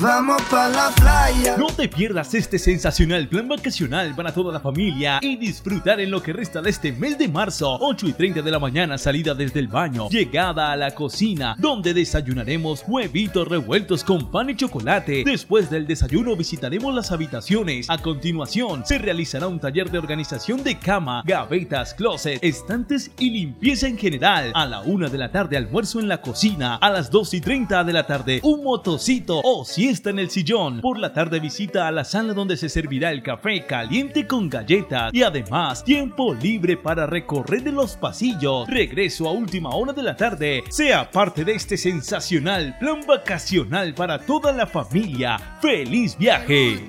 [0.00, 1.56] Vamos para la playa.
[1.58, 6.22] No te pierdas este sensacional plan vacacional para toda la familia y disfrutar en lo
[6.22, 7.76] que resta de este mes de marzo.
[7.78, 11.92] 8 y 30 de la mañana, salida desde el baño, llegada a la cocina, donde
[11.92, 15.24] desayunaremos huevitos revueltos con pan y chocolate.
[15.26, 17.90] Después del desayuno visitaremos las habitaciones.
[17.90, 23.88] A continuación, se realizará un taller de organización de cama, gavetas, closet, estantes y limpieza
[23.88, 24.52] en general.
[24.54, 26.76] A la 1 de la tarde, almuerzo en la cocina.
[26.76, 30.80] A las 2 y 30 de la tarde, un motocito o siesta en el sillón.
[30.80, 35.12] Por la tarde visita a la sala donde se servirá el café caliente con galletas
[35.12, 38.68] y además tiempo libre para recorrer de los pasillos.
[38.68, 40.62] Regreso a última hora de la tarde.
[40.70, 45.36] Sea parte de este sensacional plan vacacional para toda la familia.
[45.60, 46.88] ¡Feliz viaje!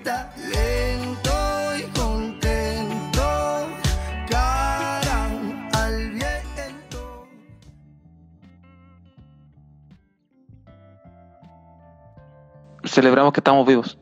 [12.93, 13.97] Celebramos que estamos vivos.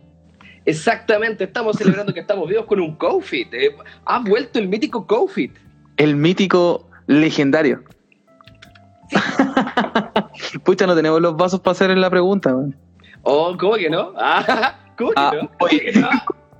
[0.65, 3.53] Exactamente, estamos celebrando que estamos vivos con un COVID.
[3.53, 3.75] Eh,
[4.05, 5.51] ha vuelto el mítico COVID.
[5.98, 7.83] El mítico legendario.
[10.63, 12.55] Pucha, no tenemos los vasos para hacer la pregunta.
[12.55, 12.75] weón.
[13.23, 14.13] Oh, ¿cómo que no?
[14.17, 15.39] Ah, ¿Cómo que Ah, no?
[15.48, 15.79] ¿Cómo oye.
[15.91, 16.09] que no?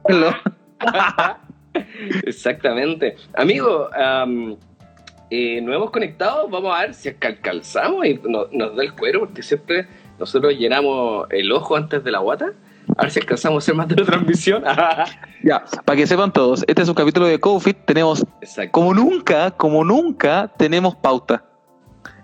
[0.10, 0.36] Lo-
[2.26, 3.16] Exactamente.
[3.36, 4.58] Amigo, am,
[5.30, 9.22] eh, nos hemos conectado, vamos a ver si calzamos y no- nos da el cuero,
[9.22, 9.88] porque siempre
[10.22, 12.52] nosotros llenamos el ojo antes de la guata.
[12.96, 14.64] A ver si alcanzamos a hacer más de la transmisión.
[15.44, 17.74] Ya, para que sepan todos, este es un capítulo de COVID.
[17.86, 18.72] Tenemos, Exacto.
[18.74, 21.44] como nunca, como nunca, tenemos pauta.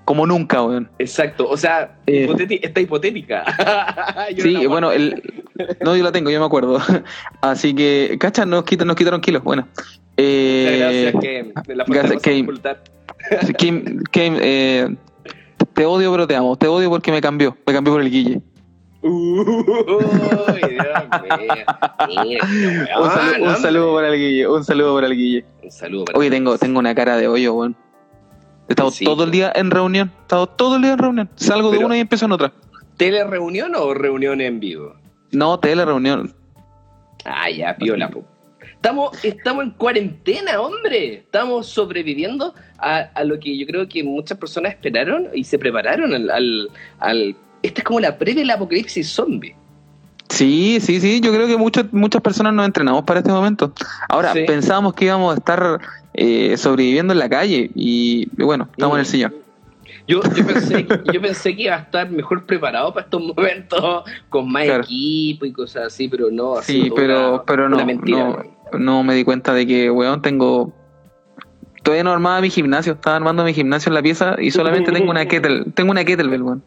[0.06, 0.88] Como nunca, weón.
[1.00, 1.50] Exacto.
[1.50, 2.28] O sea, Eh.
[2.30, 3.44] hipoteti- está hipotética.
[4.38, 5.24] Sí, no bueno, el,
[5.84, 6.78] no, yo la tengo, yo me acuerdo.
[7.42, 9.44] Así que, cacha, nos, quitan, nos quitaron kilos.
[9.44, 9.68] Bueno,
[10.16, 12.48] eh, gracias, la gracias, Kim.
[13.58, 14.96] Kim, Kim, eh,
[15.78, 16.56] te odio, pero te amo.
[16.58, 17.56] Te odio porque me cambió.
[17.68, 18.42] Me cambió por el Guille.
[19.04, 19.12] Uy,
[22.08, 22.98] Dios mío.
[23.00, 23.62] Un, saludo, un hombre.
[23.62, 24.48] saludo para el Guille.
[24.48, 25.46] Un saludo para el Guille.
[25.64, 27.76] Un saludo para Oye, tengo, tengo una cara de hoyo, weón.
[28.68, 29.06] He estado Sí.
[29.06, 30.12] todo el día en reunión.
[30.18, 31.30] He estado todo el día en reunión.
[31.36, 32.52] Salgo de una y empiezo en otra.
[32.98, 34.96] ¿Telereunión o reunión en vivo?
[35.32, 36.34] No, tele reunión.
[37.24, 38.26] Ah, ya, piola, po.
[38.74, 41.14] Estamos, estamos en cuarentena, hombre.
[41.14, 46.14] Estamos sobreviviendo a, a lo que yo creo que muchas personas esperaron y se prepararon
[46.14, 46.30] al...
[46.30, 49.56] al, al- esta es como la previa del apocalipsis zombie.
[50.30, 51.20] Sí, sí, sí.
[51.22, 53.74] Yo creo que muchas muchas personas nos entrenamos para este momento.
[54.10, 54.42] Ahora, Sí.
[54.46, 55.80] pensábamos que íbamos a estar
[56.14, 59.36] eh, sobreviviendo en la calle y, bueno, estamos en el sillón.
[60.08, 64.50] Yo, yo, pensé, yo pensé que iba a estar mejor preparado para estos momentos, con
[64.52, 64.84] más Claro.
[64.84, 66.62] equipo y cosas así, pero no.
[66.62, 68.44] Sí, pero, una- pero no, no,
[68.78, 70.74] no me di cuenta de que, weón, tengo...
[71.88, 75.10] Todavía no armaba mi gimnasio, estaba armando mi gimnasio en la pieza y solamente tengo
[75.10, 76.62] una kettle, tengo una kettlebell, weón.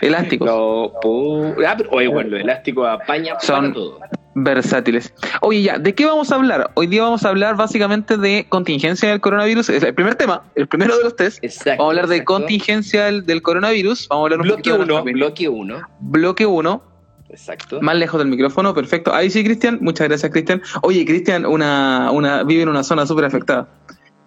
[0.00, 0.48] Elásticos.
[0.48, 4.00] No, pu- ah, pero, oye, bueno, los elásticos apaña Son- todo.
[4.34, 5.14] versátiles.
[5.42, 6.72] Oye, ya, ¿de qué vamos a hablar?
[6.74, 9.68] Hoy día vamos a hablar básicamente de contingencia del coronavirus.
[9.68, 11.38] Es el primer tema, el primero de los test.
[11.44, 11.70] Exacto.
[11.78, 12.32] Vamos a hablar de exacto.
[12.34, 14.08] contingencia del, del coronavirus.
[14.08, 15.20] Vamos a hablar un Bloque poquito de 1, nuestra opinión.
[15.28, 15.80] bloque 1.
[16.00, 16.82] Bloque 1,
[17.30, 17.80] Exacto.
[17.80, 19.14] más lejos del micrófono, perfecto.
[19.14, 20.60] Ahí sí, Cristian, muchas gracias, Cristian.
[20.82, 23.68] Oye, Cristian, una, una, vive en una zona súper afectada.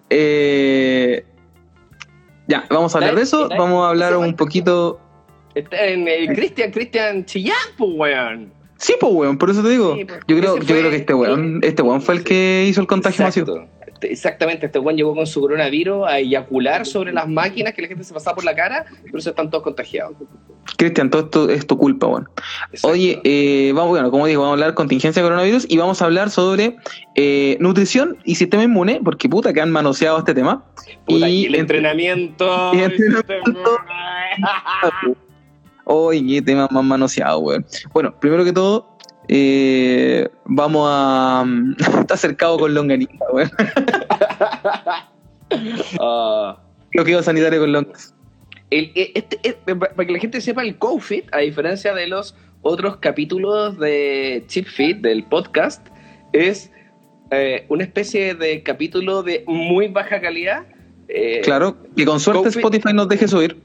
[0.09, 1.25] Eh,
[2.47, 3.49] ya, vamos a hablar de eso.
[3.49, 4.99] Vamos a hablar un poquito.
[5.53, 8.53] El Cristian, Cristian Chillán, pues, weón.
[8.77, 9.95] Sí, pues, weón, por eso te digo.
[9.95, 12.79] Sí, pues, Yo creo, yo creo que este weón, este weón fue el que hizo
[12.81, 13.47] el contagio masivo.
[13.53, 13.63] Exacto.
[13.71, 17.87] Este- Exactamente, este weón llegó con su coronavirus a eyacular sobre las máquinas que la
[17.87, 20.15] gente se pasaba por la cara, pero eso están todos contagiados.
[20.77, 22.29] Cristian, todo esto es tu culpa, weón.
[22.71, 22.89] Exacto.
[22.89, 26.05] Oye, eh, vamos, bueno, como digo, vamos a hablar contingencia de coronavirus y vamos a
[26.05, 26.75] hablar sobre
[27.15, 30.65] eh, nutrición y sistema inmune, porque puta que han manoseado este tema.
[31.05, 32.45] Puta, y y el entrenamiento.
[32.73, 33.77] y el entrenamiento.
[35.89, 37.65] Oye, qué tema más manoseado, weón.
[37.93, 38.96] Bueno, primero que todo,
[39.29, 41.45] eh, vamos a.
[42.01, 43.51] está acercado con longaniza, weón.
[45.99, 46.57] Ah,
[46.91, 48.13] Bloqueo sanitario con longaniza.
[48.71, 52.97] e- este- e- para que la gente sepa, el COVID, a diferencia de los otros
[52.97, 55.85] capítulos de Chip Fit, del podcast,
[56.33, 56.69] es
[57.31, 60.65] eh, una especie de capítulo de muy baja calidad.
[61.07, 62.49] eh, Claro, que con suerte.
[62.49, 63.57] Spotify nos deje subir.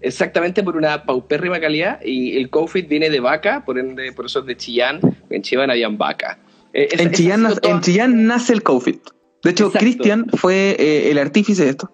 [0.00, 4.40] Exactamente por una paupérrima calidad y el COVID viene de vaca, por ende, por eso
[4.40, 5.00] es de Chillán,
[5.30, 6.38] en Chillán habían vaca.
[6.72, 8.96] Eh, esa- En Chillán, nace- toda- en Chillán nace el COVID.
[9.42, 9.70] De hecho.
[9.72, 11.90] Cristian fue eh, el artífice de esto.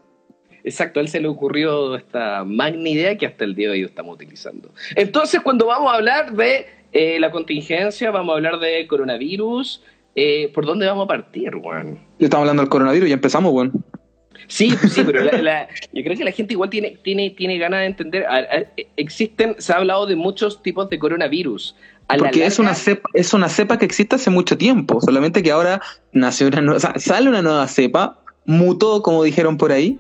[0.65, 3.83] Exacto, a él se le ocurrió esta magna idea que hasta el día de hoy
[3.83, 4.73] estamos utilizando.
[4.97, 9.83] Entonces, cuando vamos a hablar de eh, la contingencia, vamos a hablar de coronavirus,
[10.15, 11.99] eh, ¿por dónde vamos a partir, Juan?
[12.19, 13.73] Estamos hablando del coronavirus y empezamos, weón.
[14.47, 17.81] Sí, sí, pero la- la- yo creo que la gente igual tiene, tiene, tiene ganas
[17.81, 18.25] de entender.
[18.27, 18.65] A- a-
[18.97, 21.75] existen, se ha hablado de muchos tipos de coronavirus.
[22.09, 25.43] A la Porque es una cepa, es una cepa que existe hace mucho tiempo, solamente
[25.43, 25.81] que ahora
[26.13, 29.99] nació una nueva, o sea, sale una nueva cepa, mutó como dijeron por ahí,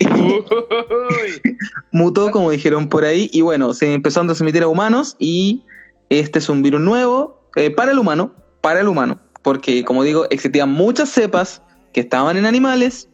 [1.92, 5.62] mutó como dijeron por ahí, y bueno, se empezó a transmitir a humanos y
[6.08, 10.26] este es un virus nuevo eh, para el humano, para el humano, porque como digo,
[10.30, 11.62] existían muchas cepas
[11.92, 13.08] que estaban en animales,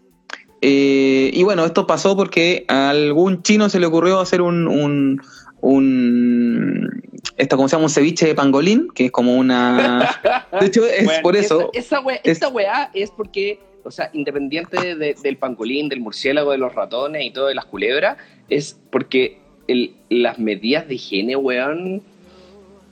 [0.61, 5.21] eh, y bueno, esto pasó porque a algún chino se le ocurrió hacer un, un,
[5.61, 7.03] un
[7.37, 10.19] esto como se llama un ceviche de pangolín, que es como una...
[10.61, 11.71] De hecho, es Bueno, por eso...
[11.73, 16.53] Esa, esa wea- es- weá es porque, o sea, independiente de- del pangolín, del murciélago,
[16.53, 18.17] de los ratones y todo de las culebras,
[18.49, 19.39] es porque
[19.69, 22.03] el- las medidas de higiene, weón,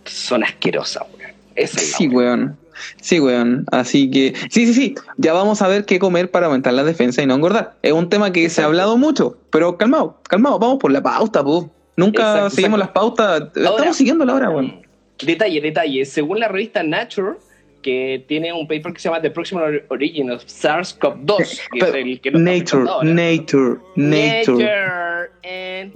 [0.05, 1.33] son asquerosas, weón.
[1.57, 2.57] Esa es la Sí, weón.
[3.01, 3.65] Sí, weón.
[3.73, 4.95] Así que, sí, sí, sí.
[5.17, 7.75] Ya vamos a ver qué comer para aumentar la defensa y no engordar.
[7.83, 10.59] Es un tema que se ha hablado mucho, pero calmado, calmado.
[10.59, 11.71] Vamos por la pauta, po.
[11.97, 13.43] Nunca Exacto, seguimos las pautas.
[13.57, 14.83] Ahora- Estamos siguiendo la hora, weón.
[15.23, 16.05] Detalle, detalle.
[16.05, 17.37] Según la revista Nature,
[17.83, 22.21] que tiene un paper que se llama The Proximal Origin of SARS-CoV-2, que es el
[22.21, 23.09] que nos Nature, afectando ahora.
[23.09, 24.65] nature, nature.
[24.65, 25.31] Nature.
[25.45, 25.93] and-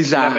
[0.00, 0.32] está.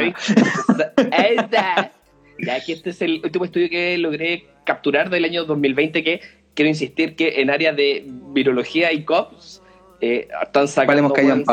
[1.11, 1.91] Ahí está.
[2.39, 6.21] Ya que este es el último estudio que logré capturar del año 2020 que
[6.53, 9.61] quiero insistir que en área de virología y COPS
[10.01, 11.45] eh, están sacando weón,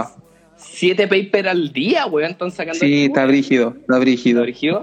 [0.57, 4.43] siete papers al día, weón, están sacando Sí, está brígido, está brígido.
[4.43, 4.83] Brígido.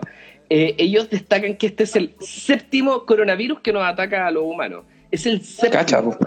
[0.49, 4.83] Eh, ellos destacan que este es el séptimo coronavirus que nos ataca a los humanos.
[5.09, 5.71] Es el séptimo.
[5.71, 6.17] Cacha, po.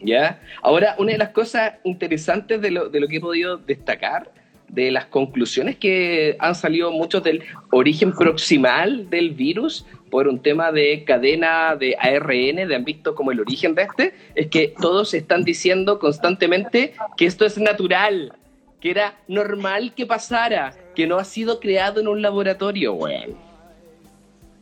[0.00, 0.40] ¿Ya?
[0.62, 4.30] Ahora, una de las cosas interesantes de lo, de lo que he podido destacar,
[4.68, 10.72] de las conclusiones que han salido muchos del origen proximal del virus por un tema
[10.72, 15.12] de cadena de ARN, de han visto como el origen de este, es que todos
[15.14, 18.32] están diciendo constantemente que esto es natural,
[18.80, 22.96] que era normal que pasara, que no ha sido creado en un laboratorio.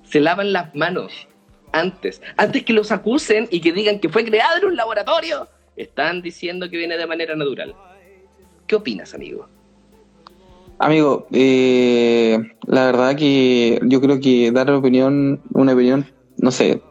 [0.05, 1.29] Se lavan las manos
[1.73, 6.23] antes, antes que los acusen y que digan que fue creado en un laboratorio, están
[6.23, 7.75] diciendo que viene de manera natural.
[8.67, 9.49] ¿Qué opinas, amigo?
[10.83, 16.07] Amigo, eh, la verdad que yo creo que dar opinión, una opinión,
[16.39, 16.83] no sé.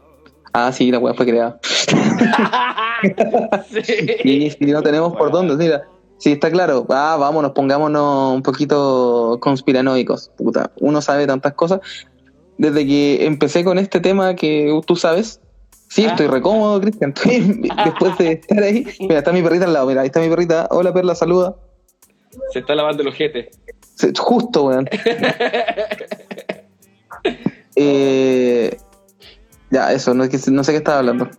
[0.54, 1.60] Ah, sí, la weá fue creada.
[4.24, 5.84] Y no tenemos por dónde, mira.
[6.18, 6.86] Sí, está claro.
[6.90, 10.32] Ah, vámonos, pongámonos un poquito conspiranoicos.
[10.38, 11.82] Puta, uno sabe tantas cosas.
[12.58, 15.42] Desde que empecé con este tema que tú sabes,
[15.90, 17.14] sí, estoy recómodo, Cristian.
[17.86, 19.88] Después de estar ahí, mira, está mi perrita al lado.
[19.88, 20.68] Mira, ahí está mi perrita.
[20.70, 21.56] Hola, perla, saluda.
[22.54, 23.50] Se está lavando el ojete.
[24.18, 24.88] Justo, weón.
[27.76, 28.78] Eh,
[29.70, 31.26] ya, eso, no, es que- no sé qué estaba hablando.
[31.26, 31.32] ¿De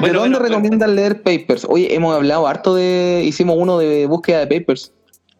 [0.00, 1.66] Bueno, dónde bueno, recomiendan leer papers?
[1.68, 3.22] Oye, hemos hablado harto de.
[3.24, 4.92] Hicimos uno de búsqueda de papers.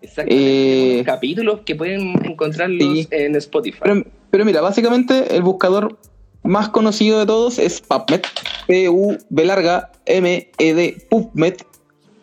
[0.02, 0.99] Exactamente.
[1.00, 3.08] Eh, capítulos que pueden encontrarlos sí.
[3.11, 3.78] en Spotify.
[3.82, 5.96] Pero, pero mira, básicamente el buscador
[6.43, 8.20] más conocido de todos es PubMed.
[8.67, 11.55] P-U-B larga M-E-D PubMed.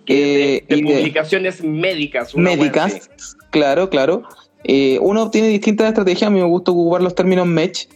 [0.05, 2.35] Que eh, de, de y de- publicaciones médicas.
[2.35, 3.09] una médicas.
[3.51, 4.23] Claro, claro.
[4.63, 6.27] Eh, uno tiene distintas estrategias.
[6.27, 7.87] A mí me gusta ocupar los términos MEDH.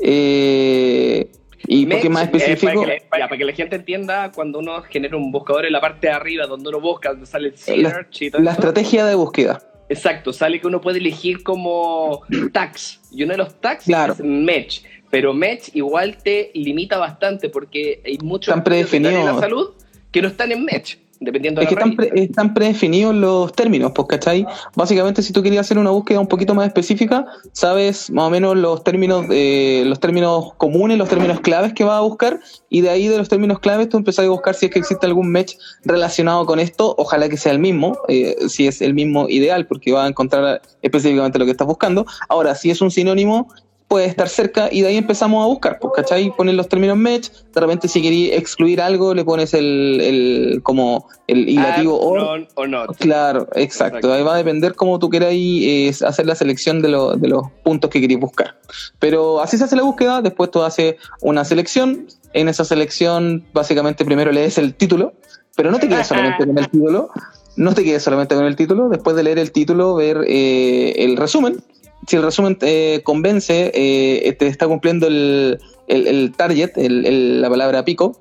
[0.00, 1.30] Eh,
[1.66, 2.82] y porque más eh, específico.
[2.82, 5.80] para, que, ya, para que la gente entienda, cuando uno genera un buscador en la
[5.80, 8.60] parte de arriba, donde uno busca, donde sale el La, search y todo la eso.
[8.60, 9.62] estrategia de búsqueda.
[9.88, 12.22] Exacto, sale que uno puede elegir como
[12.52, 13.00] tags.
[13.12, 14.14] Y uno de los tags Claro.
[14.14, 14.80] es Match.
[15.10, 19.24] Pero Match igual te limita bastante porque hay muchos Están predefinidos.
[19.24, 19.70] la salud
[20.10, 22.30] que no están en Match, dependiendo de Es que la están, pre- revista.
[22.30, 24.46] están predefinidos los términos, pues, ¿cachai?
[24.74, 28.56] Básicamente, si tú querías hacer una búsqueda un poquito más específica, sabes más o menos
[28.56, 32.90] los términos, eh, los términos comunes, los términos claves que vas a buscar, y de
[32.90, 35.54] ahí de los términos claves tú empezás a buscar si es que existe algún match
[35.84, 39.92] relacionado con esto, ojalá que sea el mismo, eh, si es el mismo ideal, porque
[39.92, 42.06] vas a encontrar específicamente lo que estás buscando.
[42.28, 43.48] Ahora, si es un sinónimo,
[43.92, 46.34] puede estar cerca y de ahí empezamos a buscar, pues, ¿cachai?
[46.34, 51.08] Poner los términos match, de repente si querías excluir algo, le pones el, el como
[51.26, 52.96] el hilativo or, o not.
[52.96, 53.98] Claro, exacto.
[53.98, 54.12] Exacto.
[54.14, 57.42] Ahí va a depender cómo tú queráis eh, hacer la selección de, lo- de los
[57.62, 58.56] puntos que queréis buscar.
[58.98, 62.06] Pero así se hace la búsqueda, después tú haces una selección.
[62.32, 65.12] En esa selección, básicamente, primero lees el título,
[65.54, 67.10] pero no te quedes solamente con el título.
[67.56, 68.88] No te quedes solamente con el título.
[68.88, 71.62] Después de leer el título, ver eh, el resumen.
[72.06, 77.48] Si el resumen te convence, eh, te está cumpliendo el, el- el target, el- la
[77.48, 78.18] palabra pico.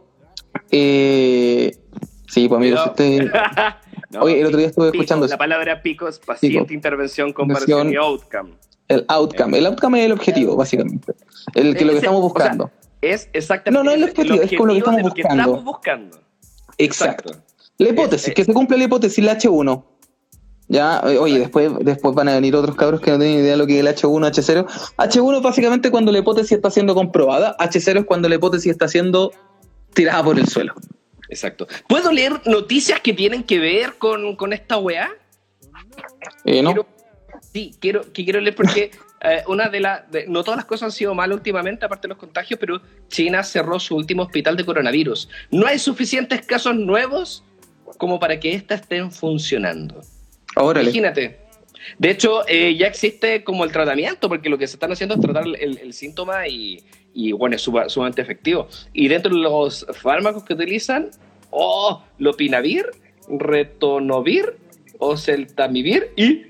[0.70, 1.72] Eh,
[2.28, 2.84] sí, pues amigos, No.
[2.86, 3.32] si usted-
[4.12, 5.34] No, Oye, el otro día estuve pico, escuchando eso.
[5.34, 6.74] La palabra pico es paciente, Pico.
[6.74, 8.56] intervención, comparación y outcome.
[8.90, 9.58] El outcome.
[9.58, 11.14] El outcome es el objetivo, básicamente.
[11.56, 12.72] El que lo que estamos o sea, buscando.
[13.02, 15.22] Es exactamente No, no es el objetivo, es como lo que estamos de lo que
[15.22, 15.42] buscando.
[15.44, 16.20] estamos buscando.
[16.78, 17.32] Exacto.
[17.78, 19.86] La hipótesis, que se cumple la hipótesis, la H1.
[20.72, 23.58] Ya, eh, oye, después, después van a venir otros cabros que no tienen idea de
[23.58, 24.66] lo que es el H1, H0.
[24.96, 28.88] H1 es básicamente cuando la hipótesis está siendo comprobada, H0 es cuando la hipótesis está
[28.88, 29.34] siendo
[29.94, 30.74] tirada por el suelo.
[31.28, 31.68] Exacto.
[31.90, 35.10] ¿Puedo leer noticias que tienen que ver con, con esta weá?
[36.46, 36.70] Eh, ¿No?
[36.74, 36.88] Quiero-
[37.54, 40.04] sí, quiero, que quiero leer porque eh, una de las.
[40.30, 43.78] No todas las cosas han sido malas últimamente, aparte de los contagios, pero China cerró
[43.78, 45.28] su último hospital de coronavirus.
[45.52, 47.44] No hay suficientes casos nuevos
[47.98, 50.02] como para que éstas estén funcionando.
[50.56, 50.90] Órale.
[50.90, 51.40] Imagínate.
[51.98, 55.22] De hecho, eh, ya existe como el tratamiento, porque lo que se están haciendo es
[55.22, 58.68] tratar el, el síntoma y, y, bueno, es suma- sumamente efectivo.
[58.94, 61.10] Y dentro de los fármacos que utilizan,
[61.50, 62.86] oh, lopinavir,
[63.28, 64.58] retonavir,
[65.00, 66.44] oseltamivir y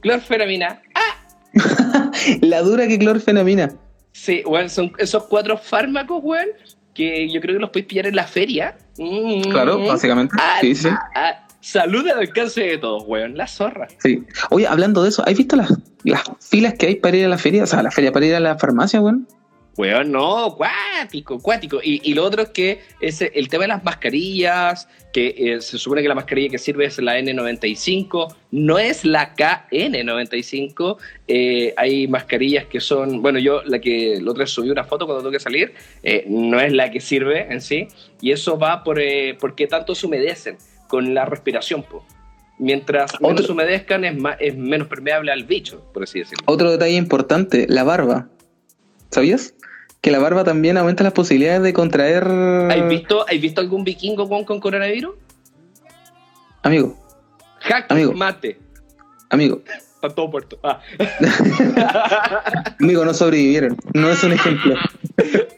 [0.00, 0.80] clorfenamina.
[0.94, 1.22] ¡Ah!
[2.40, 3.74] La dura que clorfenamina.
[4.12, 6.48] Sí, bueno, son esos cuatro fármacos, weón,
[6.94, 8.76] que yo creo que los podéis pillar en la feria.
[8.96, 9.42] Mm.
[9.50, 10.34] Claro, básicamente.
[10.38, 10.88] Ah, Sí, sí.
[11.14, 13.36] ah, salud al alcance de todos, weón.
[13.36, 13.88] La zorra.
[13.98, 14.24] Sí.
[14.50, 15.70] Oye, hablando de eso, ¿has visto las,
[16.04, 17.64] las filas que hay para ir a la feria?
[17.64, 19.28] O sea, la feria para ir a la farmacia, weón.
[19.76, 21.78] Weón, no, cuático, cuático.
[21.80, 25.78] Y, y lo otro es que ese, el tema de las mascarillas, que eh, se
[25.78, 30.96] supone que la mascarilla que sirve es la N95, no es la KN95.
[31.28, 35.06] Eh, hay mascarillas que son, bueno, yo la que el otro día subí una foto
[35.06, 37.86] cuando tuve que salir, eh, no es la que sirve en sí.
[38.20, 38.98] Y eso va por
[39.38, 40.56] porque tanto se humedecen
[40.88, 42.04] con la respiración, po.
[42.58, 46.42] Mientras menos Otro- humedezcan es, más, es menos permeable al bicho, por así decirlo.
[46.46, 48.28] Otro detalle importante, la barba.
[49.10, 49.54] ¿Sabías?
[50.00, 52.24] Que la barba también aumenta las posibilidades de contraer...
[52.26, 55.14] ¿Has visto, ¿Has visto algún vikingo con, con coronavirus?
[56.62, 56.96] Amigo,
[57.88, 58.12] Amigo.
[58.12, 58.58] mate.
[59.30, 59.62] amigo,
[60.00, 60.58] Está todo puerto.
[60.62, 60.80] Ah.
[62.80, 63.76] amigo, no sobrevivieron.
[63.94, 64.74] No es un ejemplo.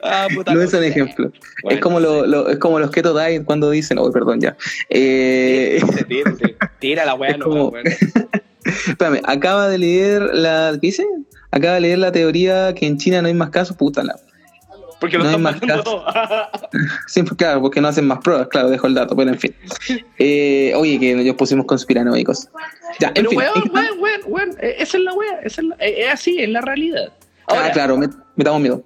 [0.02, 1.30] Ah, puta, No es un ejemplo.
[1.62, 4.56] Bueno, es como lo, lo- es como los keto diet cuando dicen, oh, perdón ya.
[4.88, 5.78] Eh.
[6.78, 7.72] Tira la weá, no, como-
[8.64, 11.06] espérame, acaba de leer la, ¿qué dice?
[11.50, 14.16] Acaba de leer la teoría que en China no hay más casos, puta la.
[15.00, 16.02] Porque lo No hay están más casos.
[17.06, 19.54] Siempre, claro, porque no hacen más pruebas, claro, dejo el dato, pero en fin.
[20.18, 22.48] Eh, oye, que nos pusimos conspiranoicos.
[22.98, 23.38] Ya, en Pero fin.
[23.38, 23.72] weón, está.
[23.80, 24.50] weón, weón, weón.
[24.60, 27.12] eh, Esa es la es, la- eh, es así, es la realidad.
[27.46, 28.84] Ahora, Ah, claro, me, metamos miedo.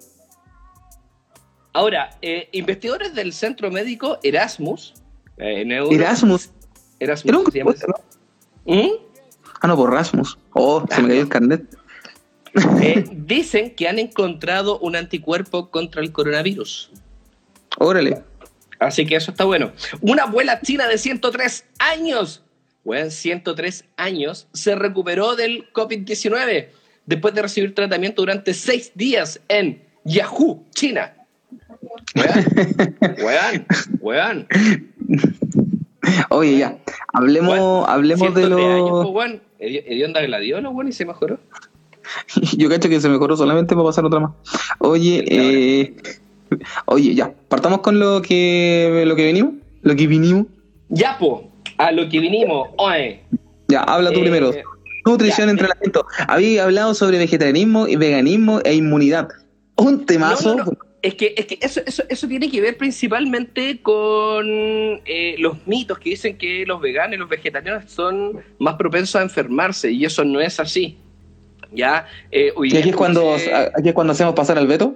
[1.73, 4.94] ahora eh, investigadores del centro médico Erasmus.
[5.38, 6.50] eh, Erasmus.
[7.00, 7.28] Erasmus.
[7.28, 7.87] Era un se llama grupo,
[8.66, 8.75] ¿no?
[8.75, 8.90] ¿Mm?
[9.61, 10.38] Ah, no, por Rasmus.
[10.52, 11.62] Oh, se me cayó el carnet.
[12.81, 16.91] Eh, dicen que han encontrado un anticuerpo contra el coronavirus.
[17.79, 18.23] Órale.
[18.79, 19.73] Así que eso está bueno.
[20.01, 22.43] Una abuela china de 103 años,
[22.85, 26.69] weón, 103 años, se recuperó del COVID-19
[27.07, 31.15] después de recibir tratamiento durante seis días en Yahoo, China.
[32.15, 32.87] Weón,
[33.23, 33.67] weón,
[34.01, 34.49] weón.
[36.31, 36.79] Oye, ya.
[37.13, 39.13] Hablemos, hablemos de 103 años, lo.
[39.13, 41.39] pues, Hedionda gladiola, weón, y se mejoró.
[42.57, 44.33] Yo cacho que se mejoró solamente para pasar otra más.
[44.79, 45.97] Oye, eh,
[46.87, 47.33] oye, ya.
[47.49, 49.55] Partamos con lo que lo que venimos.
[49.83, 50.47] Lo que vinimos.
[50.89, 53.21] Ya, po, a lo que vinimos, oye.
[53.69, 54.53] Ya, habla tú Eh, primero.
[55.07, 55.53] Nutrición, ya.
[55.53, 56.07] entrenamiento.
[56.29, 59.29] Había hablado sobre vegetarianismo y veganismo e inmunidad.
[59.77, 60.57] Un temazo.
[60.57, 60.79] No, no, no.
[61.03, 64.47] Es que, es que eso, eso, eso tiene que ver principalmente con
[65.05, 69.23] eh, los mitos que dicen que los veganos y los vegetarianos son más propensos a
[69.23, 70.97] enfermarse y eso no es así.
[71.75, 72.07] ¿Ya?
[72.31, 74.95] Eh, hoy Y aquí es cuando escuché- aquí es cuando hacemos pasar al veto.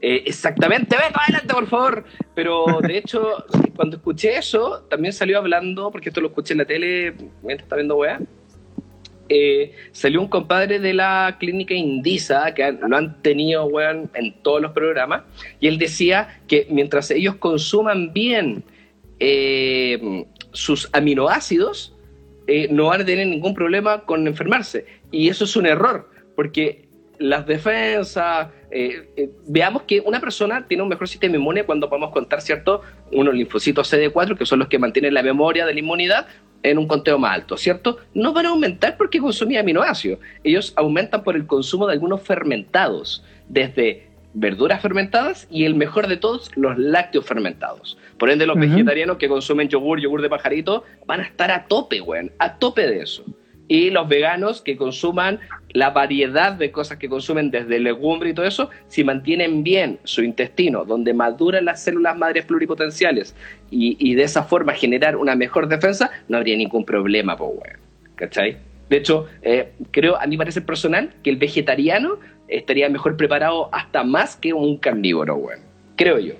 [0.00, 2.04] eh, exactamente, ven adelante, por favor.
[2.34, 3.44] Pero de hecho,
[3.76, 7.76] cuando escuché eso, también salió hablando, porque esto lo escuché en la tele mientras estaba
[7.80, 8.18] viendo weá.
[9.28, 14.32] eh, salió un compadre de la clínica Indisa, que han- lo han tenido weón, en
[14.40, 15.22] todos los programas,
[15.58, 18.62] y él decía que mientras ellos consuman bien
[19.18, 21.92] eh, sus aminoácidos,
[22.46, 24.86] eh, no van a tener ningún problema con enfermarse.
[25.10, 30.82] Y eso es un error, porque las defensas, eh, eh, veamos que una persona tiene
[30.82, 32.82] un mejor sistema inmune cuando podemos contar, ¿cierto?
[33.12, 36.26] Unos linfocitos CD4, que son los que mantienen la memoria de la inmunidad,
[36.62, 37.98] en un conteo más alto, ¿cierto?
[38.12, 40.18] No van a aumentar porque consumían aminoácidos.
[40.42, 46.16] Ellos aumentan por el consumo de algunos fermentados, desde verduras fermentadas y el mejor de
[46.16, 47.96] todos, los lácteos fermentados.
[48.18, 52.00] Por ende, los vegetarianos que consumen yogur, yogur de pajarito, van a estar a tope,
[52.00, 53.24] weón, a tope de eso.
[53.68, 58.46] Y los veganos que consuman la variedad de cosas que consumen desde legumbre y todo
[58.46, 63.34] eso, si mantienen bien su intestino, donde maduran las células madres pluripotenciales
[63.70, 67.78] y, y de esa forma generar una mejor defensa, no habría ningún problema, po, weón.
[68.14, 68.56] ¿Cachai?
[68.88, 72.18] De hecho, eh, creo, a mí parece personal, que el vegetariano
[72.48, 75.60] estaría mejor preparado hasta más que un carnívoro, weón.
[75.96, 76.34] Creo yo.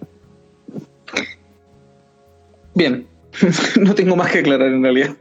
[2.74, 3.06] Bien.
[3.80, 5.16] no tengo más que aclarar en realidad.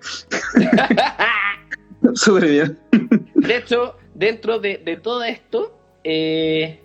[2.16, 2.80] Súper bien.
[3.36, 6.80] De hecho, dentro de, de todo esto, eh,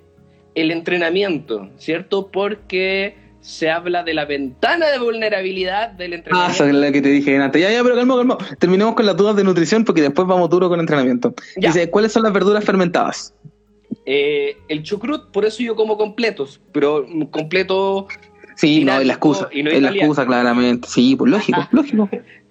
[0.54, 2.30] el entrenamiento, ¿cierto?
[2.32, 6.52] Porque se habla de la ventana de vulnerabilidad del Ah, entrenamiento.
[6.54, 7.62] esa es la que te dije antes.
[7.62, 8.38] Ya, ya, pero calma, calma.
[8.58, 11.34] Terminemos con las dudas de nutrición porque después vamos duro con entrenamiento.
[11.56, 11.68] Ya.
[11.68, 13.34] Dice, ¿cuáles son las verduras fermentadas?
[14.06, 18.06] Eh, el chucrut, por eso yo como completos, pero completo,
[18.56, 19.48] Sí, no, es la excusa.
[19.52, 20.86] y no es la excusa, claramente.
[20.86, 22.10] Sí, pues lógico, lógico.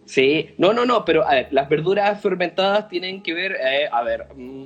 [0.09, 4.65] Sí, no, no, no, pero las verduras fermentadas tienen que ver, eh, a ver, mm,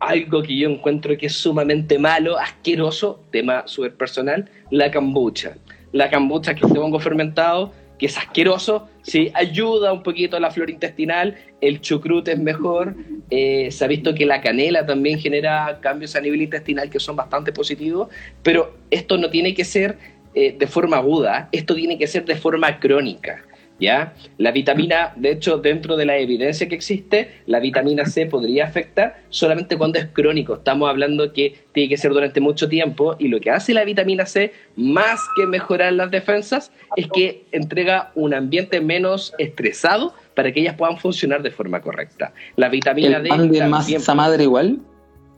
[0.00, 5.56] algo que yo encuentro que es sumamente malo, asqueroso, tema súper personal, la kombucha.
[5.92, 10.50] La kombucha que te pongo fermentado, que es asqueroso, sí, ayuda un poquito a la
[10.50, 12.94] flora intestinal, el chucrut es mejor,
[13.30, 17.16] eh, se ha visto que la canela también genera cambios a nivel intestinal que son
[17.16, 18.08] bastante positivos,
[18.42, 19.98] pero esto no tiene que ser
[20.34, 23.42] eh, de forma aguda, esto tiene que ser de forma crónica.
[23.80, 24.14] ¿Ya?
[24.38, 29.22] La vitamina, de hecho, dentro de la evidencia que existe, la vitamina C podría afectar
[29.28, 30.54] solamente cuando es crónico.
[30.54, 34.26] Estamos hablando que tiene que ser durante mucho tiempo y lo que hace la vitamina
[34.26, 40.60] C, más que mejorar las defensas, es que entrega un ambiente menos estresado para que
[40.60, 42.32] ellas puedan funcionar de forma correcta.
[42.56, 43.28] La vitamina El D...
[43.28, 44.78] pan de masa madre igual.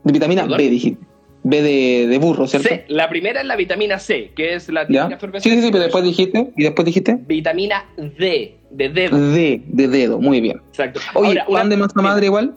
[0.03, 0.57] De vitamina ¿Perdón?
[0.57, 1.10] B, dijiste.
[1.43, 2.69] B de, de burro, ¿cierto?
[2.69, 5.83] C, la primera es la vitamina C, que es la típica Sí, sí, sí, pero
[5.83, 6.51] después dijiste.
[6.55, 7.17] ¿Y después dijiste?
[7.27, 9.17] Vitamina D, de dedo.
[9.31, 10.61] D, de dedo, muy bien.
[10.69, 10.99] Exacto.
[11.15, 12.55] Oye, Ahora, ¿pan una- de masa madre igual?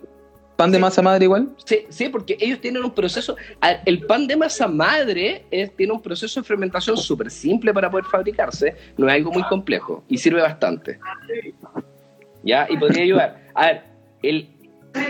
[0.57, 0.83] ¿Pan de Sí.
[0.83, 1.49] masa madre igual?
[1.65, 3.37] Sí, sí, porque ellos tienen un proceso.
[3.87, 8.05] El pan de masa madre es- tiene un proceso de fermentación súper simple para poder
[8.05, 8.77] fabricarse.
[8.97, 10.99] No es algo muy complejo y sirve bastante.
[12.45, 12.67] ¿Ya?
[12.69, 13.41] Y podría ayudar.
[13.55, 13.83] A ver,
[14.23, 14.49] el,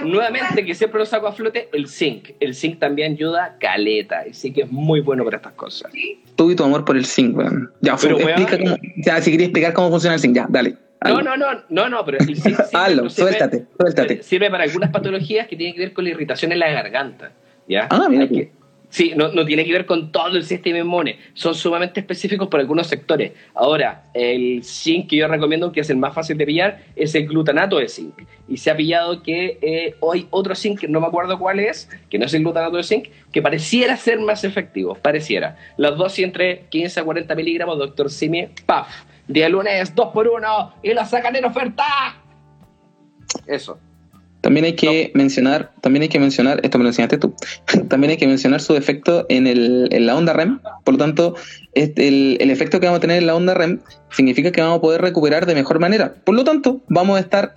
[0.05, 2.31] nuevamente, que siempre lo saco a flote, el zinc.
[2.41, 4.23] El zinc también ayuda caleta.
[4.23, 5.93] El zinc es muy bueno para estas cosas.
[6.37, 7.73] Tú y tu amor por el zinc, weón.
[7.81, 8.77] Ya, Pero, explica cómo.
[8.97, 10.77] Ya, si querías explicar cómo funciona el zinc, ya, dale.
[11.05, 14.23] No, no, no, no, no, pero el zinc Hazlo, sirve- suéltate, suéltate.
[14.23, 17.33] Sirve para algunas patologías que tienen que ver con la irritación en la garganta.
[17.69, 17.89] ¿ya?
[17.91, 18.53] Ah, mira Hay que-
[18.95, 21.19] sí, no, tiene que ver con todo el sistema inmune.
[21.33, 23.33] Son sumamente específicos para algunos sectores.
[23.53, 27.27] Ahora, el zinc que yo recomiendo, que es el más fácil de pillar, es el
[27.27, 28.23] glutanato de zinc.
[28.47, 32.21] Y se ha pillado que eh, hoy otro zinc, no me acuerdo cuál es, que
[32.21, 34.95] no es el glutanato de zinc, que pareciera ser más efectivo.
[34.95, 35.57] Pareciera.
[35.77, 38.89] Las dosis entre 15 a 40 miligramos, doctor Simi, paf.
[39.27, 41.85] Día lunes, 2 por 1 y la sacan en oferta.
[43.45, 43.81] Eso.
[44.45, 47.35] También hay que mencionar, también hay que mencionar, esto me lo enseñaste tú,
[47.89, 50.61] también hay que mencionar su efecto en, el, en la onda REM.
[50.85, 51.35] Por lo tanto,
[51.73, 53.81] este, el, el efecto que vamos a tener en la onda REM
[54.11, 56.17] significa que vamos a poder recuperar de mejor manera.
[56.25, 57.55] Por lo tanto, vamos a estar,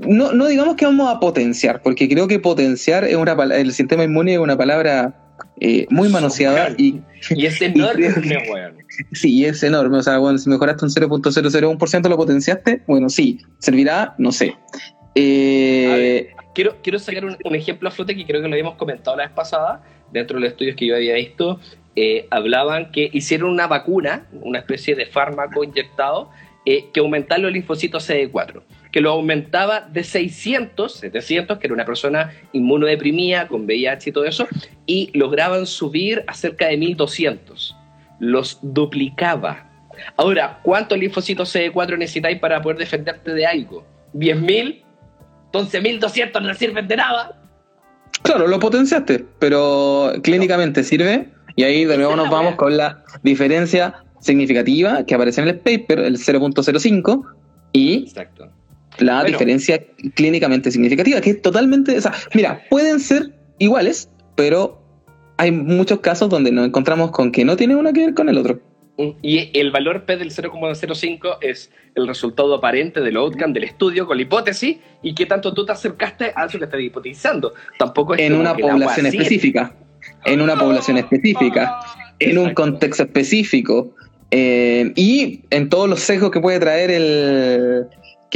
[0.00, 4.02] no, no digamos que vamos a potenciar, porque creo que potenciar es una el sistema
[4.02, 5.14] inmune es una palabra
[5.60, 8.08] eh, muy manoseada y Y es enorme,
[8.50, 8.78] weón.
[9.12, 9.98] sí, es enorme.
[9.98, 14.56] O sea, bueno, si mejoraste un 0.001% lo potenciaste, bueno, sí, servirá, no sé.
[15.16, 16.36] Eh, A ver.
[16.54, 19.24] Quiero, quiero sacar un, un ejemplo a flote que creo que lo habíamos comentado la
[19.24, 21.60] vez pasada, dentro de los estudios que yo había visto,
[21.96, 26.30] eh, hablaban que hicieron una vacuna, una especie de fármaco inyectado,
[26.66, 31.86] eh, que aumentaba los linfocitos CD4, que lo aumentaba de 600, 700, que era una
[31.86, 34.46] persona inmunodeprimida, con VIH y todo eso,
[34.84, 37.74] y lograban subir a cerca de 1200.
[38.18, 39.70] Los duplicaba.
[40.16, 43.86] Ahora, ¿cuántos linfocitos CD4 necesitáis para poder defenderte de algo?
[44.12, 44.82] ¿10.000?
[45.52, 47.40] 11.200 no sirven de nada.
[48.22, 51.30] Claro, lo potenciaste, pero clínicamente sirve.
[51.54, 56.00] Y ahí de nuevo nos vamos con la diferencia significativa que aparece en el paper,
[56.00, 57.24] el 0.05,
[57.72, 58.48] y Exacto.
[58.98, 59.28] la Bueno.
[59.28, 59.82] diferencia
[60.14, 61.96] clínicamente significativa, que es totalmente.
[61.96, 64.82] O sea, mira, pueden ser iguales, pero
[65.38, 68.38] hay muchos casos donde nos encontramos con que no tiene uno que ver con el
[68.38, 68.60] otro.
[68.98, 74.16] Y el valor P del 0,05 es el resultado aparente del outcome del estudio con
[74.16, 77.52] la hipótesis y qué tanto tú te acercaste a eso que estás hipotizando.
[77.78, 79.74] Tampoco es En una población específica.
[80.24, 81.78] En una población específica.
[82.18, 83.94] en un contexto específico
[84.30, 87.86] eh, y en todos los sesgos que puede traer el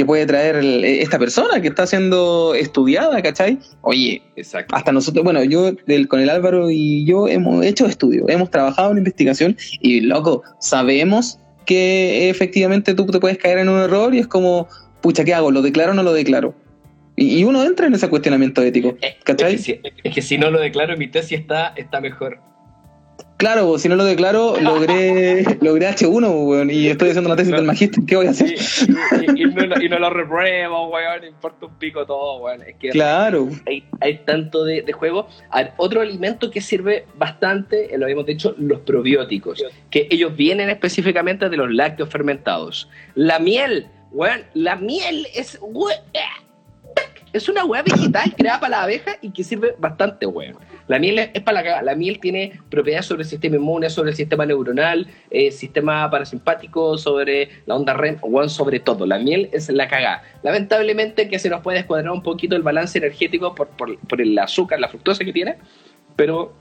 [0.01, 3.59] que puede traer el- esta persona que está siendo estudiada, ¿cachai?
[3.83, 4.75] Oye, Exacto.
[4.75, 5.73] hasta nosotros, bueno, yo
[6.09, 11.39] con el Álvaro y yo hemos hecho estudios, hemos trabajado en investigación y, loco, sabemos
[11.67, 14.69] que efectivamente tú te puedes caer en un error y es como,
[15.03, 15.51] pucha, ¿qué hago?
[15.51, 16.55] ¿Lo declaro o no lo declaro?
[17.17, 19.57] Y, y uno entra en ese cuestionamiento ético, Eh, ¿cachai?
[19.57, 22.39] Es que, si, es que si no lo declaro, mi tesis está, está mejor.
[23.41, 27.53] Claro, pues, si no lo declaro, logré, logré H1, weón, y estoy haciendo una tesis
[27.53, 28.51] del magíster, ¿qué voy a hacer?
[28.53, 32.61] Y, y- y no, lo- y no lo repruebo, weón, importa un pico todo, weón.
[32.63, 33.49] Es que Claro.
[33.67, 35.27] hay, hay tanto de, de juego.
[35.55, 40.69] Ver, otro alimento que sirve bastante, eh, lo habíamos dicho, los probióticos, que ellos vienen
[40.69, 42.91] específicamente de los lácteos fermentados.
[43.15, 45.95] La miel, weón, la miel es, we-
[47.33, 50.57] es una hueá vegetal creada para la abeja y que sirve bastante, weón.
[50.91, 51.83] La miel es, es para la cagada.
[51.83, 56.99] La miel tiene propiedades sobre el sistema inmune, sobre el sistema neuronal, eh, sistema parasimpático,
[56.99, 59.07] sobre la onda REM, weón, sobre todo.
[59.07, 60.25] La miel es la cagada.
[60.43, 64.37] Lamentablemente que se nos puede descuadrar un poquito el balance energético por, por, por el
[64.37, 65.59] azúcar, la fructosa que tiene,
[66.17, 66.55] pero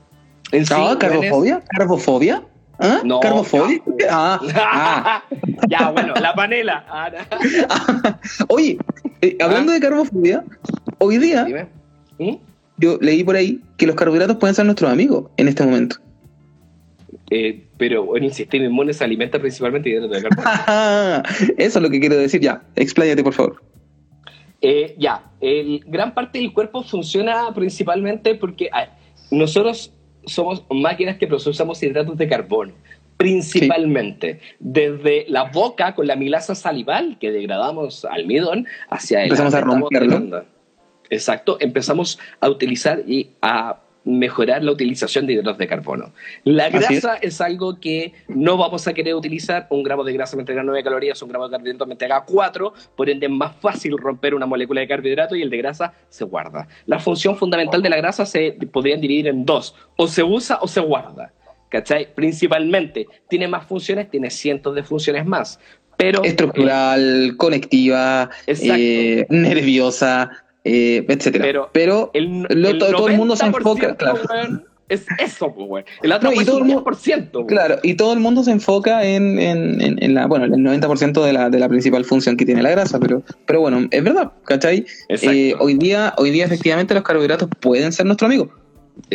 [0.52, 0.74] en sí...
[0.76, 1.64] Ah, ¿Carbofobia?
[1.68, 2.44] ¿Carbofobia?
[2.78, 3.00] ¿Ah?
[3.02, 3.82] No, ¿Carbofobia?
[3.98, 4.08] ya.
[4.12, 5.22] Ah, ah.
[5.68, 6.84] ya, bueno, la panela.
[6.88, 8.18] Ah, no.
[8.48, 8.78] Oye,
[9.22, 10.44] eh, hablando de carbofobia,
[10.98, 11.66] hoy día Dime.
[12.20, 12.49] ¿Mm?
[12.80, 15.96] Yo leí por ahí que los carbohidratos pueden ser nuestros amigos en este momento.
[17.30, 21.22] Eh, pero bueno, el sistema inmune se alimenta principalmente de hidratos de carbono.
[21.56, 22.40] Eso es lo que quiero decir.
[22.40, 23.62] Ya, expláyate, por favor.
[24.62, 28.96] Eh, ya, el, gran parte del cuerpo funciona principalmente porque a
[29.30, 29.94] nosotros
[30.26, 32.74] somos máquinas que procesamos hidratos de carbono,
[33.16, 39.60] principalmente desde la boca con la milasa salival que degradamos almidón hacia el Empezamos a
[39.60, 40.44] romperlo.
[41.10, 46.12] Exacto, empezamos a utilizar y a mejorar la utilización de hidratos de carbono.
[46.44, 46.72] La es.
[46.72, 47.40] grasa es.
[47.40, 49.66] algo que no vamos a querer utilizar.
[49.70, 52.72] Un gramo de grasa me entrega 9 calorías, un gramo de carbohidrato me entrega 4,
[52.96, 56.24] por ende es más fácil romper una molécula de carbohidrato y el de grasa se
[56.24, 56.68] guarda.
[56.86, 60.68] La función fundamental de la grasa se podrían dividir en dos, o se usa o
[60.68, 61.32] se guarda.
[61.68, 62.12] ¿Cachai?
[62.14, 65.60] Principalmente, tiene más funciones, tiene cientos de funciones más.
[65.96, 70.30] Pero, Estructural, conectiva, eh, nerviosa,
[70.64, 71.44] eh, etcétera.
[71.44, 74.18] Pero Pero, el, lo- el todo, el mundo se 90%, enfoca, claro.
[74.88, 75.84] es eso, pues.
[76.02, 77.46] El otro No, y weón, todo es el un mundo- 10%, weón.
[77.46, 81.24] Claro, y todo el mundo se enfoca en, en, en- en la, bueno, el 90%
[81.24, 84.32] de la, de la principal función que tiene la grasa, pero, pero bueno, es verdad,
[84.44, 84.84] ¿cachai?
[85.08, 88.50] Eh, hoy día, hoy día efectivamente los carbohidratos pueden ser nuestro amigo.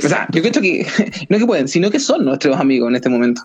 [0.03, 0.85] O sea, yo creo que
[1.29, 3.41] no que pueden, sino que son nuestros amigos en este momento.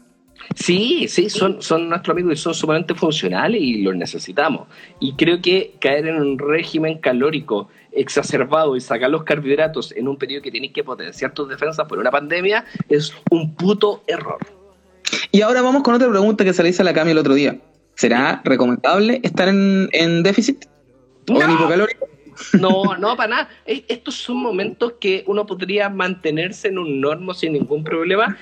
[0.56, 4.66] Sí, sí, son, son nuestros amigos y son sumamente funcionales y los necesitamos.
[4.98, 10.16] Y creo que caer en un régimen calórico exacerbado y sacar los carbohidratos en un
[10.16, 14.38] periodo que tienes que potenciar tus defensas por una pandemia es un puto error.
[15.32, 17.34] Y ahora vamos con otra pregunta que se le hizo a la Cami el otro
[17.34, 17.58] día.
[17.94, 20.64] ¿Será recomendable estar en, en déficit
[21.28, 21.54] o en ¡No!
[21.54, 22.06] hipocalórico?
[22.58, 23.48] No, no, para nada.
[23.66, 28.38] Es- Estos son momentos que uno podría mantenerse en un normo sin ningún problema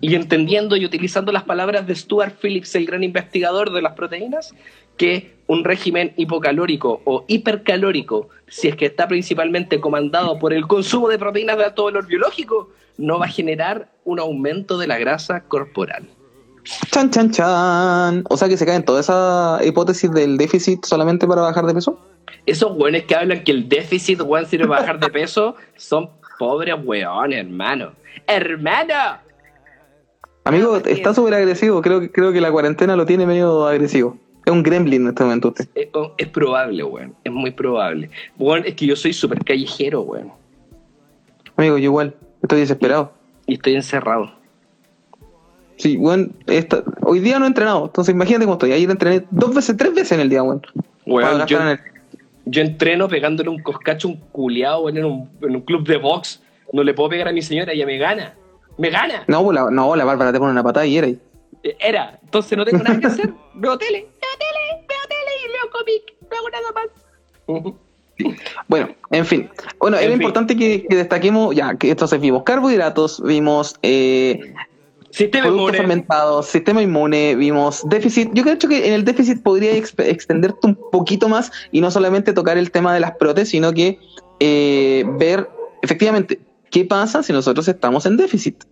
[0.00, 4.52] y entendiendo y utilizando las palabras de Stuart Phillips, el gran investigador de las proteínas,
[4.96, 11.08] que un régimen hipocalórico o hipercalórico, si es que está principalmente comandado por el consumo
[11.08, 15.40] de proteínas de alto valor biológico, no va a generar un aumento de la grasa
[15.42, 16.08] corporal.
[16.90, 18.24] Chan, chan, chan.
[18.28, 21.74] O sea que se cae en toda esa hipótesis del déficit solamente para bajar de
[21.74, 22.00] peso.
[22.44, 26.74] Esos weones que hablan que el déficit weón sirve para bajar de peso son pobres
[26.84, 27.92] weones, hermano.
[28.26, 28.94] ¡Hermano!
[30.44, 31.82] Amigo, está súper agresivo.
[31.82, 34.16] Creo, que- creo que la cuarentena lo tiene medio agresivo.
[34.46, 35.52] Es un gremlin en este momento.
[35.74, 37.14] Es, es probable, weón.
[37.24, 38.10] Es muy probable.
[38.38, 40.30] Weón, es que yo soy súper callejero, weón.
[41.56, 42.14] Amigo, yo igual.
[42.42, 43.12] Estoy desesperado.
[43.46, 44.30] Y estoy encerrado.
[45.78, 46.32] Sí, weón.
[46.46, 47.86] esta- hoy día no he entrenado.
[47.86, 48.70] Entonces imagínate cómo estoy.
[48.72, 50.62] Ayer entrené dos veces, tres veces en el día, weón.
[51.06, 55.96] Weón, yo, entreno pegándole un coscacho, un culiao, weón, en un, en un club de
[55.96, 56.40] box.
[56.72, 58.34] No le puedo pegar a mi señora, ella me gana.
[58.78, 59.24] ¡Me gana!
[59.26, 61.18] No, la, no, la Bárbara te pone una patada y era ahí.
[61.62, 62.18] Eh, Era.
[62.22, 63.32] Entonces no tengo nada que hacer.
[63.54, 64.06] Veo tele,
[65.70, 66.14] cómic.
[66.30, 67.74] No hago nada más.
[68.68, 69.50] Bueno, en fin.
[69.78, 70.22] Bueno, En era fin.
[70.22, 74.54] importante que, que destaquemos, ya, que entonces vimos carbohidratos, vimos eh,
[75.10, 75.76] Sistema productos inmune.
[75.78, 78.30] fermentados, sistema inmune, vimos déficit.
[78.32, 82.56] Yo creo que en el déficit podría extenderte un poquito más y no solamente tocar
[82.56, 83.98] el tema de las protes, sino que
[84.40, 85.48] eh, ver
[85.82, 88.64] efectivamente qué pasa si nosotros estamos en déficit.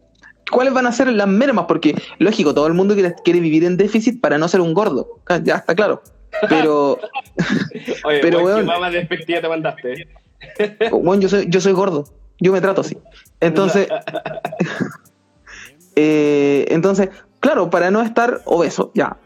[0.51, 1.67] ¿Cuáles van a ser las mermas?
[1.69, 5.21] Porque, lógico, todo el mundo quiere, quiere vivir en déficit para no ser un gordo.
[5.27, 6.03] Ah, Ya está claro.
[6.49, 6.99] Pero,
[8.05, 8.61] Oye, Pero, weón, weón.
[8.61, 10.09] qué mamá despectiva te mandaste.
[10.93, 12.05] bueno, yo soy, yo soy gordo.
[12.41, 12.97] Yo me trato así.
[13.41, 13.89] Entonces,
[15.97, 17.09] eh, entonces,
[17.41, 19.17] claro, para no estar obeso, ya.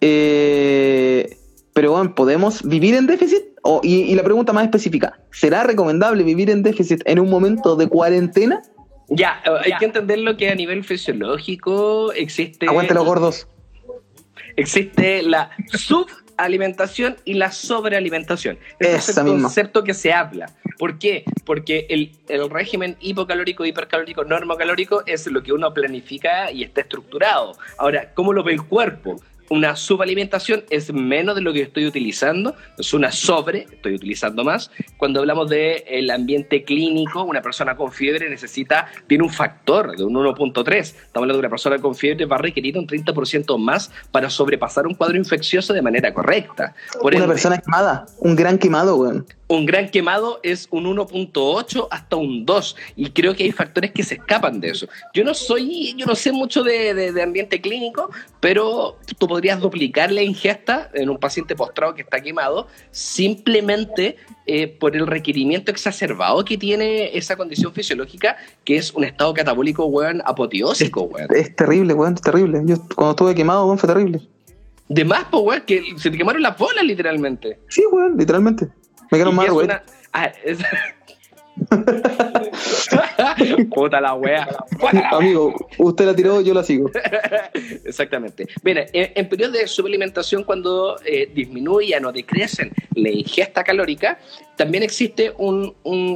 [0.00, 1.36] Eh,
[1.72, 3.42] pero bueno, ¿podemos vivir en déficit?
[3.62, 7.76] O- y, y la pregunta más específica, ¿será recomendable vivir en déficit en un momento
[7.76, 8.62] de cuarentena?
[9.08, 12.66] Ya, eh, hay que entender lo que a nivel fisiológico existe.
[12.66, 13.48] Aguante los gordos.
[14.56, 18.58] Existe la subalimentación y la sobrealimentación.
[18.78, 19.42] Ese es el misma.
[19.42, 20.50] concepto que se habla.
[20.78, 21.24] ¿Por qué?
[21.44, 27.56] Porque el, el régimen hipocalórico, hipercalórico, normocalórico es lo que uno planifica y está estructurado.
[27.78, 29.16] Ahora, ¿cómo lo ve el cuerpo?
[29.48, 34.70] Una subalimentación es menos de lo que estoy utilizando, es una sobre, estoy utilizando más.
[34.96, 40.14] Cuando hablamos del ambiente clínico, una persona con fiebre necesita, tiene un factor de un
[40.14, 40.78] 1.3.
[40.78, 44.86] Estamos hablando de una persona con fiebre va a requerir un 30% más para sobrepasar
[44.86, 46.74] un cuadro infeccioso de manera correcta.
[47.00, 49.26] Por Una ende, persona quemada, un gran quemado, weón.
[49.48, 54.02] Un gran quemado es un 1.8 hasta un 2 y creo que hay factores que
[54.02, 54.88] se escapan de eso.
[55.14, 59.60] Yo no soy, yo no sé mucho de, de- de ambiente clínico, pero tú podrías
[59.60, 65.70] duplicar la ingesta en un paciente postrado que está quemado simplemente eh, por el requerimiento
[65.70, 71.28] exacerbado que tiene esa condición fisiológica que es un estado catabólico, weón, apoteósico, weón.
[71.34, 72.62] Es terrible, weón, es terrible.
[72.64, 74.20] Yo cuando estuve quemado, weón, fue terrible.
[74.88, 77.58] De más, pues, weón, que se te quemaron las bolas literalmente.
[77.68, 78.68] Sí, weón, literalmente.
[79.10, 79.64] Me Y quedaron que mal, es weón.
[79.66, 80.58] una- ah, es-.
[83.74, 84.48] Puta la wea.
[85.12, 86.90] Amigo, usted la tiró, yo la sigo.
[87.84, 88.46] Exactamente.
[88.62, 94.18] Mira, en, en periodos de subalimentación, cuando eh, disminuyen o decrecen la ingesta calórica,
[94.56, 95.74] también existe un,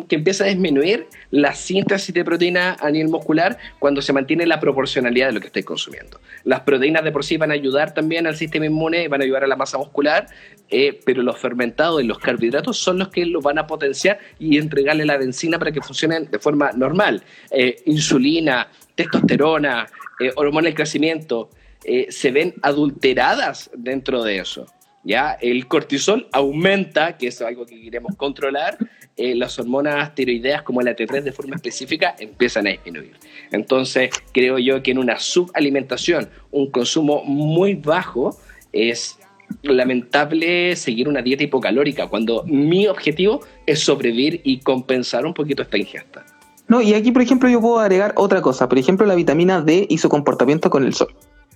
[0.09, 4.59] que empieza a disminuir la síntesis de proteína a nivel muscular cuando se mantiene la
[4.61, 6.21] proporcionalidad de lo que estáis consumiendo.
[6.45, 9.45] Las proteínas de por sí van a ayudar también al sistema inmune, van a ayudar
[9.45, 10.27] a la masa muscular,
[10.71, 14.59] eh, pero los fermentados y los carbohidratos son los que lo van a potenciar y
[14.59, 17.23] entregarle la benzina para que funcionen de forma normal.
[17.51, 19.87] Eh, insulina, testosterona,
[20.21, 21.51] eh, hormona del crecimiento,
[21.85, 24.67] eh, se ven adulteradas dentro de eso.
[25.05, 25.33] ¿Ya?
[25.41, 28.79] El cortisol aumenta, que es algo que queremos controlar,
[29.17, 33.17] eh, las hormonas tiroideas como la T3 de forma específica empiezan a disminuir.
[33.53, 38.39] Entonces, creo yo que en una subalimentación, un consumo muy bajo,
[38.73, 39.19] es
[39.63, 45.77] lamentable seguir una dieta hipocalórica cuando mi objetivo es sobrevivir y compensar un poquito esta
[45.77, 46.25] ingesta.
[46.69, 48.69] No, y aquí, por ejemplo, yo puedo agregar otra cosa.
[48.69, 51.09] Por ejemplo, la vitamina D y su comportamiento con el sol.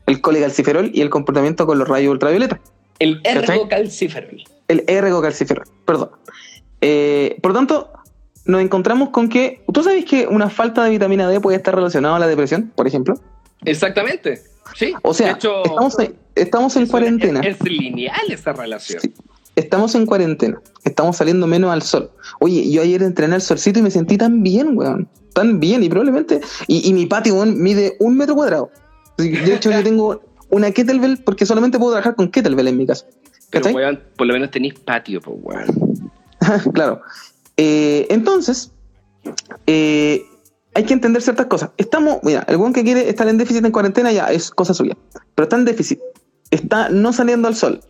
[0.06, 2.60] El colecalciferol y el comportamiento con los rayos ultravioleta.
[2.98, 4.42] El ergocalciferol.
[4.68, 6.10] El ergocalciferol, perdón.
[6.80, 7.90] Eh, por tanto,
[8.44, 9.62] nos encontramos con que.
[9.72, 12.86] ¿Tú sabes que una falta de vitamina D puede estar relacionada a la depresión, por
[12.86, 13.14] ejemplo?
[13.64, 14.42] Exactamente.
[14.74, 14.94] Sí.
[15.02, 17.40] O sea, de hecho, estamos, en, estamos en es- cuarentena.
[17.40, 19.00] Es, es lineal esa relación.
[19.00, 19.12] Sí.
[19.56, 20.60] Estamos en cuarentena.
[20.84, 22.10] Estamos saliendo menos al sol.
[22.40, 25.08] Oye, yo ayer entrené al solcito y me sentí tan bien, weón.
[25.32, 25.82] Tan bien.
[25.82, 26.40] Y probablemente.
[26.66, 28.70] Y, y mi patio, weón, mide un metro cuadrado.
[29.16, 30.20] De hecho, yo tengo
[30.54, 33.06] una kettlebell porque solamente puedo trabajar con kettlebell en mi casa.
[33.50, 36.12] Pero, weón, por lo menos tenéis patio, pues, weón.
[36.72, 37.02] claro.
[37.56, 38.72] Eh, entonces,
[39.66, 40.24] eh,
[40.74, 41.70] hay que entender ciertas cosas.
[41.76, 44.96] Estamos, mira, el buen que quiere estar en déficit en cuarentena ya es cosa suya,
[45.34, 46.00] pero está en déficit,
[46.50, 47.80] está no saliendo al sol,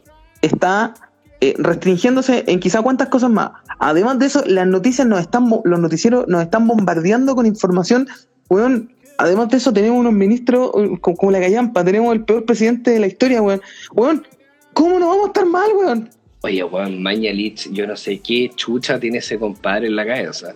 [0.43, 0.95] está
[1.41, 3.51] eh, restringiéndose en quizá cuántas cosas más.
[3.79, 8.09] Además de eso, las noticias nos están, los noticieros nos están bombardeando con información,
[8.49, 8.94] weón.
[9.25, 12.91] Además de eso, tenemos unos ministros eh, como, como la Gallampa, tenemos el peor presidente
[12.91, 13.63] de la historia, weón.
[13.93, 14.27] Weón,
[14.75, 16.11] ¿cómo no vamos a estar mal, weón?
[16.43, 20.55] Oye, weón, Mañalich, yo no sé qué chucha tiene ese compadre en la cabeza.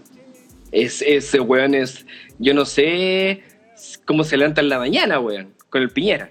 [0.70, 2.04] Es, ese weón es.
[2.38, 3.42] Yo no sé
[4.04, 6.31] cómo se levanta en la mañana, weón, con el Piñera.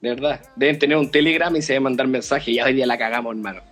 [0.00, 0.42] De verdad.
[0.54, 2.54] Deben tener un telegram y se deben mandar mensajes.
[2.54, 3.62] Ya hoy día la cagamos, hermano.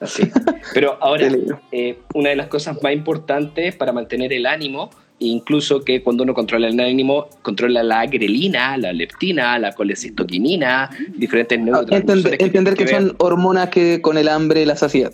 [0.00, 0.22] Así.
[0.72, 1.28] Pero ahora,
[1.70, 4.88] eh, una de las cosas más importantes para mantener el ánimo,
[5.20, 11.58] incluso que cuando uno controla el ánimo, controla la grelina, la leptina, la colecistoquinina, diferentes
[11.60, 12.40] neurotransmisores.
[12.40, 15.12] Entender, que ver- son hormonas que con el hambre la saciedad.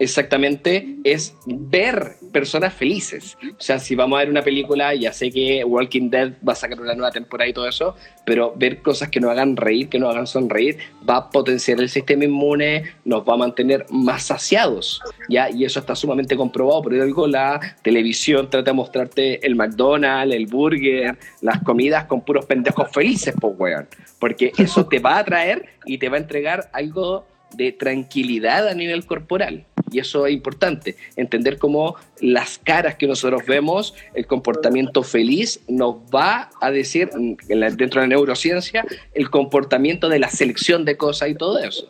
[0.00, 3.36] Exactamente es ver personas felices.
[3.42, 6.56] O sea, si vamos a ver una película, ya sé que Walking Dead va a
[6.56, 9.98] sacar una nueva temporada y todo eso, pero ver cosas que nos hagan reír, que
[9.98, 15.02] nos hagan sonreír, va a potenciar el sistema inmune, nos va a mantener más saciados,
[15.28, 15.50] ¿ya?
[15.50, 20.46] Y eso está sumamente comprobado, por algo la televisión trata de mostrarte el McDonald's, el
[20.46, 23.86] burger, las comidas con puros pendejos felices, pues, weón.
[24.18, 28.74] Porque eso te va a atraer y te va a entregar algo de tranquilidad a
[28.74, 29.66] nivel corporal.
[29.92, 35.96] Y eso es importante, entender cómo las caras que nosotros vemos, el comportamiento feliz, nos
[36.14, 37.10] va a decir,
[37.48, 41.88] la- dentro de la neurociencia, el comportamiento de la selección de cosas y todo eso.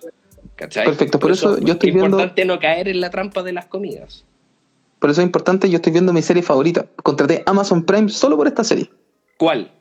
[0.56, 0.84] ¿Cachai?
[0.86, 3.66] Perfecto, por eso yo estoy es viendo- importante no caer en la trampa de las
[3.66, 4.24] comidas.
[4.98, 6.86] Por eso es importante, yo estoy viendo mi serie favorita.
[7.02, 8.90] Contraté Amazon Prime solo por esta serie.
[9.38, 9.72] ¿Cuál?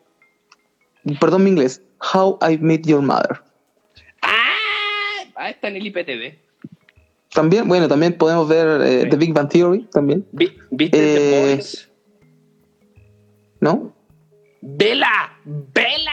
[1.19, 1.81] Perdón mi inglés.
[2.13, 3.41] How I Met Your Mother.
[4.21, 4.45] ¡Ah!
[5.35, 6.37] Ah, está en el IPTV.
[7.33, 9.09] También, bueno, también podemos ver eh, Sí.
[9.09, 11.89] The Big Bang Theory, también, Vi- ¿Viste The Eh, Boys?
[13.61, 13.93] ¿no?
[14.61, 15.37] ¡Vela!
[15.45, 16.11] ¡Vela!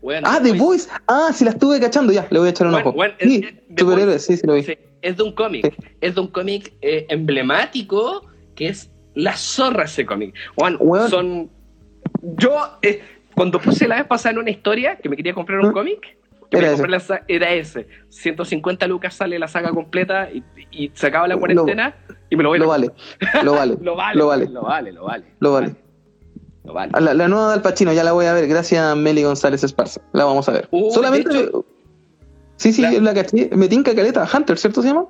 [0.00, 0.88] Bueno, Ah, The Boys- Voice.
[1.08, 2.96] Ah, sí la estuve cachando ya, le voy a echar un Bueno, ojo.
[2.96, 3.42] bueno, Sí,
[3.76, 4.62] Superhéroes, sí, sí lo vi.
[4.62, 5.64] Sí, es de un cómic.
[5.74, 5.86] Sí.
[6.00, 10.34] Es de un cómic eh, emblemático que es La Zorra ese cómic.
[10.56, 11.50] Juan, son.
[12.22, 13.00] Yo, eh,
[13.34, 15.72] cuando puse la vez pasada en una historia que me quería comprar un ¿Mm?
[15.72, 16.16] cómic,
[16.58, 17.12] Era me ese.
[17.12, 17.86] la era ese.
[18.08, 21.94] 150 lucas sale la saga completa y, y se acaba la Lo- cuarentena
[22.30, 22.90] y me lo voy a vale,
[23.42, 25.24] lo vale, Lo vale, lo vale, lo vale, lo vale.
[25.40, 25.74] lo vale.
[26.64, 26.92] Lo vale.
[26.98, 29.62] La, la nueva de Al Pacino, ya la voy a ver, gracias a Meli González
[29.62, 30.00] Esparza.
[30.14, 30.68] La vamos a ver.
[30.70, 31.38] Uh, Solamente.
[31.38, 31.66] hecho-
[32.56, 33.50] sí, sí, La- la, caché.
[33.54, 35.06] Me tinca caleta, Hunter, ¿cierto se llama?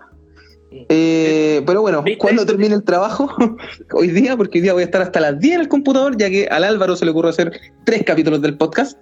[0.88, 3.30] Eh, pero bueno, cuando termine el trabajo,
[3.92, 6.28] hoy día, porque hoy día voy a estar hasta las 10 en el computador, ya
[6.28, 7.52] que al Álvaro se le ocurrió hacer
[7.84, 9.00] tres capítulos del podcast.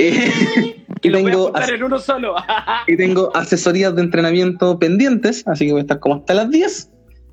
[0.00, 2.34] Eh, Y lo voy a tengo, en uno solo.
[2.86, 6.90] y tengo asesorías de entrenamiento pendientes, así que voy a estar como hasta las 10.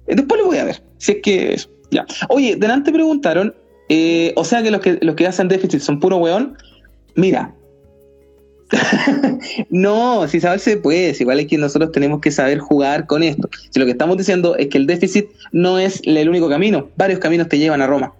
[0.08, 1.69] Eh, Después lo voy a ver, si es que eso.
[1.91, 2.06] Ya.
[2.30, 3.56] Oye, delante preguntaron,
[3.89, 6.58] eh, o sea que los que los que hacen déficit son puro weón.
[7.15, 7.53] Mira.
[9.69, 13.49] no, si saber se puede, igual es que nosotros tenemos que saber jugar con esto.
[13.69, 17.19] Si lo que estamos diciendo es que el déficit no es el único camino, varios
[17.19, 18.13] caminos te llevan a Roma.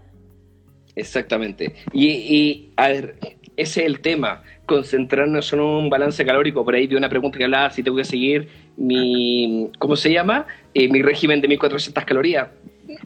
[0.96, 1.76] Exactamente.
[1.94, 3.16] Y, y, a ver,
[3.58, 6.64] ese es el tema, concentrarnos en un balance calórico.
[6.64, 10.46] Por ahí vi una pregunta que hablaba si tengo que seguir mi, ¿cómo se llama?
[10.76, 12.50] Eh, mi régimen de 1400 calorías.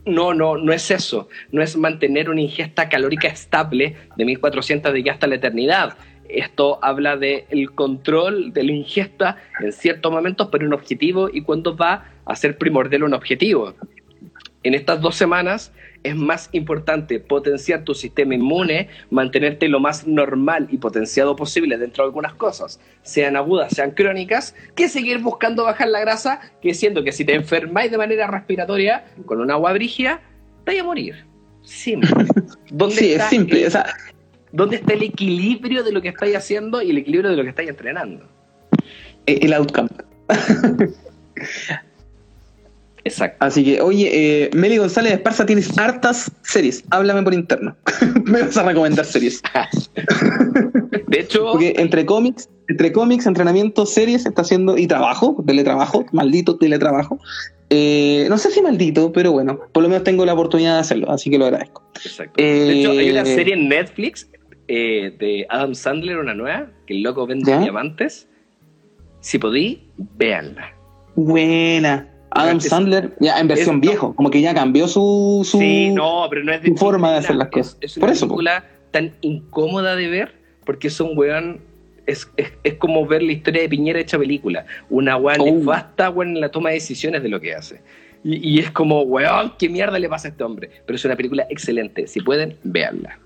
[0.05, 1.29] No, no, no es eso.
[1.51, 5.97] No es mantener una ingesta calórica estable de 1400 de aquí hasta la eternidad.
[6.27, 11.77] Esto habla del control de la ingesta en ciertos momentos, pero un objetivo y cuándo
[11.77, 13.73] va a ser primordial un objetivo.
[14.63, 20.67] En estas dos semanas es más importante potenciar tu sistema inmune, mantenerte lo más normal
[20.71, 25.89] y potenciado posible dentro de algunas cosas, sean agudas, sean crónicas, que seguir buscando bajar
[25.89, 30.21] la grasa, que siendo que si te enfermáis de manera respiratoria con un agua brígida,
[30.65, 31.25] te vas a morir.
[31.63, 32.25] Simple.
[32.71, 33.61] ¿Dónde Sí, es simple.
[33.61, 33.85] el- O sea,
[34.53, 37.49] ¿Dónde está el equilibrio de lo que estáis haciendo y el equilibrio de lo que
[37.49, 38.27] estáis entrenando?
[39.27, 39.89] eh, el outcome.
[43.03, 43.37] Exacto.
[43.45, 46.83] Así que, oye, eh, Meli González Esparza, tienes hartas series.
[46.91, 47.75] Háblame por interno.
[48.25, 49.41] Me vas a recomendar series.
[51.07, 56.57] De hecho, Porque entre cómics, entre cómics, entrenamiento, series, está haciendo, y trabajo, teletrabajo, maldito
[56.57, 57.19] teletrabajo.
[57.69, 61.09] Eh, no sé si maldito, pero bueno, por lo menos tengo la oportunidad de hacerlo,
[61.09, 61.83] así que lo agradezco.
[61.95, 62.33] Exacto.
[62.41, 64.29] De hecho, hay una Eh, serie en Netflix
[64.67, 67.59] eh, de Adam Sandler, una nueva, que el loco vende ¿Ya?
[67.59, 68.27] diamantes.
[69.21, 69.87] Si podí,
[70.17, 70.75] véanla.
[71.15, 72.07] Buena.
[72.31, 75.89] Adam Es- Sandler, ya en versión es- viejo, como que ya cambió su, su Sí,
[75.89, 77.77] no, pero no es su forma de hacer las cosas.
[77.81, 78.25] Es, Por una po.
[78.27, 81.61] película tan incómoda de ver, porque es un weón.
[82.07, 84.65] Es, es, es como ver la historia de Piñera hecha película.
[84.89, 85.45] Una weón Oh.
[85.45, 87.81] nefasta, weón, en la toma de decisiones de lo que hace.
[88.23, 90.69] Y, y es como, weón, ¿qué mierda le pasa a este hombre?
[90.85, 92.07] Pero es una película excelente.
[92.07, 93.17] Si pueden, véanla.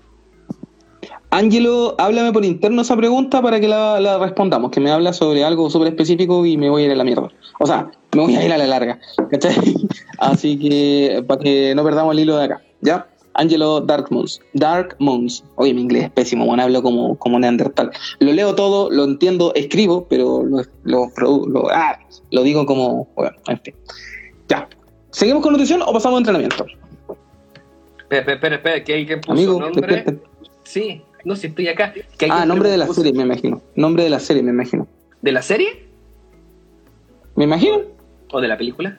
[1.30, 5.44] Ángelo, háblame por interno esa pregunta para que la, la respondamos, que me habla sobre
[5.44, 7.28] algo súper específico y me voy a ir a la mierda.
[7.58, 8.98] O sea, me voy a ir a la larga.
[9.30, 9.54] ¿cachai?
[10.18, 12.62] Así que para que no perdamos el hilo de acá.
[12.80, 13.06] ¿Ya?
[13.34, 14.40] Ángelo Dark Moons.
[14.54, 15.44] Dark Moons.
[15.56, 17.90] Oye, mi inglés es pésimo, bueno, hablo como, como neandertal.
[18.18, 21.98] Lo leo todo, lo entiendo, escribo, pero lo, lo, ah,
[22.30, 23.08] lo digo como.
[23.14, 23.74] Bueno, en fin.
[24.48, 24.66] Ya.
[25.10, 26.64] ¿Seguimos con nutrición o pasamos a entrenamiento?
[27.98, 30.18] Espera, espera, espera, que alguien puso Amigo, nombre.
[30.62, 31.92] Sí, no, si estoy acá.
[32.16, 33.60] Que Ah, nombre de la puso- serie, me imagino.
[33.74, 34.86] Nombre de la serie, me imagino.
[35.20, 35.86] ¿De la serie
[37.34, 37.80] ¿Me imagino?
[38.30, 38.98] O de la película?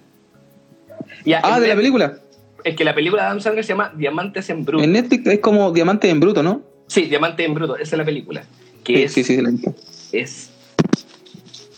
[1.26, 2.18] Ya, Ah, de la película.
[2.64, 4.84] Es que la película de Adam Sandler se llama Diamantes en Bruto.
[4.84, 6.62] En Netflix es como Diamante en Bruto, ¿no?
[6.88, 8.44] Sí, Diamantes en Bruto, esa es la película.
[8.84, 9.52] Que Sí, es, sí, sí, la
[10.12, 10.52] es.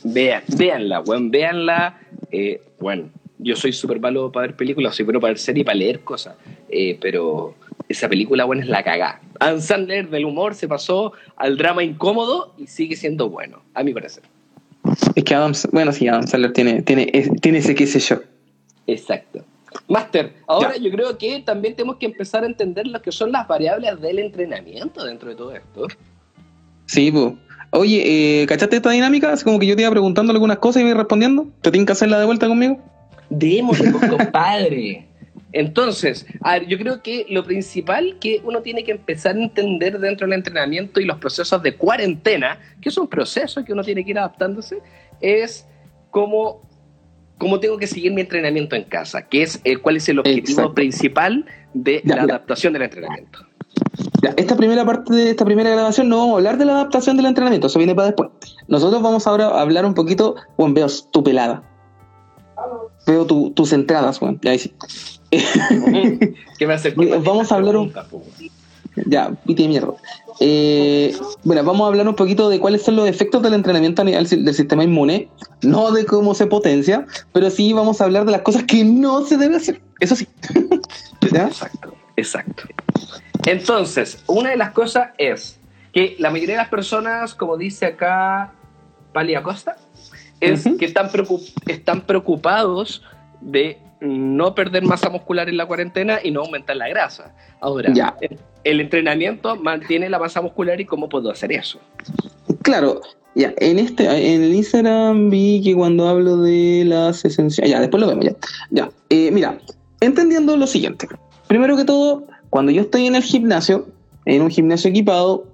[0.04, 2.00] Vean, véanla, weón, véanla.
[2.32, 5.66] Eh, bueno, yo soy súper malo para ver películas, soy bueno para ver series y
[5.66, 6.36] para leer cosas.
[6.70, 7.56] Eh, pero
[7.90, 9.22] esa película, bueno, es la cagá.
[9.40, 13.94] Adam Sandler del humor se pasó al drama incómodo y sigue siendo bueno, a mi
[13.94, 14.24] parecer.
[15.16, 18.22] Es que Adam, bueno, sí, Adam Sandler tiene, tiene, es- tiene ese qué sé yo.
[18.88, 19.44] Exacto.
[19.88, 20.82] Master, ahora Ya.
[20.84, 24.20] yo creo que también tenemos que empezar a entender lo que son las variables del
[24.20, 25.88] entrenamiento dentro de todo esto.
[26.88, 27.34] Sí, pues.
[27.72, 29.32] Oye, eh, ¿cachaste esta dinámica?
[29.32, 31.48] Así como que yo te iba preguntando algunas cosas y me iba respondiendo.
[31.62, 32.80] ¿Te tienes que hacerla de vuelta conmigo?
[33.30, 35.06] Démosle, pues, compadre.
[35.52, 40.00] Entonces, a ver, yo creo que lo principal que uno tiene que empezar a entender
[40.00, 44.06] dentro del entrenamiento y los procesos de cuarentena, que es un proceso que uno tiene
[44.06, 44.80] que ir adaptándose,
[45.22, 45.68] es
[46.12, 46.62] cómo,
[47.38, 50.50] cómo tengo que seguir mi entrenamiento en casa, que es eh, cuál es el objetivo
[50.52, 50.76] Exacto.
[50.76, 52.36] principal de Ya, la mira.
[52.36, 53.40] adaptación del entrenamiento.
[54.22, 57.18] Ya, esta primera parte de esta primera grabación no vamos a hablar de la adaptación
[57.18, 58.30] del entrenamiento, eso viene para después.
[58.68, 61.64] Nosotros vamos ahora a hablar un poquito, bueno, veo tu pelada.
[63.06, 64.74] Veo tu- tus entradas, bueno, ya ahí sí.
[66.58, 66.92] ¿Qué me hace
[67.24, 67.94] Vamos a hablar un-
[69.06, 69.94] Ya, piti de mierda.
[70.42, 74.06] Eh, bueno, vamos a hablar un poquito de cuáles son los efectos del entrenamiento a
[74.06, 75.30] nivel del sistema inmune,
[75.62, 79.26] no de cómo se potencia, pero sí vamos a hablar de las cosas que no
[79.26, 79.82] se debe hacer.
[80.00, 80.28] Eso sí.
[81.22, 82.64] Exacto, exacto.
[83.46, 85.60] Entonces, una de las cosas es
[85.94, 88.54] que la mayoría de las personas, como dice acá
[89.14, 89.76] Pali Acosta,
[90.40, 91.10] es que están,
[91.68, 93.04] están preocupados
[93.42, 97.36] de no perder masa muscular en la cuarentena y no aumentar la grasa.
[97.60, 98.16] Ahora, ya.
[98.64, 101.80] el entrenamiento mantiene la masa muscular y cómo puedo hacer eso.
[102.62, 103.02] Claro,
[103.36, 108.02] ya, en este, en el Instagram vi que cuando hablo de las esenciales, ya, después
[108.02, 108.36] lo vemos, ya.
[108.72, 109.58] Ya, eh, mira,
[110.00, 111.08] entendiendo lo siguiente.
[111.48, 113.88] Primero que todo, cuando yo estoy en el gimnasio,
[114.30, 115.46] en un gimnasio equipado,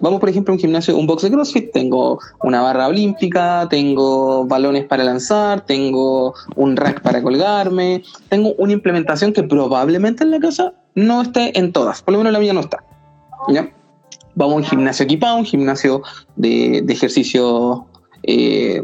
[0.00, 4.46] vamos por ejemplo a un gimnasio, un box de CrossFit, tengo una barra olímpica, tengo
[4.46, 10.40] balones para lanzar, tengo un rack para colgarme, tengo una implementación que probablemente en la
[10.40, 12.82] casa no esté en todas, por lo menos la mía no está.
[13.48, 13.70] ¿ya?
[14.34, 16.02] Vamos a un gimnasio equipado, un gimnasio
[16.36, 17.80] de, de ejercicios,
[18.22, 18.82] eh,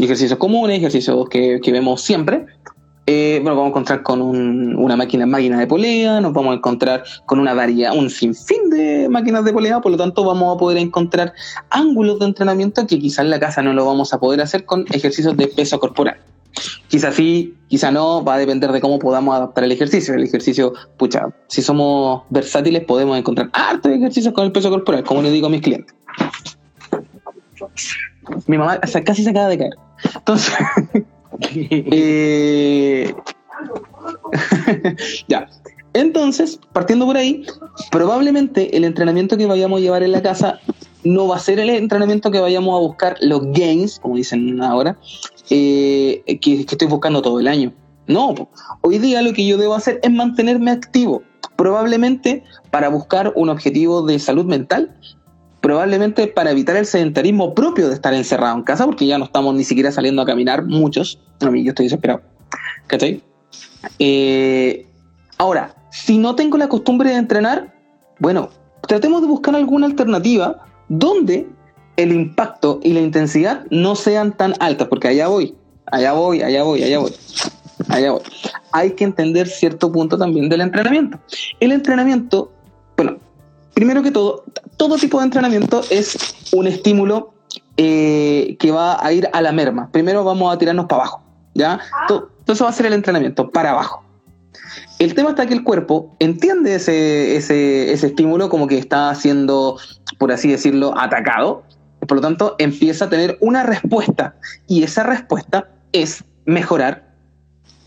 [0.00, 2.46] ejercicios comunes, ejercicios que vemos siempre,
[3.08, 7.04] eh, bueno, vamos a encontrar con una máquina, máquina de polea, nos vamos a encontrar
[7.24, 10.78] con una variedad, un sinfín de máquinas de polea, por lo tanto vamos a poder
[10.78, 11.32] encontrar
[11.70, 14.86] ángulos de entrenamiento que quizás en la casa no lo vamos a poder hacer con
[14.90, 16.16] ejercicios de peso corporal.
[16.88, 20.14] Quizás sí, quizá no, va a depender de cómo podamos adaptar el ejercicio.
[20.14, 25.22] El ejercicio, pucha, si somos versátiles podemos encontrar hartos ejercicios con el peso corporal, como
[25.22, 25.94] le digo a mis clientes.
[28.46, 29.74] Mi mamá casi se acaba de caer.
[30.16, 30.54] Entonces,
[35.28, 35.48] Ya.
[35.94, 37.46] Entonces, partiendo por ahí,
[37.90, 40.60] probablemente el entrenamiento que vayamos a llevar en la casa
[41.04, 44.98] no va a ser el entrenamiento que vayamos a buscar los gains, como dicen ahora,
[45.48, 47.72] eh, que, estoy buscando todo el año.
[48.06, 48.34] No,
[48.82, 51.22] hoy día lo que yo debo hacer es mantenerme activo,
[51.56, 54.94] probablemente para buscar un objetivo de salud mental
[55.66, 59.52] probablemente para evitar el sedentarismo propio de estar encerrado en casa, porque ya no estamos
[59.52, 61.18] ni siquiera saliendo a caminar muchos.
[61.40, 62.22] A mí yo estoy desesperado.
[62.86, 63.20] ¿Cachai?
[63.98, 64.86] Eh,
[65.38, 67.74] ahora, si no tengo la costumbre de entrenar,
[68.20, 68.50] bueno,
[68.86, 71.48] tratemos de buscar alguna alternativa donde
[71.96, 75.56] el impacto y la intensidad no sean tan altas, porque allá voy,
[75.86, 77.12] allá voy, allá voy, allá voy.
[77.88, 78.22] Allá voy.
[78.70, 81.18] Hay que entender cierto punto también del entrenamiento.
[81.58, 82.52] El entrenamiento,
[83.76, 84.42] primero que todo,
[84.78, 86.16] todo tipo de entrenamiento es
[86.52, 87.34] un estímulo
[87.76, 89.92] eh, que va a ir a la merma.
[89.92, 91.22] Primero vamos a tirarnos para abajo,
[91.54, 91.78] ¿ya?
[92.08, 94.02] Todo, eso va a ser el entrenamiento, para abajo.
[94.98, 99.78] El tema está que el cuerpo entiende ese, ese, ese estímulo como que está siendo,
[100.18, 101.62] por así decirlo, atacado.
[102.08, 104.36] Por lo tanto, empieza a tener una respuesta.
[104.66, 107.12] Y esa respuesta es mejorar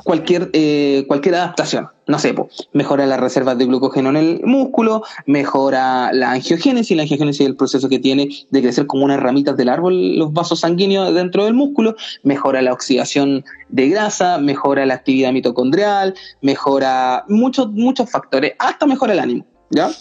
[0.03, 1.89] cualquier, eh, cualquier adaptación.
[2.09, 2.33] No sé,
[2.73, 7.55] mejora las reservas de glucógeno en el músculo, mejora la angiogénesis, la angiogénesis es el
[7.55, 11.53] proceso que tiene de crecer como unas ramitas del árbol los vasos sanguíneos dentro del
[11.53, 18.87] músculo, mejora la oxidación de grasa, mejora la actividad mitocondrial, mejora muchos, muchos factores, hasta
[18.87, 19.91] mejora el ánimo, ¿ya?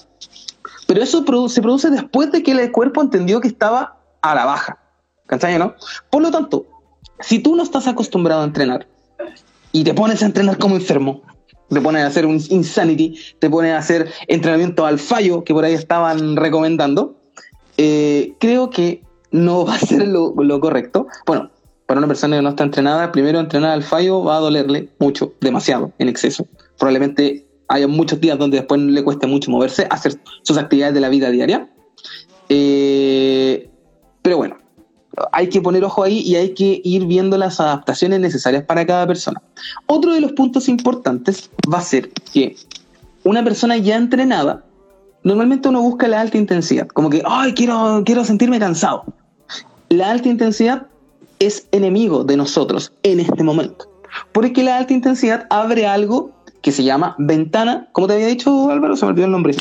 [0.87, 4.79] Pero eso se produce después de que el cuerpo entendió que estaba a la baja,
[5.27, 5.75] ¿cachai, no?
[6.09, 6.65] Por lo tanto,
[7.21, 8.87] si tú no estás acostumbrado a entrenar,
[9.73, 11.21] y te pones a entrenar como enfermo,
[11.69, 15.65] te pones a hacer un insanity, te pones a hacer entrenamiento al fallo que por
[15.65, 17.17] ahí estaban recomendando,
[17.77, 21.07] eh, creo que no va a ser lo, correcto.
[21.27, 21.51] Bueno,
[21.87, 25.33] para una persona que no está entrenada, primero entrenar al fallo va a dolerle mucho,
[25.41, 26.47] demasiado, en exceso.
[26.79, 31.09] Probablemente haya muchos días donde después le cueste mucho moverse, hacer sus actividades de la
[31.09, 31.69] vida diaria.
[32.49, 33.69] Eh,
[34.23, 34.59] pero bueno,
[35.33, 39.07] hay que poner ojo ahí y hay que ir viendo las adaptaciones necesarias para cada
[39.07, 39.41] persona.
[39.87, 42.57] Otro de los puntos importantes va a ser que
[43.25, 44.65] una persona ya entrenada,
[45.23, 49.05] normalmente uno busca la alta intensidad, como que, ay, quiero, quiero sentirme cansado.
[49.89, 50.87] La alta intensidad
[51.39, 53.91] es enemigo de nosotros en este momento,
[54.33, 56.31] porque la alta intensidad abre algo
[56.63, 59.55] que se llama ventana, como te había dicho Álvaro, se me olvidó el nombre.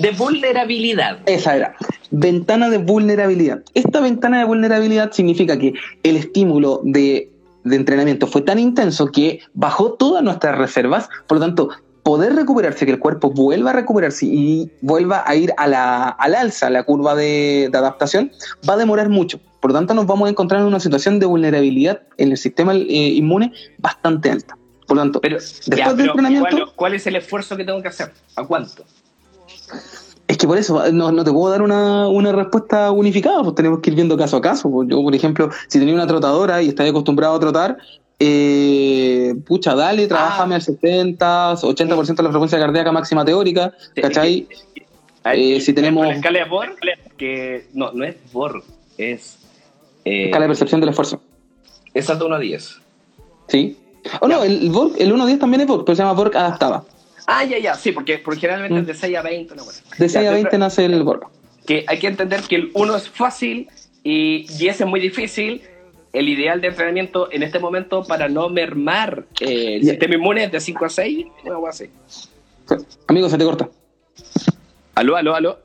[0.00, 1.18] De vulnerabilidad.
[1.26, 1.76] Esa era,
[2.10, 3.62] ventana de vulnerabilidad.
[3.74, 7.30] Esta ventana de vulnerabilidad significa que el estímulo de,
[7.64, 11.68] entrenamiento fue tan intenso que bajó todas nuestras reservas, por lo tanto,
[12.02, 16.34] poder recuperarse, que el cuerpo vuelva a recuperarse y vuelva a ir a la, al
[16.34, 18.30] alza, la curva de, adaptación,
[18.68, 19.40] va a demorar mucho.
[19.60, 22.74] Por lo tanto, nos vamos a encontrar en una situación de vulnerabilidad en el sistema
[22.74, 24.58] eh, inmune bastante alta.
[24.86, 26.72] Por lo tanto, pero, después del entrenamiento.
[26.76, 28.12] ¿cuál, es el esfuerzo que tengo que hacer?
[28.36, 28.84] ¿A cuánto?
[30.26, 33.96] Es que por eso no, te puedo dar una, respuesta unificada, pues tenemos que ir
[33.96, 34.70] viendo caso a caso.
[34.70, 37.78] Pues yo, por ejemplo, si tenía una trotadora y estás acostumbrado a trotar,
[38.18, 40.56] eh, pucha, dale, trabájame ah.
[40.56, 44.48] al 70, 80% de la frecuencia cardíaca máxima teórica, ¿cachai?
[45.32, 46.06] Eh, si tenemos...
[46.06, 46.76] La escala de Borg,
[47.16, 48.62] que no, no es Borg,
[48.98, 49.38] es...
[50.04, 51.20] Eh, escala de percepción del esfuerzo.
[51.92, 52.80] Esa de 1 a 10.
[53.48, 53.78] Sí.
[54.20, 56.36] Oh, no, el, Borg, el 1 a 10 también es Borg, pero se llama Borg
[56.36, 56.84] adaptada.
[57.26, 59.56] Ah, ya, ya, sí, porque, porque generalmente es de 6 a 20.
[59.56, 59.78] No, bueno.
[59.98, 61.28] De 6 a 20 nace el Borg.
[61.66, 63.68] Que hay que entender que el 1 es fácil
[64.02, 65.62] y 10 es muy difícil.
[66.12, 69.90] El ideal de entrenamiento en este momento para no mermar eh, el yeah.
[69.90, 71.90] sistema inmune es de 5 a 6, una algo así.
[73.08, 73.68] Amigo, se te corta.
[74.94, 75.58] Aló, aló, aló.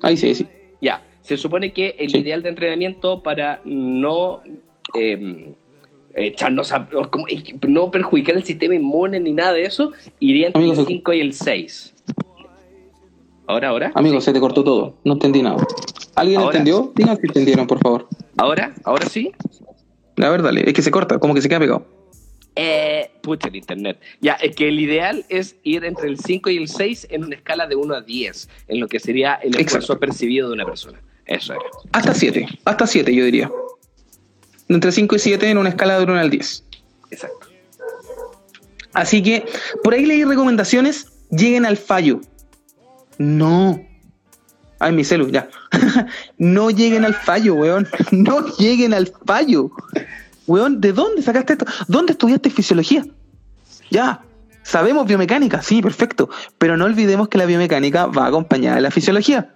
[0.00, 0.46] Ahí sí, ahí sí.
[0.80, 2.18] Ya, se supone que el sí.
[2.18, 4.40] ideal de entrenamiento para no
[4.94, 5.54] eh,
[6.14, 7.26] echarnos a, como,
[7.68, 11.20] no perjudicar el sistema inmune ni nada de eso, iría entre Amigo, el 5 y
[11.20, 11.94] el 6.
[13.46, 13.92] Ahora, ahora.
[13.94, 14.26] Amigo, sí.
[14.26, 14.94] se te cortó todo.
[15.04, 15.56] No entendí nada.
[16.14, 16.58] ¿Alguien ¿Ahora?
[16.58, 16.92] entendió?
[16.94, 18.08] Digan si entendieron, por favor.
[18.36, 18.74] ¿Ahora?
[18.84, 19.32] ¿Ahora sí?
[20.18, 20.62] A ver, dale.
[20.66, 21.86] Es que se corta, como que se queda pegado.
[22.54, 23.98] Eh, pucha el internet.
[24.20, 27.34] Ya, es que el ideal es ir entre el 5 y el 6 en una
[27.34, 31.00] escala de 1 a 10, en lo que sería el esfuerzo percibido de una persona.
[31.24, 31.62] Eso era.
[31.92, 33.50] Hasta 7, hasta 7 yo diría.
[34.74, 36.64] Entre 5 y 7 en una escala de 1 al 10.
[37.10, 37.46] Exacto.
[38.94, 39.44] Así que,
[39.82, 42.20] por ahí leí recomendaciones, lleguen al fallo.
[43.18, 43.84] No.
[44.78, 45.48] Ay, mi celu, ya.
[46.38, 47.86] no lleguen al fallo, weón.
[48.10, 49.70] No lleguen al fallo.
[50.46, 51.66] Weón, ¿de dónde sacaste esto?
[51.88, 53.04] ¿Dónde estudiaste fisiología?
[53.90, 54.22] Ya,
[54.62, 56.30] sabemos biomecánica, sí, perfecto.
[56.58, 59.54] Pero no olvidemos que la biomecánica va acompañada de la fisiología.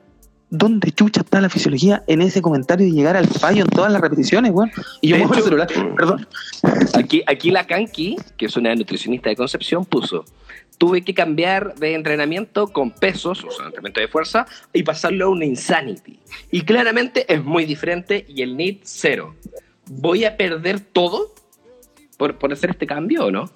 [0.49, 4.01] ¿Dónde chucha está la fisiología en ese comentario y llegar al fallo en todas las
[4.01, 4.71] repeticiones, weón?
[5.01, 6.27] Y yo muevo el celular, perdón.
[6.95, 10.25] Aquí, aquí la Kanki, que es una nutricionista de Concepción, puso
[10.79, 15.29] tuve que cambiar de entrenamiento con pesos, o sea, entrenamiento de fuerza, y pasarlo a
[15.29, 16.19] un Insanity.
[16.51, 19.35] Y claramente es muy diferente y el NIT cero.
[19.87, 21.33] ¿Voy a perder todo
[22.17, 23.51] por, por hacer este cambio o no?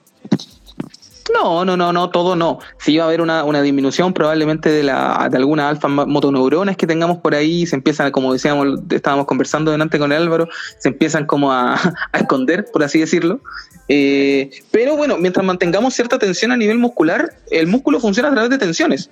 [1.32, 2.58] No, no, no, no, todo no.
[2.78, 6.86] Si va a haber una, una disminución probablemente de, la, de algunas alfa motoneuronas que
[6.86, 11.26] tengamos por ahí, se empiezan, como decíamos, estábamos conversando delante con el Álvaro, se empiezan
[11.26, 11.74] como a,
[12.12, 13.40] a esconder, por así decirlo.
[13.88, 18.50] Eh, pero bueno, mientras mantengamos cierta tensión a nivel muscular, el músculo funciona a través
[18.50, 19.10] de tensiones.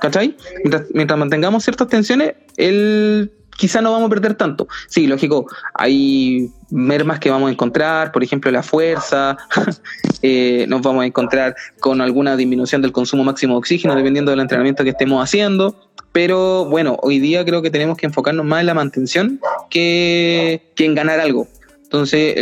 [0.00, 0.36] ¿Cachai?
[0.64, 4.68] Mientras, mientras mantengamos ciertas tensiones, el quizá no vamos a perder tanto.
[4.86, 9.36] Sí, lógico, hay mermas que vamos a encontrar, por ejemplo, la fuerza,
[10.22, 14.40] eh, nos vamos a encontrar con alguna disminución del consumo máximo de oxígeno, dependiendo del
[14.40, 15.76] entrenamiento que estemos haciendo.
[16.12, 20.94] Pero bueno, hoy día creo que tenemos que enfocarnos más en la mantención que, en
[20.94, 21.48] ganar algo.
[21.82, 22.34] Entonces,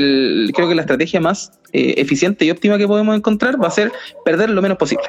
[0.55, 3.91] creo que la estrategia más eh, eficiente y óptima que podemos encontrar va a ser
[4.25, 5.07] perder lo menos posible.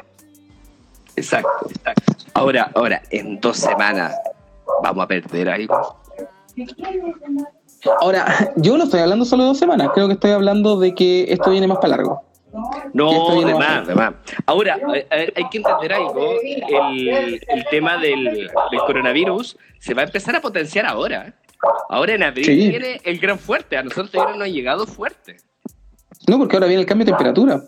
[1.16, 2.14] Exacto, exacto.
[2.34, 4.14] Ahora, ahora, en dos semanas
[4.82, 5.97] vamos a perder algo.
[8.00, 11.26] Ahora, yo no estoy hablando solo de dos semanas, creo que estoy hablando de que
[11.28, 12.22] esto viene más para largo.
[12.92, 14.14] No, de más, de más.
[14.46, 14.78] Ahora,
[15.10, 20.40] hay que entender algo, el, el tema del, del, coronavirus se va a empezar a
[20.40, 21.34] potenciar ahora.
[21.88, 22.68] Ahora en abril sí.
[22.68, 25.36] viene el gran fuerte, a nosotros todavía no ha llegado fuerte.
[26.26, 27.62] No, porque ahora viene el cambio de temperatura.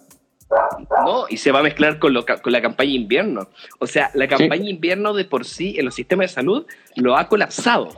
[1.04, 3.48] No, y se va a mezclar con, lo, con la campaña invierno.
[3.78, 4.70] O sea, la campaña sí.
[4.70, 6.66] invierno de por sí en los sistemas de salud
[6.96, 7.88] lo ha colapsado.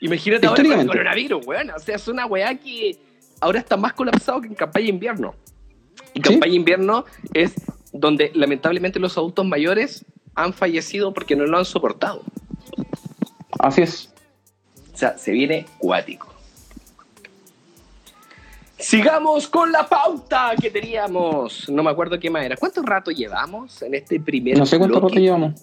[0.00, 1.70] Imagínate ahora con el coronavirus, weón.
[1.70, 2.98] O sea, es una weá que
[3.40, 5.34] ahora está más colapsado que en campaña invierno.
[6.14, 6.56] Y campaña ¿Sí?
[6.56, 7.54] invierno es
[7.92, 12.22] donde lamentablemente los adultos mayores han fallecido porque no lo han soportado.
[13.58, 14.12] Así es.
[14.92, 16.32] O sea, se viene cuático.
[18.78, 21.68] Sigamos con la pauta que teníamos.
[21.70, 22.56] No me acuerdo qué más era.
[22.56, 25.14] ¿Cuánto rato llevamos en este primer No sé cuánto bloque?
[25.14, 25.62] rato llevamos.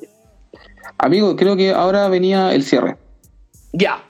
[0.98, 2.98] Amigo, creo que ahora venía el cierre.
[3.72, 4.04] Ya,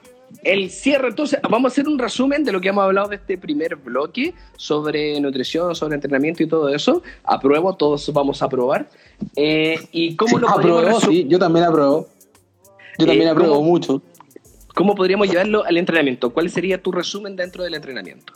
[0.44, 1.08] el cierre.
[1.08, 4.34] Entonces, vamos a hacer un resumen de lo que hemos hablado de este primer bloque
[4.56, 7.02] sobre nutrición, sobre entrenamiento y todo eso.
[7.24, 8.88] Apruebo, todos vamos a aprobar.
[9.36, 12.08] Eh, ¿Y cómo sí, lo apruebo, sí, yo también apruebo.
[12.98, 14.02] Yo también eh, apruebo ¿cómo, mucho.
[14.74, 16.30] ¿Cómo podríamos llevarlo al entrenamiento?
[16.30, 18.32] ¿Cuál sería tu resumen dentro del entrenamiento?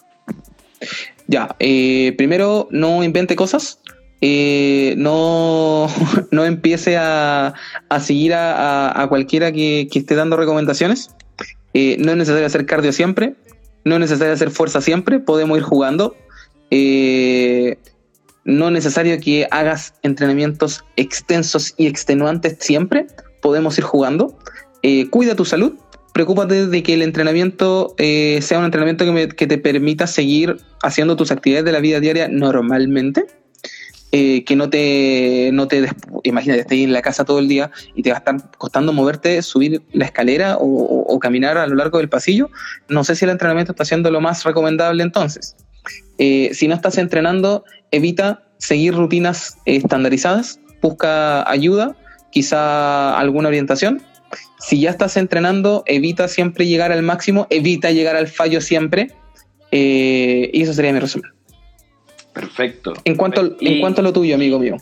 [1.26, 3.80] Ya, eh, primero no invente cosas,
[4.20, 5.88] eh, no,
[6.30, 7.54] no empiece a,
[7.88, 11.10] a seguir a, a, a cualquiera que, que, esté dando recomendaciones.
[11.74, 13.34] Eh, no es necesario hacer cardio siempre,
[13.84, 16.16] no es necesario hacer fuerza siempre, podemos ir jugando.
[16.70, 17.78] Eh,
[18.44, 23.06] no es necesario que hagas entrenamientos extensos y extenuantes siempre,
[23.42, 24.38] podemos ir jugando.
[24.82, 25.74] Eh, cuida tu salud,
[26.14, 31.16] preocúpate de que el entrenamiento sea un entrenamiento que, me, que, te permita seguir haciendo
[31.16, 33.26] tus actividades de la vida diaria normalmente.
[34.10, 35.86] Eh, que no te, no te
[36.24, 39.42] imagínate, estés en la casa todo el día y te va a estar costando moverte,
[39.42, 42.48] subir la escalera o, caminar a lo largo del pasillo.
[42.88, 45.56] No sé si el entrenamiento está siendo lo más recomendable entonces.
[46.16, 51.96] Eh, si no estás entrenando, evita seguir rutinas estandarizadas, busca ayuda
[52.30, 54.02] quizá alguna orientación.
[54.60, 59.12] Si ya estás entrenando, evita siempre llegar al máximo, evita llegar al fallo siempre.
[59.70, 61.37] eh, y eso sería mi resumen.
[62.38, 62.94] Perfecto.
[63.04, 64.76] En cuanto, en cuanto a lo tuyo, amigo mío.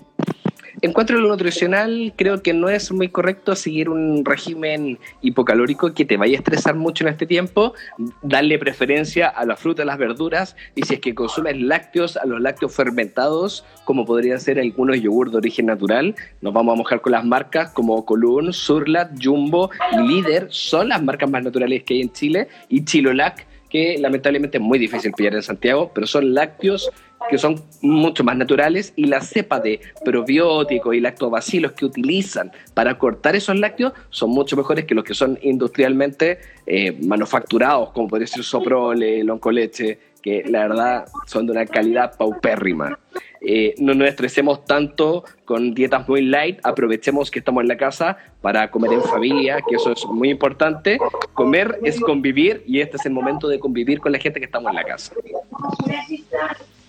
[0.83, 5.95] En cuanto a lo nutricional, creo que no es muy correcto seguir un régimen hipocalórico
[5.95, 7.73] que te vaya a estresar mucho en este tiempo.
[8.21, 12.27] Darle preferencia a la fruta, a las verduras y si es que consumes lácteos, a
[12.27, 16.15] los lácteos fermentados, como podrían ser algunos yogur de origen natural.
[16.43, 20.49] Nos vamos a mojar con las marcas como Column, Surlat, Jumbo y Líder.
[20.51, 22.49] Son las marcas más naturales que hay en Chile.
[22.69, 26.91] Y Chilolac, que lamentablemente es muy difícil pillar en Santiago, pero son lácteos
[27.31, 32.99] que son mucho más naturales y la cepa de probióticos y lactobacilos que utilizan para
[32.99, 38.27] cortar esos lácteos son mucho mejores que los que son industrialmente eh, manufacturados, como podría
[38.27, 42.99] ser Soprole, Loncoleche, que la verdad son de una calidad paupérrima.
[43.41, 48.16] Eh, no nos estresemos tanto con dietas muy light, aprovechemos que estamos en la casa
[48.43, 50.99] para comer en familia, que eso es muy importante.
[51.33, 54.70] Comer es convivir y este es el momento de convivir con la gente que estamos
[54.70, 55.14] en la casa.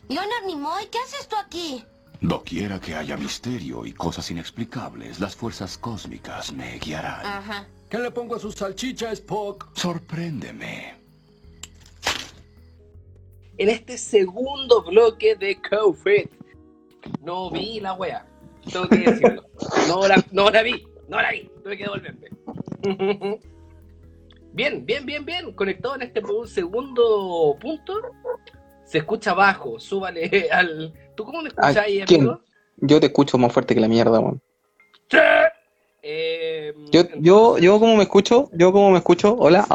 [0.10, 1.86] Leonard Nimoy, ¿qué haces tú aquí?
[2.20, 7.24] Doquiera que haya misterio y cosas inexplicables, las fuerzas cósmicas me guiarán.
[7.24, 7.68] Ajá.
[7.88, 9.68] ¿Qué le pongo a su salchicha, Spock?
[9.76, 10.97] Sorpréndeme.
[13.58, 16.28] En este segundo bloque de COVID.
[17.22, 18.26] No vi la wea.
[18.72, 19.46] Tengo que decirlo.
[19.88, 20.86] No la, no la vi.
[21.08, 21.50] No la vi.
[21.64, 22.30] Tuve que devolverme.
[24.54, 25.52] Bien, bien, bien, bien.
[25.54, 27.94] Conectado en este segundo punto.
[28.84, 29.80] Se escucha bajo.
[29.80, 30.92] Súbale al.
[31.16, 32.22] ¿Tú cómo me escuchas ¿A ahí, quién?
[32.22, 32.42] amigo?
[32.78, 34.42] Yo te escucho más fuerte que la mierda, weón.
[36.02, 39.68] Eh, Yo, yo, yo como me escucho, yo como me escucho, hola.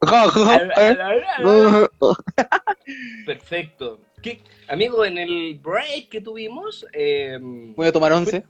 [3.26, 4.00] Perfecto.
[4.22, 8.44] ¿Qué- amigo, en el break que tuvimos, eh, Voy a tomar once.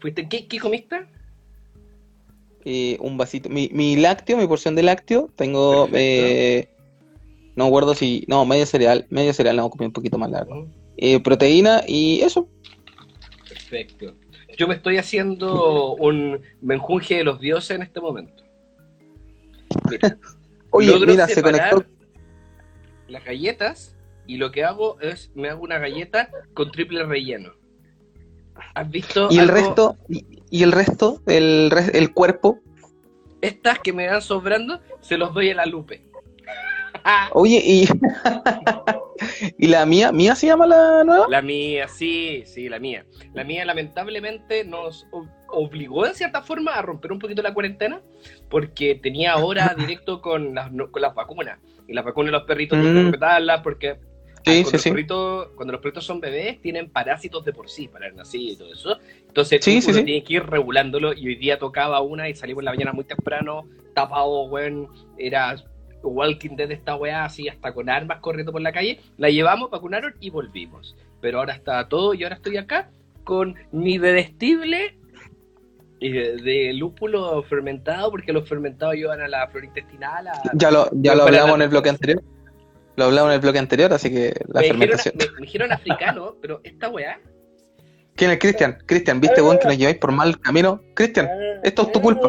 [0.00, 1.06] fuiste, ¿qué, ¿qué comiste?
[2.64, 3.48] eh, un vasito.
[3.48, 5.88] Mi, mi lácteo, mi porción de lácteo, tengo.
[5.94, 6.68] Eh,
[7.56, 8.24] no recuerdo si.
[8.28, 9.06] No, medio cereal.
[9.10, 10.66] Medio cereal, no, comí un poquito más largo.
[10.96, 12.48] Eh, proteína y eso.
[13.48, 14.14] Perfecto.
[14.56, 18.42] Yo me estoy haciendo un menjunje de los dioses en este momento.
[19.88, 20.18] Mira,
[20.70, 21.84] Oye, mira, se conectó.
[23.08, 23.96] Las galletas
[24.26, 27.52] y lo que hago es me hago una galleta con triple relleno.
[28.74, 29.28] ¿Has visto?
[29.30, 29.54] Y el algo?
[29.54, 32.60] resto, y, y el resto, el, el cuerpo.
[33.40, 36.04] Estas que me van sobrando, se los doy a la Lupe.
[37.32, 37.88] Oye, y.
[39.58, 41.26] y la mía, ¿mía se llama la nueva?
[41.28, 43.06] La mía, sí, sí, la mía.
[43.32, 45.06] La mía lamentablemente nos
[45.48, 48.02] obligó en cierta forma a romper un poquito la cuarentena
[48.48, 51.58] porque tenía hora directo con las, con las vacunas.
[51.86, 52.82] Y las vacunas de los perritos Mm.
[52.82, 53.96] tienen que respetarlas porque
[54.44, 54.90] Sí, cuando, sí, los sí.
[54.90, 58.56] perritos, cuando los perritos son bebés tienen parásitos de por sí para el nacido y
[58.56, 58.98] todo eso.
[59.26, 62.66] Entonces Sí, uno tiene que ir regulándolo y hoy día tocaba una y salimos en
[62.66, 64.88] la mañana muy temprano, tapado, weón,
[65.18, 65.56] era
[66.02, 69.00] Walking Dead esta weá así hasta con armas corriendo por la calle.
[69.16, 70.96] La llevamos, vacunaron y volvimos.
[71.20, 72.90] Pero ahora está todo y ahora estoy acá
[73.24, 74.96] con mi bebestible
[76.00, 80.28] de lúpulo fermentado, porque los fermentados llevan a la flora intestinal.
[80.28, 82.22] A, Ya lo, ya lo la- hablamos en el bloque anterior.
[82.96, 85.14] Lo hablamos en el bloque anterior, así que la me, dijeron, fermentación.
[85.18, 87.20] me- me dijeron africano, pero esta weá.
[88.16, 88.78] ¿Quién es Cristian?
[88.86, 90.80] Cristian, ¿viste, weón, que nos lleváis por mal camino?
[90.94, 91.28] Cristian,
[91.62, 92.28] esto es tu culpa.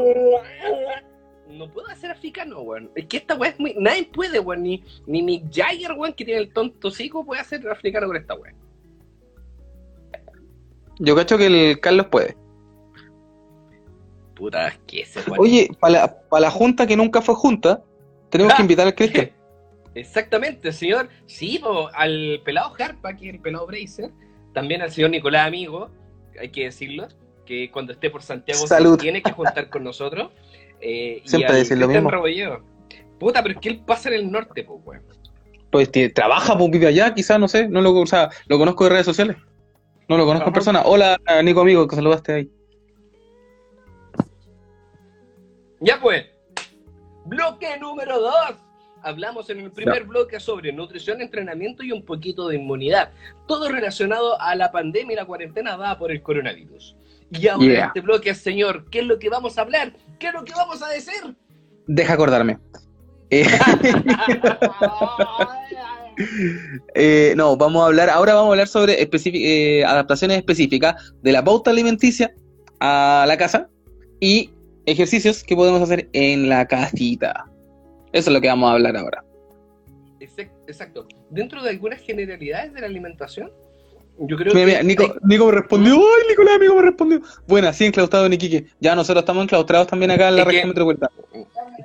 [1.48, 2.92] No puedo hacer africano, weón.
[2.96, 3.74] Es que esta weá es muy.
[3.80, 4.62] Nadie puede, weón.
[4.64, 8.36] Ni, ni Mick Jagger, weón, que tiene el tonto cico, puede hacer africano con esta
[8.36, 8.54] weá.
[11.00, 12.36] Yo cacho que el Carlos puede.
[14.40, 15.40] Puta, que ese weón.
[15.42, 17.84] Oye, para la, pa' la junta que nunca fue junta,
[18.32, 18.56] tenemos Ah.
[18.56, 19.30] que invitar al Cristian.
[19.96, 21.10] Exactamente, señor.
[21.28, 24.12] Sí, po, al pelado Harpa, que es el pelado Bracer.
[24.54, 25.90] También al señor Nicolás Amigo,
[26.40, 27.08] hay que decirlo,
[27.46, 28.96] que cuando esté por Santiago Salud.
[28.96, 30.32] se tiene que juntar con nosotros.
[30.82, 32.10] Eh, Siempre y decir lo mismo.
[32.10, 32.62] Rebolledo.
[33.20, 35.04] Puta, pero es que él pasa en el norte, pues, weón.
[35.70, 37.68] Pues trabaja, pues vive allá, quizás, no sé.
[37.68, 39.36] No lo, o sea, lo conozco de redes sociales.
[40.08, 40.82] No lo conozco en persona.
[40.86, 42.50] Hola, Nico amigo, que saludaste ahí.
[45.82, 46.26] Ya pues,
[47.26, 48.32] bloque número 2.
[49.02, 53.12] Hablamos en el primer bloque sobre nutrición, entrenamiento y un poquito de inmunidad.
[53.48, 56.96] Todo relacionado a la pandemia y la cuarentena dada por el coronavirus.
[57.32, 57.86] Y ahora en Yeah.
[57.88, 59.94] este bloque, señor, ¿qué es lo que vamos a hablar?
[60.20, 61.36] ¿Qué es lo que vamos a decir?
[61.88, 62.60] Deja acordarme.
[63.32, 63.46] Eh,
[66.96, 71.44] eh, no, vamos a hablar, ahora vamos a hablar sobre eh, adaptaciones específicas de la
[71.44, 72.34] pauta alimenticia
[72.80, 73.70] a la casa
[74.20, 74.50] y
[74.92, 77.46] ejercicios que podemos hacer en la casita.
[78.12, 79.24] Eso es lo que vamos a hablar ahora.
[80.20, 81.08] Exact- Exacto.
[81.30, 83.52] Dentro de algunas generalidades de la alimentación,
[84.22, 85.94] Yo creo Mira, que mira, Nico, hay- Nico me respondió.
[85.96, 87.22] ¡Ay, Nicolás, amigo, me respondió!
[87.48, 88.66] Buena, sí, enclaustrado en Iquique.
[88.82, 91.12] Ya nosotros estamos enclaustrados también acá en la Es región metropolitana.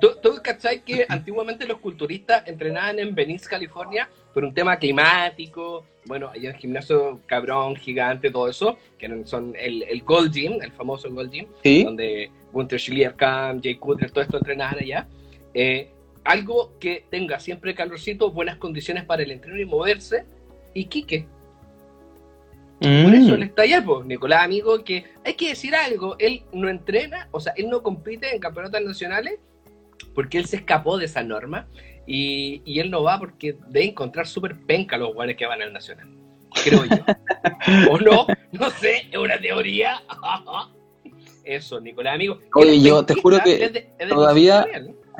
[0.01, 5.85] ¿Tú, tú cachai que antiguamente los culturistas entrenaban en Venice, California, por un tema climático?
[6.07, 10.73] Bueno, allá el gimnasio cabrón, gigante, todo eso, que son el, el Gold Gym, el
[10.73, 11.85] famoso Gold Gym, Sí.
[11.85, 15.07] donde Gunther Schlierkamp, Jay Cutler, todo esto entrenaban allá.
[15.53, 15.91] Eh,
[16.23, 20.25] algo que tenga siempre calorcito, buenas condiciones para el entreno y moverse,
[20.73, 21.27] y Quique.
[22.79, 23.43] Por eso él Mm.
[23.43, 27.53] está allá, pues, Nicolás, amigo, que hay que decir algo, él no entrena, o sea,
[27.57, 29.39] él no compite en campeonatos nacionales
[30.13, 31.67] porque él se escapó de esa norma
[32.07, 35.73] y, y él no va porque debe encontrar súper penca los guanes que van al
[35.73, 36.07] nacional,
[36.63, 36.97] creo yo.
[37.91, 40.01] o no, no sé, es una teoría.
[41.45, 42.39] Eso, Nicolás, amigo.
[42.55, 44.65] Oye, yo te juro que es de- es de todavía-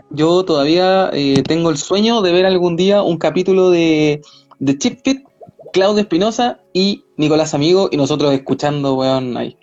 [0.09, 4.21] Yo todavía eh, tengo el sueño de ver algún día un capítulo de,
[4.59, 5.23] de Chip Fit,
[5.71, 9.57] Claudio Espinosa y Nicolás Amigo y nosotros escuchando, weón, ahí.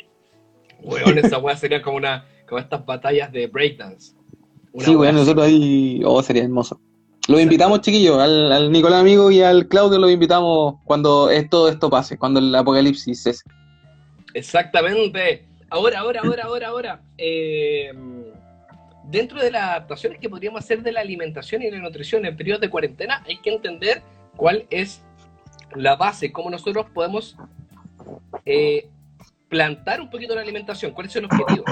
[0.82, 4.14] Weón, esa weá sería como una como estas batallas de breakdance.
[4.72, 6.80] Una sí, weón, nosotros ahí, oh, sería hermoso.
[7.28, 11.90] Los invitamos, chiquillos, al, al Nicolás Amigo y al Claudio los invitamos cuando todo esto
[11.90, 13.42] pase, cuando el apocalipsis cese.
[14.34, 15.46] Exactamente.
[15.72, 17.00] Ahora, ahora, ahora, ahora, ahora.
[17.16, 17.90] eh,
[19.04, 22.60] dentro de las adaptaciones que podríamos hacer de la alimentación y la nutrición en periodos
[22.60, 24.02] de cuarentena, hay que entender
[24.36, 25.02] cuál es
[25.74, 27.36] la base, cómo nosotros podemos
[28.44, 28.88] eh,
[29.48, 31.64] plantar un poquito la alimentación, cuál es el objetivo.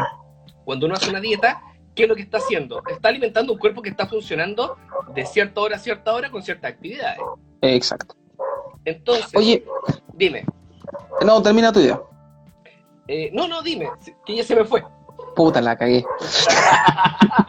[0.65, 1.63] Cuando uno hace una dieta,
[1.95, 2.83] ¿qué es lo que está haciendo?
[2.91, 4.77] Está alimentando un cuerpo que está funcionando
[5.15, 7.19] de cierta hora a cierta hora con ciertas actividades.
[7.61, 8.17] Exacto.
[8.85, 9.65] Entonces, Oye,
[10.15, 10.45] dime.
[11.25, 12.01] no, termina tu idea.
[13.13, 13.91] Eh, no, no, dime,
[14.25, 14.85] que ya se me fue.
[15.35, 16.05] Puta, la cagué.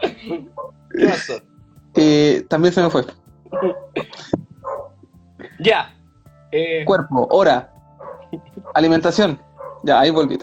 [0.00, 1.34] ¿Qué pasó?
[1.94, 3.04] Eh, también se me fue.
[5.60, 5.94] Ya.
[6.50, 7.72] Eh, Cuerpo, hora,
[8.74, 9.40] alimentación.
[9.84, 10.36] Ya, ahí volví.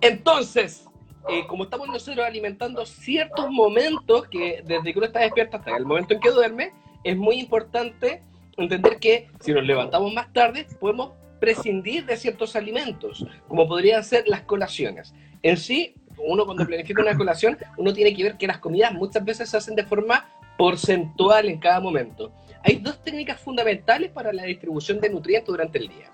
[0.00, 0.86] entonces,
[1.28, 5.84] eh, como estamos nosotros alimentando ciertos momentos que desde que uno está despierto hasta el
[5.84, 6.72] momento en que duerme,
[7.04, 8.22] es muy importante
[8.56, 11.10] entender que si nos levantamos más tarde, podemos
[11.40, 15.14] prescindir de ciertos alimentos, como podrían ser las colaciones.
[15.42, 19.24] En sí, uno cuando planifica una colación, uno tiene que ver que las comidas muchas
[19.24, 22.32] veces se hacen de forma porcentual en cada momento.
[22.64, 26.10] Hay dos técnicas fundamentales para la distribución de nutrientes durante el día.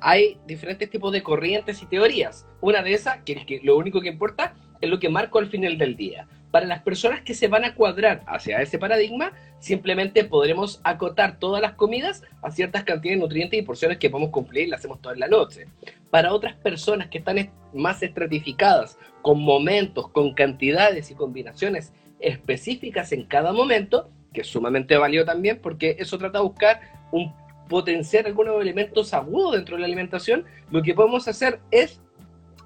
[0.00, 2.46] Hay diferentes tipos de corrientes y teorías.
[2.60, 5.76] Una de esas, que, que lo único que importa, es lo que marco al final
[5.76, 6.26] del día.
[6.50, 11.62] Para las personas que se van a cuadrar hacia ese paradigma, simplemente podremos acotar todas
[11.62, 15.00] las comidas a ciertas cantidades de nutrientes y porciones que podemos cumplir y las hacemos
[15.00, 15.66] toda la noche.
[16.10, 23.12] Para otras personas que están est- más estratificadas, con momentos, con cantidades y combinaciones específicas
[23.12, 26.80] en cada momento, que es sumamente válido también, porque eso trata de buscar
[27.12, 27.32] un
[27.68, 32.00] potenciar algunos elementos agudos dentro de la alimentación, lo que podemos hacer es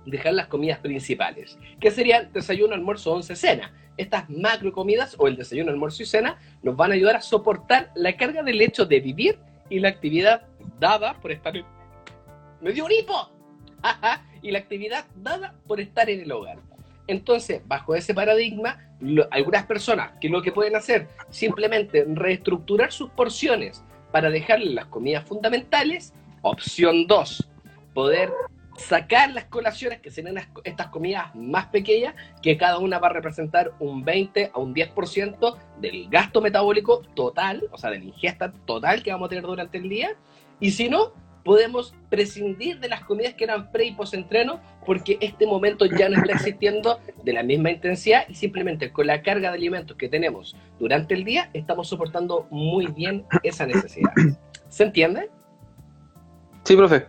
[0.06, 3.72] dejar las comidas principales, que serían desayuno, almuerzo, once, cena.
[3.96, 7.90] Estas macro comidas o el desayuno, almuerzo y cena nos van a ayudar a soportar
[7.94, 9.38] la carga del hecho de vivir
[9.70, 10.46] y la actividad
[10.78, 11.64] dada por estar en...
[12.60, 13.30] ¡Me dio un hipo!
[14.42, 16.58] Y la actividad dada por estar en el hogar.
[17.06, 18.78] Entonces, bajo ese paradigma,
[19.30, 23.82] algunas personas que lo que pueden hacer simplemente reestructurar sus porciones
[24.12, 26.12] para dejarle las comidas fundamentales.
[26.42, 27.48] Opción 2,
[27.94, 28.30] poder
[28.76, 33.72] sacar las colaciones, que serían estas comidas más pequeñas, que cada una va a representar
[33.78, 39.02] un 20 a un 10% del gasto metabólico total, o sea, de la ingesta total
[39.02, 40.16] que vamos a tener durante el día.
[40.60, 41.12] Y si no,
[41.44, 46.08] podemos prescindir de las comidas que eran pre y post entreno, porque este momento ya
[46.08, 50.08] no está existiendo de la misma intensidad y simplemente con la carga de alimentos que
[50.08, 54.12] tenemos durante el día, estamos soportando muy bien esa necesidad.
[54.68, 55.30] ¿Se entiende?
[56.64, 57.06] Sí, profe.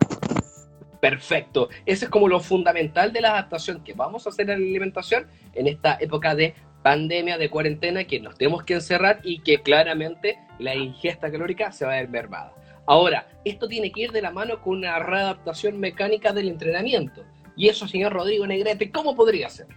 [1.06, 1.70] Perfecto.
[1.86, 5.28] Eso es como lo fundamental de la adaptación que vamos a hacer en la alimentación
[5.54, 10.40] en esta época de pandemia, de cuarentena, que nos tenemos que encerrar y que claramente
[10.58, 12.56] la ingesta calórica se va a ver mermada.
[12.88, 17.24] Ahora, esto tiene que ir de la mano con una readaptación mecánica del entrenamiento.
[17.56, 19.68] Y eso, señor Rodrigo Negrete, ¿cómo podría ser?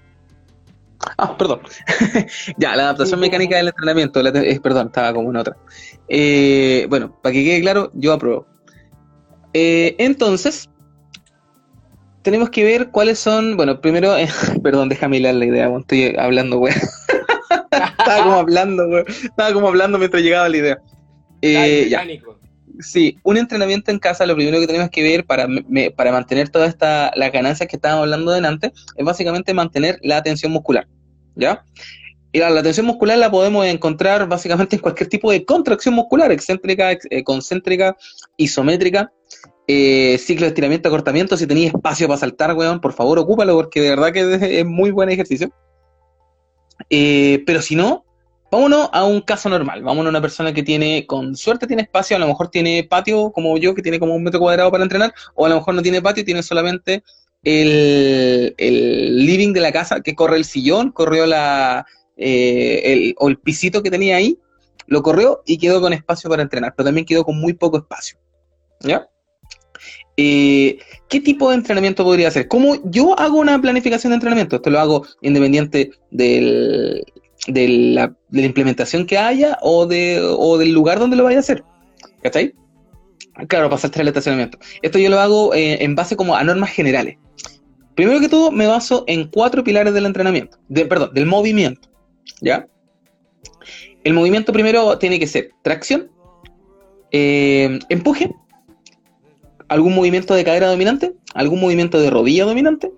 [1.19, 1.61] Ah, perdón.
[2.57, 4.23] ya, la adaptación mecánica del entrenamiento.
[4.23, 5.59] la eh, perdón, estaba como en otra.
[6.09, 8.47] Eh, bueno, para que quede claro, yo apruebo.
[9.53, 10.71] Eh, entonces,
[12.23, 13.57] tenemos que ver cuáles son.
[13.57, 14.29] Bueno, primero, eh,
[14.63, 16.75] perdón, déjame hilar la idea, estoy hablando, güey.
[17.99, 19.05] estaba como hablando, güey.
[19.09, 20.79] Estaba como hablando mientras llegaba la idea.
[21.43, 22.05] Eh, ya.
[22.81, 26.49] Sí, un entrenamiento en casa, lo primero que tenemos que ver para, me- para mantener
[26.49, 30.87] todas estas las ganancias que estábamos hablando delante, es básicamente mantener la tensión muscular,
[31.35, 31.65] ¿ya?
[32.31, 36.31] Y la, la tensión muscular la podemos encontrar básicamente en cualquier tipo de contracción muscular,
[36.31, 37.97] excéntrica, ex- eh, concéntrica,
[38.37, 39.11] isométrica,
[39.69, 41.37] eh, ciclo de estiramiento, acortamiento.
[41.37, 44.91] Si tenéis espacio para saltar, weón, por favor, ocúpalo porque de verdad que es, muy
[44.91, 45.53] buen ejercicio.
[46.89, 48.05] Eh, pero si no,
[48.51, 49.83] vámonos a un caso normal.
[49.83, 53.31] Vámonos a una persona que tiene, con suerte tiene espacio, a lo mejor tiene patio,
[53.31, 55.83] como yo, que tiene como un metro cuadrado para entrenar, o a lo mejor no
[55.83, 57.03] tiene patio, tiene solamente
[57.45, 61.85] el, el living de la casa, que corre el sillón, corrió la,
[62.17, 64.39] eh, el, o el pisito que tenía ahí,
[64.87, 68.19] lo corrió y quedó con espacio para entrenar, pero también quedó con muy poco espacio.
[68.81, 69.07] ¿Ya?
[70.17, 72.49] Eh, ¿Qué tipo de entrenamiento podría hacer?
[72.49, 74.57] ¿Cómo yo hago una planificación de entrenamiento?
[74.57, 77.05] Esto lo hago independiente del,
[77.47, 81.63] de, la, implementación que haya o, de, o del lugar donde lo vaya a hacer.
[82.23, 82.53] ¿Cachai?
[83.47, 84.59] Claro, para hacer el estacionamiento.
[84.83, 87.17] Esto yo lo hago eh, en base como a normas generales.
[87.95, 91.89] Primero que todo, me baso en cuatro pilares del entrenamiento, de, perdón, del movimiento.
[92.41, 92.67] ¿Ya?
[94.05, 96.11] El movimiento primero tiene que ser tracción,
[97.11, 98.31] eh, empuje,
[99.69, 102.91] algún movimiento de cadera dominante, algún movimiento de rodilla dominante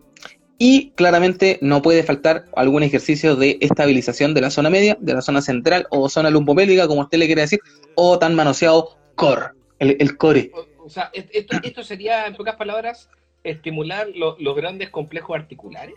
[0.59, 5.23] y claramente no puede faltar algún ejercicio de estabilización de la zona media, de la
[5.23, 7.61] zona central o zona lumbopélvica, como usted le quiere decir,
[7.95, 9.47] o tan manoseado core,
[9.79, 10.51] el, el core.
[10.55, 13.09] O, o sea, est- esto, esto sería, en pocas palabras,
[13.43, 15.95] estimular lo- los grandes complejos articulares.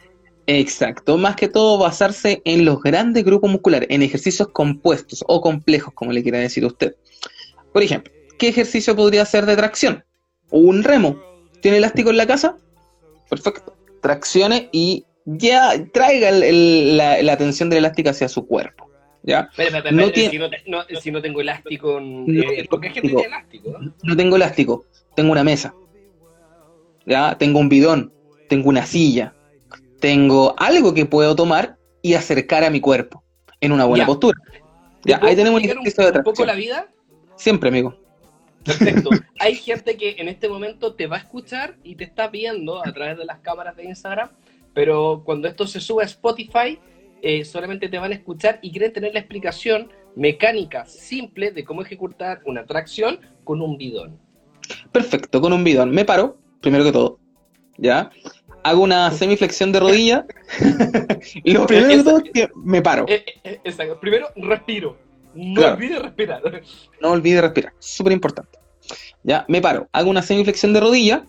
[0.48, 5.94] Exacto, más que todo basarse en los grandes grupos musculares, en ejercicios compuestos o complejos,
[5.94, 6.96] como le quiera decir usted.
[7.72, 10.04] Por ejemplo, ¿qué ejercicio podría ser de tracción?
[10.56, 11.20] Un remo.
[11.62, 12.58] ¿Tiene elástico en la casa?
[13.28, 13.76] Perfecto.
[14.02, 18.88] Traccione y ya traiga el- el- la, la tensión del elástico hacia su cuerpo.
[19.24, 19.48] ¿Ya?
[19.52, 22.46] Espera, espera, No tiene- si, no, te- no- si no tengo elástico, en- No eh,
[22.58, 23.72] tengo porque hay gente que tiene elástico.
[23.80, 23.94] ¿no?
[24.04, 24.86] No tengo elástico,
[25.16, 25.74] tengo una mesa.
[27.06, 27.36] ¿Ya?
[27.38, 28.14] Tengo un bidón,
[28.50, 29.34] tengo una silla,
[30.00, 33.24] tengo algo que puedo tomar y acercar a mi cuerpo
[33.62, 34.08] en una buena Ya.
[34.08, 34.38] postura.
[35.06, 36.48] Ya, ¿Te ahí tenemos un ejercicio de un, poco tracción.
[36.48, 36.88] la vida?
[37.38, 37.96] Siempre, amigo.
[38.64, 39.10] Perfecto.
[39.40, 42.94] Hay gente que en este momento te va a escuchar y te está viendo a
[42.94, 44.30] través de las cámaras de Instagram,
[44.74, 46.80] pero cuando esto se sube a Spotify,
[47.22, 51.82] eh, solamente te van a escuchar y quieren tener la explicación mecánica simple de cómo
[51.82, 54.20] ejecutar una tracción con un bidón.
[54.92, 55.92] Perfecto, con un bidón.
[55.92, 57.20] Me paro, primero que todo.
[57.78, 58.12] ¿Ya?
[58.64, 60.26] Hago una semiflexión de rodilla.
[61.44, 63.06] Lo primero que todo es que me paro.
[63.08, 64.00] Eh, eh, exacto.
[64.00, 64.98] Primero, respiro.
[65.36, 65.76] No Claro.
[65.76, 66.42] olvides respirar.
[67.02, 68.60] No olvide respirar, súper importante.
[69.24, 71.26] Ya, me paro, hago una semiflexión de rodilla,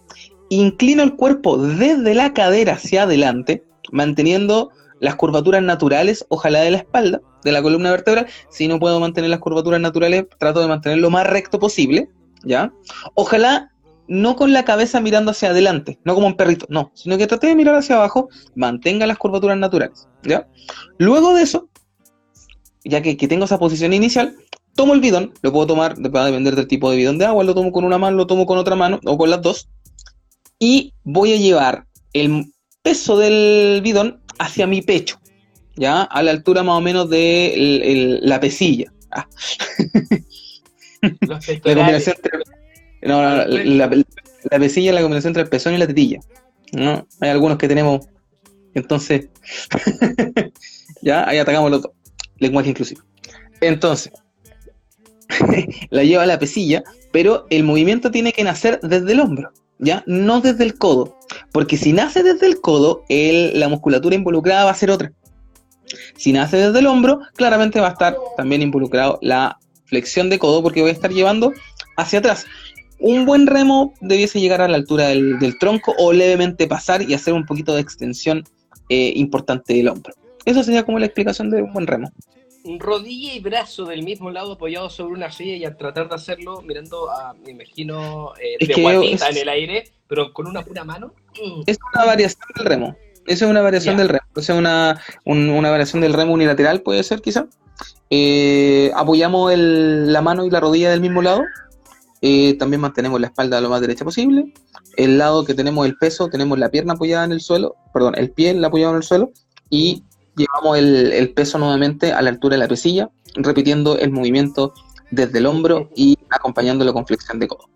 [0.48, 6.78] inclino el cuerpo desde la cadera hacia adelante, manteniendo las curvaturas naturales, ojalá de la
[6.78, 8.26] espalda, de la columna vertebral.
[8.48, 12.08] Si no puedo mantener las curvaturas naturales, trato de mantenerlo lo más recto posible,
[12.44, 12.72] ¿ya?
[13.14, 13.70] Ojalá
[14.06, 17.46] no con la cabeza mirando hacia adelante, no como un perrito, no, sino que trate
[17.46, 20.46] de mirar hacia abajo, mantenga las curvaturas naturales, ¿ya?
[20.98, 21.68] Luego de eso,
[22.84, 24.36] ya que, que tengo esa posición inicial,
[24.74, 27.44] tomo el bidón, lo puedo tomar, va a depender del tipo de bidón de agua,
[27.44, 29.68] lo tomo con una mano, lo tomo con otra mano, o con las dos,
[30.58, 32.46] y voy a llevar el
[32.82, 35.18] peso del bidón hacia mi pecho,
[35.76, 36.02] ¿ya?
[36.02, 38.92] A la altura más o menos de el- el- la pesilla.
[39.10, 39.26] Ah,
[41.20, 42.38] Los la combinación entre,
[43.02, 44.04] no, no, no, la, la-
[44.50, 46.20] la pesilla es la combinación entre el pezón y la tetilla.
[46.72, 47.06] ¿no?
[47.20, 48.06] Hay algunos que tenemos,
[48.74, 49.28] entonces,
[51.02, 51.92] ya, ahí atacamos los dos.
[52.38, 53.02] Lenguaje inclusivo.
[53.60, 54.12] Entonces,
[55.90, 56.82] la lleva a la pesilla,
[57.12, 60.02] pero el movimiento tiene que nacer desde el hombro, ¿ya?
[60.06, 61.18] No desde el codo.
[61.52, 65.12] Porque si nace desde el codo, el- la musculatura involucrada va a ser otra.
[66.16, 70.62] Si nace desde el hombro, claramente va a estar también involucrado la flexión de codo,
[70.62, 71.52] porque voy a estar llevando
[71.96, 72.46] hacia atrás.
[72.98, 77.34] Un buen remo debiese llegar a la altura del, tronco o levemente pasar y hacer
[77.34, 78.44] un poquito de extensión
[78.88, 80.14] eh, importante del hombro.
[80.44, 82.10] Eso sería como la explicación de un buen remo.
[82.78, 86.62] rodilla y brazo del mismo lado apoyado sobre una silla y al tratar de hacerlo
[86.62, 91.12] mirando a, me imagino, eh, de guatita en el aire, pero con una pura mano.
[91.34, 91.62] Mm.
[91.66, 92.96] Es una variación del remo.
[93.26, 94.24] Eso es una variación del remo.
[94.36, 97.46] Eso es una, un- una variación del remo unilateral, puede ser quizá.
[98.10, 101.42] Eh, apoyamos el- la mano y la rodilla del mismo lado.
[102.22, 104.52] Eh, también mantenemos la espalda lo más derecha posible.
[104.96, 108.30] El lado que tenemos el peso, tenemos la pierna apoyada en el suelo, perdón, el
[108.30, 109.32] pie apoyado en el suelo.
[109.68, 110.02] Y
[110.36, 114.74] llevamos el, el peso nuevamente a la altura de la pesilla, repitiendo el movimiento
[115.10, 117.68] desde el hombro y acompañándolo con flexión de codo.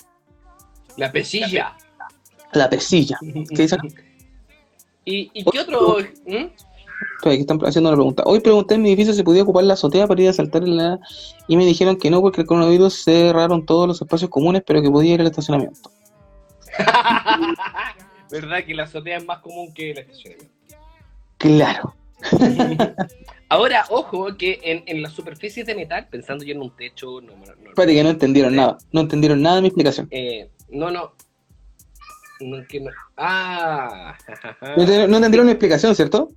[0.97, 1.77] La pesilla.
[2.53, 3.19] La pesilla.
[3.21, 3.81] ¿Qué dicen?
[5.05, 5.99] ¿Y, y qué otro?
[6.27, 6.47] ¿Mm?
[7.23, 8.23] Que están haciendo una pregunta.
[8.27, 10.77] Hoy pregunté en mi edificio si podía ocupar la azotea para ir a saltar en
[10.77, 10.99] la...
[11.47, 14.91] Y me dijeron que no, porque el coronavirus cerraron todos los espacios comunes, pero que
[14.91, 15.91] podía ir al estacionamiento.
[18.31, 20.55] ¿Verdad que la azotea es más común que el estacionamiento?
[21.39, 21.95] Claro.
[23.51, 27.55] Ahora, ojo, que en, en las superficies de metal, pensando yo en un techo normal,
[27.69, 28.79] Espérate que no entendieron nada.
[28.93, 30.09] No entendieron nada de mi explicación.
[30.11, 31.13] eh, no, no.
[32.41, 34.17] No, que no- Ah,
[34.77, 36.31] No, ent- no entendieron mi explicación, ¿cierto?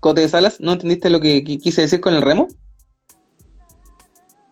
[0.00, 2.48] Cote de Salas, ¿no entendiste lo que qui- quise decir con el remo?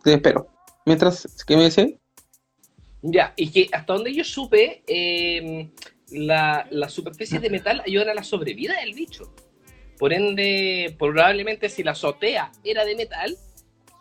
[0.03, 0.49] Te espero.
[0.85, 1.99] Mientras, ¿qué me dice?
[3.03, 5.69] Ya, y que hasta donde yo supe, eh,
[6.11, 9.33] la- las superficies de metal ayudan a la sobrevida del bicho.
[9.99, 13.37] Por ende, probablemente si la azotea era de metal,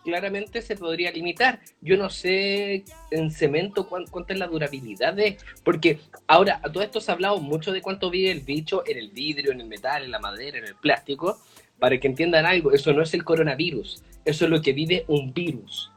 [0.03, 1.59] claramente se podría limitar.
[1.81, 5.37] Yo no sé en cemento cuán- cuánta es la durabilidad de...
[5.63, 8.97] Porque ahora, a todo esto se ha hablado mucho de cuánto vive el bicho en
[8.97, 11.39] el vidrio, en el metal, en la madera, en el plástico.
[11.79, 15.33] Para que entiendan algo, eso no es el coronavirus, eso es lo que vive un
[15.33, 15.91] virus.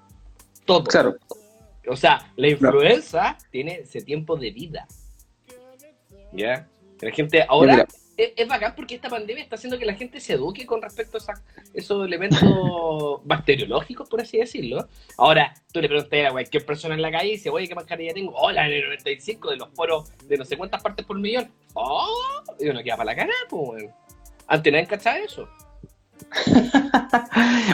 [0.65, 0.85] Todo.
[0.85, 1.17] Claro.
[1.87, 4.87] O sea, la influenza tiene ese tiempo de vida.
[6.33, 6.69] ¿Ya?
[7.01, 7.89] La gente ahora mira.
[8.19, 11.41] Es, bacán porque esta pandemia está haciendo que la gente se eduque con respecto a
[11.73, 12.41] esos elementos
[13.25, 14.89] bacteriológicos, por así decirlo.
[15.17, 18.13] Ahora, tú le preguntas a cualquier persona en la calle y dice, oye, ¿qué mascarilla
[18.13, 18.33] tengo?
[18.35, 21.49] Oh, la N95 de los poros de no sé cuántas partes por millón.
[21.75, 23.85] Oh, y uno queda para la cara, pues.
[24.49, 25.49] Antes nadie cachaba eso.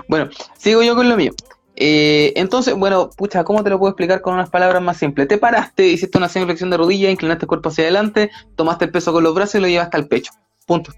[0.08, 0.28] Bueno,
[0.58, 1.32] sigo yo con lo mío.
[1.76, 5.26] Eh, entonces, bueno, pucha, ¿cómo te lo puedo explicar con unas palabras más simples?
[5.28, 9.12] Te paraste, hiciste una flexión de rodilla, inclinaste el cuerpo hacia adelante, tomaste el peso
[9.12, 10.32] con los brazos y lo llevaste al pecho.
[10.66, 10.92] Punto.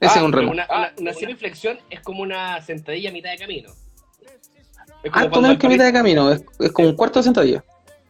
[0.00, 0.50] Ese Ah, es un remo.
[0.50, 3.70] Una, una, una semiflexión es como una sentadilla a mitad de camino.
[5.02, 7.64] Es como, Ah, menos que mitad de camino, es, es como un cuarto de sentadilla.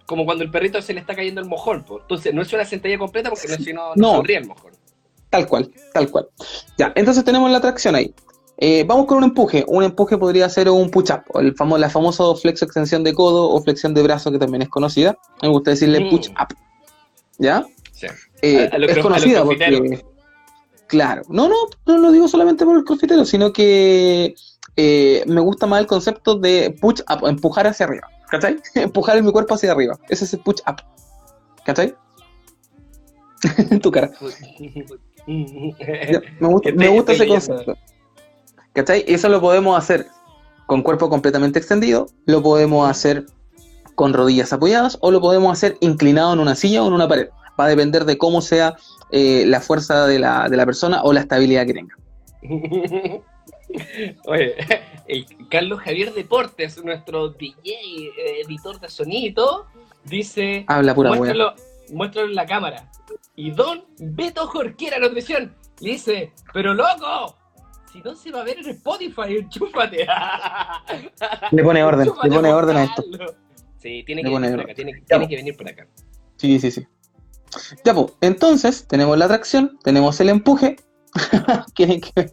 [0.07, 1.85] como cuando el perrito se le está cayendo el mojón.
[1.85, 2.01] po.
[2.01, 4.23] Entonces, no es una sentadilla completa porque no, si no, No.
[4.23, 4.73] no el mojón.
[5.31, 6.29] Tal cual, tal cual.
[6.79, 8.15] Ya, entonces tenemos la tracción ahí.
[8.59, 9.65] Eh, vamos con un empuje.
[9.69, 11.23] Un empuje podría ser un push-up,
[11.57, 15.19] famo- la famosa flexo extensión de codo o flexión de brazo, que también es conocida.
[15.43, 16.11] Me gusta decirle Mm.
[16.11, 16.55] push-up.
[17.39, 17.67] ¿Ya?
[17.93, 18.07] Sí.
[18.43, 20.03] Eh, A- a los es conocida porque.
[20.87, 21.55] Claro, no, no,
[21.85, 24.35] no lo digo solamente por el confitero, sino que
[24.77, 28.09] eh, me gusta más el concepto de push-up, empujar hacia arriba.
[28.31, 28.57] ¿Cachai?
[28.75, 29.99] Empujar mi cuerpo hacia arriba.
[30.09, 30.77] Ese es el push-up.
[31.65, 31.95] ¿Cachai?
[33.83, 34.11] tu cara.
[35.27, 37.77] Me gusta, me gusta ese concepto.
[38.77, 39.05] ¿Cachai?
[39.09, 40.07] Eso lo podemos hacer
[40.67, 43.25] con cuerpo completamente extendido, lo podemos hacer
[43.95, 47.31] con rodillas apoyadas o lo podemos hacer inclinado en una silla o en una pared.
[47.59, 48.77] Va a depender de cómo sea
[49.13, 51.97] eh, la fuerza de la, de la persona o la estabilidad que tenga.
[54.27, 54.55] Oye,
[55.09, 59.69] el Carlos Javier Deportes, nuestro DJ, eh, editor de sonido,
[60.05, 61.55] dice: Habla pura muéstralo,
[61.95, 62.91] muéstralo en la cámara.
[63.37, 67.35] Y Don Beto Jorquera Nutrición le dice: Pero loco,
[67.97, 70.07] si no se va a ver en Spotify, enchúfate.
[71.51, 73.03] Le pone orden, le pone a orden a esto.
[73.79, 74.89] Sí, tiene Le que pone venir por orden.
[74.89, 75.87] acá, tiene, que venir por acá.
[76.37, 76.87] Sí, sí, sí.
[77.85, 80.77] Ya, pues, entonces tenemos la tracción, tenemos el empuje.
[81.75, 82.31] ¿Quieren que?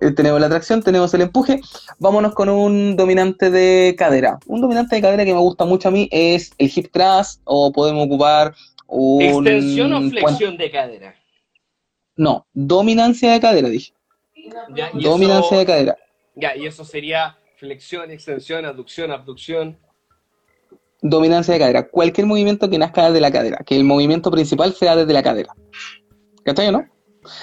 [0.00, 1.60] Eh, tenemos la tracción, tenemos el empuje.
[1.98, 4.38] Vámonos con un dominante de cadera.
[4.46, 7.72] Un dominante de cadera que me gusta mucho a mí es el hip thrust o
[7.72, 8.54] podemos ocupar
[8.86, 9.22] un...
[9.22, 11.14] ¿Extensión o flexión de cadera?
[12.14, 13.92] No, dominancia de cadera, dije.
[14.74, 15.96] Ya, y Dominancia eso- de cadera.
[16.36, 19.78] Ya, y eso sería flexión, extensión, aducción, abducción.
[21.02, 21.88] Dominancia de cadera.
[21.88, 23.58] Cualquier movimiento que nazca desde la cadera.
[23.64, 25.54] Que el movimiento principal sea desde la cadera.
[26.44, 26.84] ¿Cachai o no?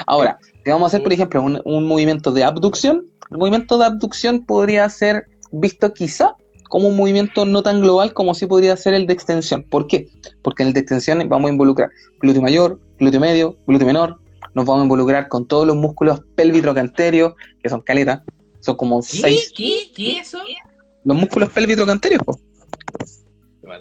[0.05, 3.85] Ahora, si vamos a hacer, por ejemplo, un, un movimiento de abducción, el movimiento de
[3.85, 6.35] abducción podría ser visto quizá
[6.69, 9.63] como un movimiento no tan global como sí podría ser el de extensión.
[9.63, 10.07] ¿Por qué?
[10.41, 11.89] Porque en el de extensión vamos a involucrar
[12.19, 14.19] glúteo mayor, glúteo medio, glúteo menor,
[14.57, 18.21] nos vamos a involucrar con todos los músculos pelvitrocanterios, que son caletas,
[18.59, 19.07] son como ¿Qué?
[19.07, 19.91] seis, ¿Qué?
[19.95, 20.39] ¿Qué eso?
[21.05, 22.37] los músculos pelvitrocanterios, po.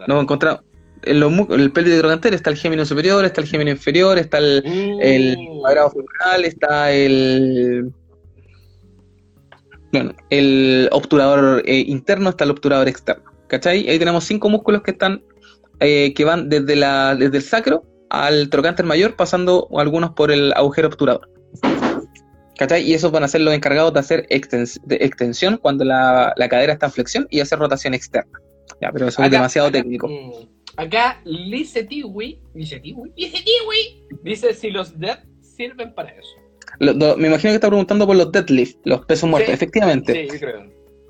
[0.07, 0.61] Nos encontramos
[1.03, 4.63] en los el pelvis hidrocanterio está el gémino superior, está el gémino inferior, está el,
[5.01, 5.61] el Mm.
[5.61, 7.91] cuadrado femoral, está el
[9.93, 13.25] bueno, el obturador eh, interno, está el obturador externo.
[13.47, 13.89] ¿Cachai?
[13.89, 15.23] Ahí tenemos cinco músculos que están
[15.81, 20.53] eh, que van desde la desde el sacro al trocánter mayor, pasando algunos por el
[20.53, 21.29] agujero obturador.
[22.59, 22.83] ¿Cachai?
[22.89, 26.49] Y esos van a ser los encargados de hacer extens- de extensión cuando la, la
[26.49, 28.39] cadera está en flexión y hacer rotación externa.
[28.81, 30.09] Ya, pero eso es demasiado acá- técnico.
[30.09, 36.29] mm, Acá Lice Tiwi, Lice Tiwi, Lice Tiwi, dice si los dead sirven para eso.
[36.81, 39.49] Lo- lo- me imagino que está preguntando por los deadlift, los pesos muertos.
[39.49, 39.55] Sí.
[39.55, 40.67] Efectivamente, Sí, creo.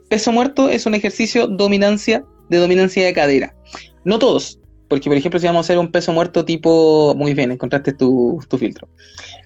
[0.09, 3.57] peso muerto es un ejercicio dominancia de dominancia de cadera.
[4.05, 7.51] No todos, porque por ejemplo si vamos a hacer un peso muerto tipo, muy bien,
[7.51, 8.89] encontraste tu, filtro.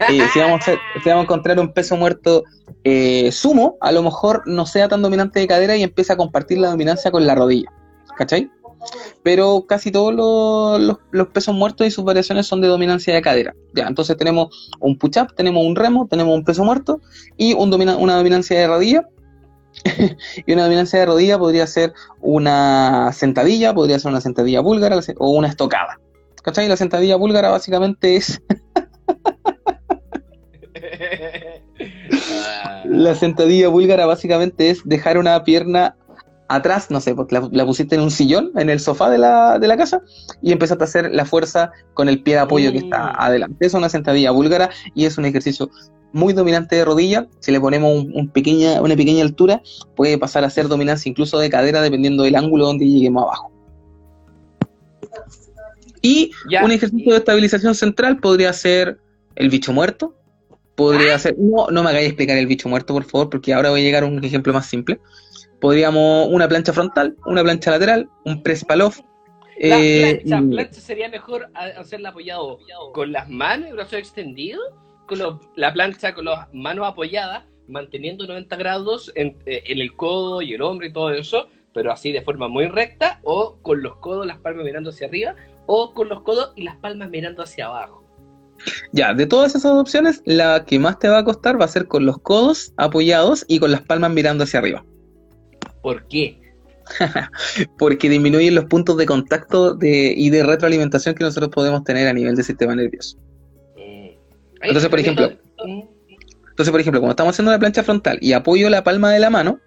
[0.09, 2.45] Eh, si, vamos a encontrar un peso muerto
[2.85, 6.59] eh, sumo, a lo mejor no sea tan dominante de cadera y empieza a compartir
[6.59, 7.71] la dominancia con la rodilla.
[8.17, 8.51] ¿Cachai?
[9.23, 10.15] pero casi todos
[11.11, 13.55] los pesos muertos y sus variaciones son de dominancia de cadera.
[13.75, 17.01] Ya, entonces tenemos un push-up, tenemos un remo, tenemos un peso muerto
[17.37, 19.09] y un domina- una dominancia de rodilla.
[20.47, 25.31] y una dominancia de rodilla podría ser una sentadilla, podría ser una sentadilla búlgara o
[25.31, 25.99] una estocada.
[26.43, 26.69] ¿Cachai?
[26.69, 28.41] La sentadilla búlgara básicamente es
[32.85, 35.97] La sentadilla búlgara básicamente es dejar una pierna
[36.49, 39.59] atrás, no sé, porque la, la pusiste en un sillón, en el sofá de la,
[39.59, 40.03] de la casa,
[40.43, 43.17] y empezaste a hacer la fuerza con el pie de apoyo que está Mm.
[43.19, 43.67] adelante.
[43.67, 45.71] Es una sentadilla búlgara y es un ejercicio
[46.13, 47.27] muy dominante de rodilla.
[47.39, 49.63] Si le ponemos un- un pequeña, una pequeña altura,
[49.97, 53.53] puede pasar a ser dominancia incluso de cadera dependiendo del ángulo donde lleguemos abajo.
[56.03, 56.65] Y Ya.
[56.65, 58.99] un ejercicio de estabilización central podría ser
[59.37, 60.15] el bicho muerto.
[60.75, 61.37] Podría ser.
[61.39, 64.03] No, no me hagáis explicar el bicho muerto, por favor, porque ahora voy a llegar
[64.03, 64.99] a un ejemplo más simple.
[65.61, 68.99] Podríamos una plancha frontal, una plancha lateral, un press palof.
[69.59, 72.59] La eh, plancha, plancha sería mejor hacerla apoyado
[72.95, 74.63] con las manos y brazos extendidos,
[75.11, 79.95] con los- la plancha con las manos apoyadas, manteniendo 90 grados en, eh, en el
[79.97, 83.83] codo y el hombro y todo eso, pero así de forma muy recta, o con
[83.83, 85.35] los codos, las palmas mirando hacia arriba,
[85.67, 88.05] o con los codos y las palmas mirando hacia abajo.
[88.93, 91.87] Ya, de todas esas opciones, la que más te va a costar va a ser
[91.87, 94.85] con los codos apoyados y con las palmas mirando hacia arriba.
[95.83, 96.41] ¿Por qué?
[97.79, 102.13] Porque disminuyen los puntos de contacto de, y de retroalimentación que nosotros podemos tener a
[102.13, 103.17] nivel del sistema nervioso.
[104.63, 105.33] Entonces, por ejemplo.
[106.51, 109.31] Entonces, por ejemplo, cuando estamos haciendo la plancha frontal y apoyo la palma de la
[109.31, 109.61] mano,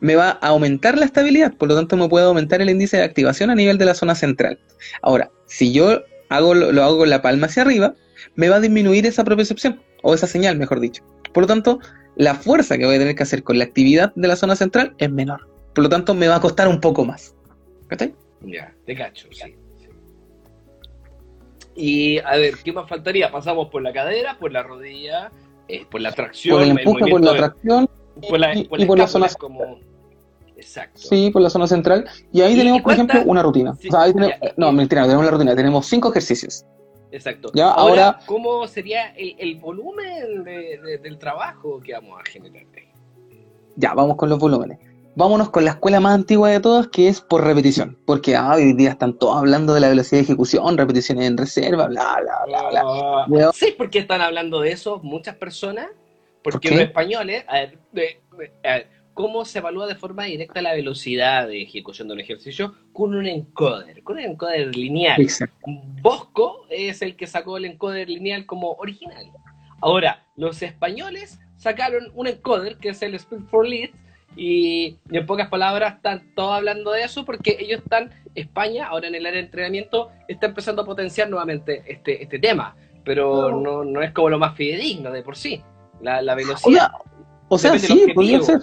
[0.00, 3.04] me va a aumentar la estabilidad, por lo tanto me puede aumentar el índice de
[3.04, 4.58] activación a nivel de la zona central.
[5.02, 7.94] Ahora, si yo hago lo, hago con la palma hacia arriba,
[8.36, 11.02] me va a disminuir esa propiocepción, o esa señal, mejor dicho.
[11.32, 11.80] Por lo tanto,
[12.16, 14.94] la fuerza que voy a tener que hacer con la actividad de la zona central
[14.98, 15.48] es menor.
[15.74, 17.34] Por lo tanto, me va a costar un poco más.
[17.88, 18.14] ¿Cachai?
[18.42, 19.56] Ya, te cacho, sí.
[21.76, 23.30] Y a ver, ¿qué más faltaría?
[23.32, 25.30] Pasamos por la cadera, por la rodilla,
[25.68, 27.88] eh, por la tracción, Por el empuje, por la de- tracción,
[28.28, 29.78] por la, y- por y por la escápula, zona como...
[30.56, 31.00] Exacto.
[31.00, 32.06] sí, por la zona central.
[32.32, 33.74] Y ahí ¿Y tenemos, por cuánta- ejemplo, una rutina.
[33.74, 34.52] Sí, O sea, ahí tenemos- ya.
[34.56, 36.64] no, mentira, no tenemos la rutina, tenemos cinco ejercicios.
[37.10, 37.50] Exacto.
[37.54, 42.30] Ya, ahora, ahora- ¿cómo sería el, el volumen de- de- del trabajo que vamos a
[42.30, 42.64] generar?
[43.76, 44.78] Ya, vamos con los volúmenes.
[45.16, 47.96] Vámonos con la escuela más antigua de todas, que es por repetición.
[48.04, 51.86] Porque ah, hoy día están todos hablando de la velocidad de ejecución, repeticiones en reserva,
[51.86, 52.82] bla, bla, bla, bla.
[52.84, 53.26] Ah.
[53.54, 55.86] ¿Sabes por qué están hablando de eso muchas personas?
[56.42, 56.74] Porque qué?
[56.74, 60.74] los españoles, a ver, de- de- a ver, ¿cómo se evalúa de forma directa la
[60.74, 62.74] velocidad de ejecución de un ejercicio?
[62.92, 65.20] Con un encoder, con un encoder lineal.
[65.20, 65.56] Exacto.
[66.02, 69.26] Bosco es el que sacó el encoder lineal como original.
[69.80, 73.90] Ahora, los españoles sacaron un encoder que es el Speed for Lead
[74.36, 79.08] y, y en pocas palabras están todos hablando de eso porque ellos están, España, ahora
[79.08, 83.84] en el área de entrenamiento, está empezando a potenciar nuevamente este, este tema, pero no,
[83.84, 85.62] no es como lo más fidedigno de por sí.
[86.00, 86.90] La, la velocidad.
[87.48, 88.60] O sea, sí, podría ser.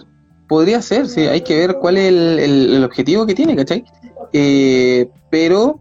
[0.48, 3.86] Podría ser, sí, hay que ver cuál es el, el- el objetivo que tiene, ¿cachai?
[4.34, 5.80] Eh, pero,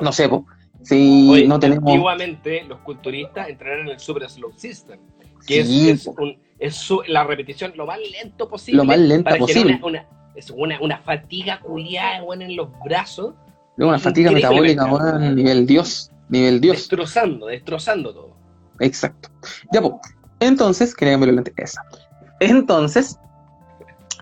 [0.00, 0.46] no sé, po,
[0.82, 1.90] si Oye, no tenemos...
[1.90, 5.00] Antiguamente los culturistas entrenaron en el Super Slow System,
[5.46, 8.76] que Sí, es, un- es su- la repetición lo más lento posible.
[8.78, 9.74] Lo más lenta posible.
[9.82, 13.34] Una, una- es una, una fatiga culiada weón, en los brazos,
[13.76, 16.76] Es una fatiga metabólica, weón, nivel Dios, nivel Dios.
[16.76, 18.36] destrozando, destrozando todo.
[18.80, 19.28] Exacto.
[19.72, 19.94] Ya, pues.
[20.40, 21.52] Entonces, quería lente.
[21.56, 21.82] Esa.
[22.40, 23.18] Entonces,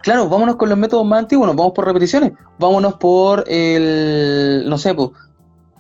[0.03, 2.33] claro, vámonos con los métodos más antiguos, nos vamos por repeticiones.
[2.59, 5.11] Vámonos por el, no sé, pues,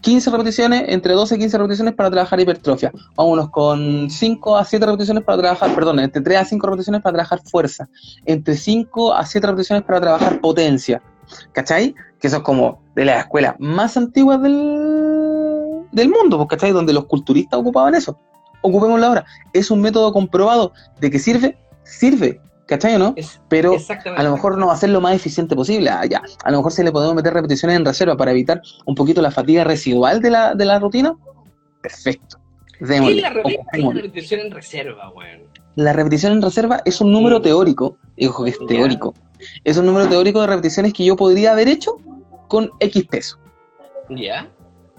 [0.00, 2.92] 15 repeticiones, entre 12 y 15 repeticiones para trabajar hipertrofia.
[3.16, 7.14] Vámonos con 5 a 7 repeticiones para trabajar, perdón, entre 3 a 5 repeticiones para
[7.14, 7.88] trabajar fuerza.
[8.24, 11.02] Entre 5 a 7 repeticiones para trabajar potencia.
[11.52, 11.94] ¿Cachai?
[12.18, 16.72] Que eso es como de las escuelas más antiguas del, del mundo, pues, ¿cachai?
[16.72, 18.18] Donde los culturistas ocupaban eso
[18.62, 19.24] ocupémoslo ahora.
[19.52, 22.40] Es un método comprobado de que sirve, sirve,
[22.70, 23.12] ¿cachai o no?
[23.16, 23.76] Es, Pero
[24.16, 25.90] a lo mejor no va a ser lo más eficiente posible.
[25.90, 26.22] Ah, ya.
[26.44, 29.30] A lo mejor si le podemos meter repeticiones en reserva para evitar un poquito la
[29.30, 31.14] fatiga residual de la, de la rutina.
[31.82, 32.38] Perfecto.
[32.78, 33.16] ¿Qué Démosle.
[33.16, 33.42] es la, re-
[33.72, 35.42] qué la repetición en reserva, weón?
[35.76, 37.42] La repetición en reserva es un número Mm.
[37.42, 39.14] teórico, y ojo que es teórico,
[39.64, 41.96] es un número teórico de repeticiones que yo podría haber hecho
[42.48, 43.38] con X peso.
[44.08, 44.48] ¿Ya?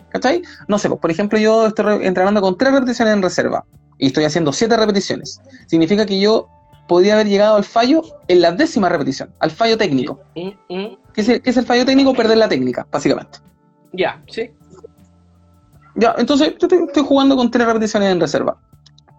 [0.10, 0.42] ¿Cachai?
[0.68, 3.66] No sé, pues, por ejemplo, yo estoy re- entrenando con tres repeticiones en reserva
[3.98, 5.42] y estoy haciendo siete repeticiones.
[5.68, 6.48] Significa que yo
[6.88, 10.20] podría haber llegado al fallo en la décima repetición, al fallo técnico.
[10.36, 10.98] Mm, mm.
[11.14, 12.14] ¿Qué es el, qué es el fallo técnico?
[12.14, 13.40] Perder la técnica, básicamente.
[13.94, 14.52] Ya, sí.
[15.96, 18.58] Ya, entonces yo estoy, estoy jugando con tres repeticiones en reserva.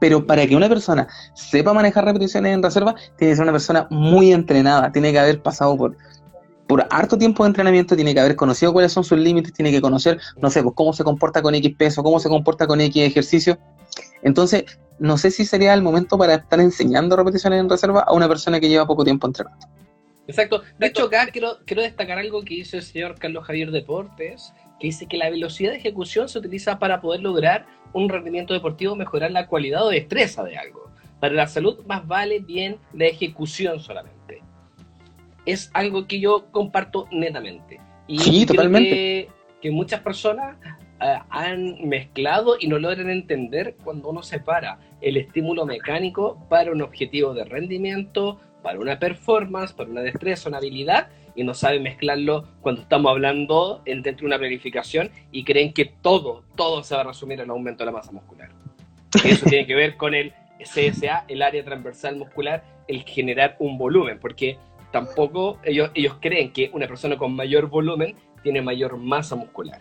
[0.01, 3.87] Pero para que una persona sepa manejar repeticiones en reserva, tiene que ser una persona
[3.91, 5.97] muy entrenada, tiene que haber pasado por,
[6.67, 9.81] por harto tiempo de entrenamiento, tiene que haber conocido cuáles son sus límites, tiene que
[9.81, 13.03] conocer, no sé, pues cómo se comporta con X peso, cómo se comporta con X
[13.03, 13.59] ejercicio.
[14.23, 14.65] Entonces,
[14.99, 18.61] no sé si sería el momento para estar enseñando repeticiones en reserva a una persona
[18.61, 19.67] que lleva poco tiempo entrenando.
[20.29, 20.63] Exacto.
[20.79, 24.87] De hecho, acá quiero, quiero destacar algo que dice el señor Carlos Javier Deportes, que
[24.89, 29.33] dice que la velocidad de ejecución se utiliza para poder lograr un rendimiento deportivo, mejorar
[29.33, 30.91] la cualidad o destreza de algo.
[31.21, 34.43] Para la salud más vale bien la ejecución solamente.
[35.45, 37.81] Es algo que yo comparto netamente.
[38.07, 38.91] Y Sí, creo totalmente.
[38.91, 39.29] Que,
[39.61, 40.57] que muchas personas
[41.31, 47.35] han mezclado y no logran entender cuando uno separa el estímulo mecánico para un objetivo
[47.35, 52.83] de rendimiento, para una performance, para una destreza, una habilidad, y no saben mezclarlo cuando
[52.83, 57.05] estamos hablando en- dentro de una planificación y creen que todo, todo se va a
[57.05, 58.51] resumir en el aumento de la masa muscular.
[59.25, 64.19] Eso tiene que ver con el CSA, el área transversal muscular, el generar un volumen,
[64.21, 64.59] porque
[64.93, 69.81] tampoco ellos, ellos creen que una persona con mayor volumen tiene mayor masa muscular.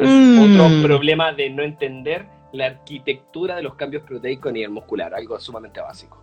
[0.00, 0.40] Mm.
[0.40, 5.38] otro problema de no entender la arquitectura de los cambios proteicos a nivel muscular, algo
[5.40, 6.22] sumamente básico.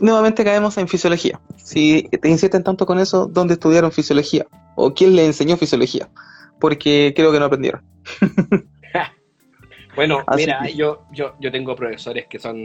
[0.00, 1.40] Nuevamente caemos en fisiología.
[1.56, 4.46] Si te insisten tanto con eso, ¿dónde estudiaron fisiología?
[4.74, 6.08] ¿O quién le enseñó fisiología?
[6.58, 7.82] Porque creo que no aprendieron.
[9.94, 12.58] Bueno, Así mira, que- yo, yo, yo tengo profesores que son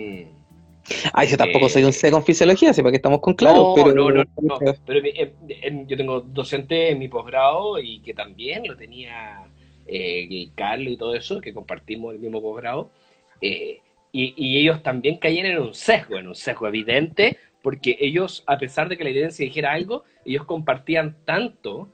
[1.13, 3.73] Ay, yo tampoco Eh, soy un C con fisiología, para que estamos con claro, no,
[3.73, 3.93] pero...
[3.93, 8.67] no, no, no, pero en- en- yo tengo docente en mi posgrado y que también
[8.67, 9.43] lo tenía
[9.91, 12.89] eh, el Carlos y todo eso, que compartimos el mismo posgrado,
[13.41, 13.79] eh,
[14.11, 18.57] y, y ellos también caían en un sesgo, en un sesgo evidente, porque ellos, a
[18.57, 21.89] pesar de que la evidencia dijera algo, ellos compartían tanto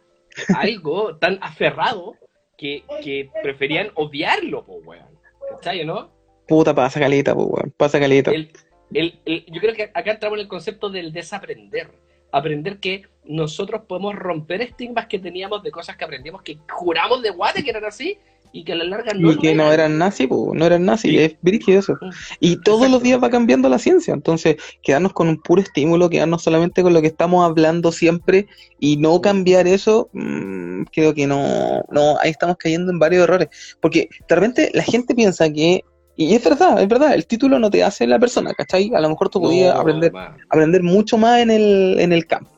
[0.56, 2.16] algo tan aferrado
[2.58, 5.08] que, que preferían obviarlo, pues, weón.
[5.52, 6.12] ¿Cachai, no?
[6.48, 8.32] Puta, pasa caleta, pues, weón, pasa caleta.
[8.32, 8.52] El-
[8.94, 11.90] el- el- yo creo que acá entramos en el concepto del desaprender.
[12.38, 17.30] Aprender que nosotros podemos romper estigmas que teníamos de cosas que aprendimos que juramos de
[17.32, 18.18] guate que eran así
[18.54, 21.10] y que a la larga no y que no eran nazi, pues, no eran nazi,
[21.10, 21.18] Sí.
[21.20, 21.94] es brígido eso.
[22.00, 22.10] Mm.
[22.40, 26.44] Y todos los días va cambiando la ciencia, entonces quedarnos con un puro estímulo, quedarnos
[26.44, 28.48] solamente con lo que estamos hablando siempre
[28.80, 33.50] y no cambiar eso, mm, creo que no, no, ahí estamos cayendo en varios errores,
[33.82, 35.84] porque de repente la gente piensa que,
[36.18, 38.92] y es verdad, es verdad, el título no te hace la persona, ¿cachai?
[38.96, 40.12] A lo mejor tú podías No, aprender
[40.50, 42.52] aprender mucho más en el, en el campo.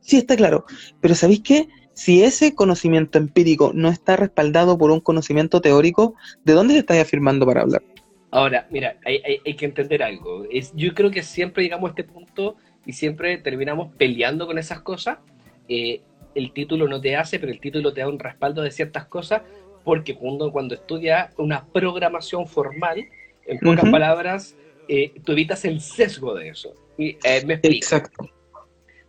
[0.00, 0.64] Sí, está claro.
[1.00, 1.68] Pero ¿sabéis qué?
[1.94, 6.14] Si ese conocimiento empírico no está respaldado por un conocimiento teórico,
[6.44, 7.82] ¿de dónde te estás afirmando para hablar?
[8.30, 10.44] Ahora, mira, hay, hay- hay que entender algo.
[10.50, 14.82] Es, yo creo que siempre llegamos a este punto y siempre terminamos peleando con esas
[14.82, 15.18] cosas.
[15.68, 16.02] Eh,
[16.34, 19.42] el título no te hace, pero el título te da un respaldo de ciertas cosas,
[19.88, 23.08] porque cuando, cuando estudias una programación formal,
[23.46, 23.90] en pocas Ujú.
[23.90, 24.54] palabras,
[24.86, 26.74] eh, tú evitas el sesgo de eso.
[26.98, 27.76] Y, eh, me explico.
[27.76, 28.28] Exacto.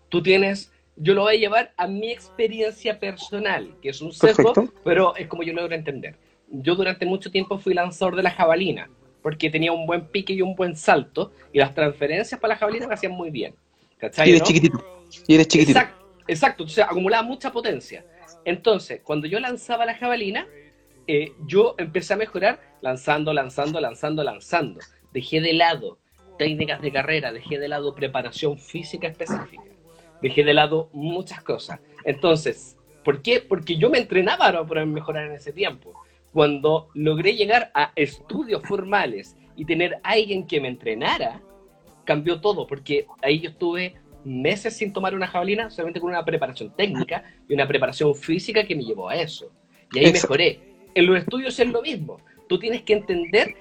[0.07, 4.53] Tú tienes, yo lo voy a llevar a mi experiencia personal, que es un sesgo,
[4.53, 4.73] Perfecto.
[4.85, 6.15] pero es como yo logro entender.
[6.47, 8.89] Yo durante mucho tiempo fui lanzador de la jabalina,
[9.21, 12.87] porque tenía un buen pique y un buen salto, y las transferencias para la jabalina
[12.87, 13.53] me hacían muy bien.
[13.97, 14.27] ¿Cachai?
[14.27, 14.47] Y eres no?
[14.47, 14.85] chiquitito.
[15.27, 15.77] Y eres chiquitito.
[15.77, 18.05] Exacto, exacto, o sea, acumulaba mucha potencia.
[18.45, 20.47] Entonces, cuando yo lanzaba la jabalina,
[21.11, 24.79] eh, yo empecé a mejorar lanzando, lanzando, lanzando, lanzando.
[25.11, 25.97] Dejé de lado
[26.37, 29.63] técnicas de carrera, dejé de lado preparación física específica,
[30.21, 31.79] dejé de lado muchas cosas.
[32.05, 33.39] Entonces, ¿por qué?
[33.41, 35.99] Porque yo me entrenaba para mejorar en ese tiempo.
[36.31, 41.41] Cuando logré llegar a estudios formales y tener alguien que me entrenara,
[42.05, 46.69] cambió todo, porque ahí yo estuve meses sin tomar una jabalina, solamente con una preparación
[46.75, 49.51] técnica y una preparación física que me llevó a eso.
[49.91, 50.35] Y ahí Exacto.
[50.35, 50.68] mejoré.
[50.99, 52.19] En los estudios es lo mismo.
[52.49, 53.55] Tú tienes que entender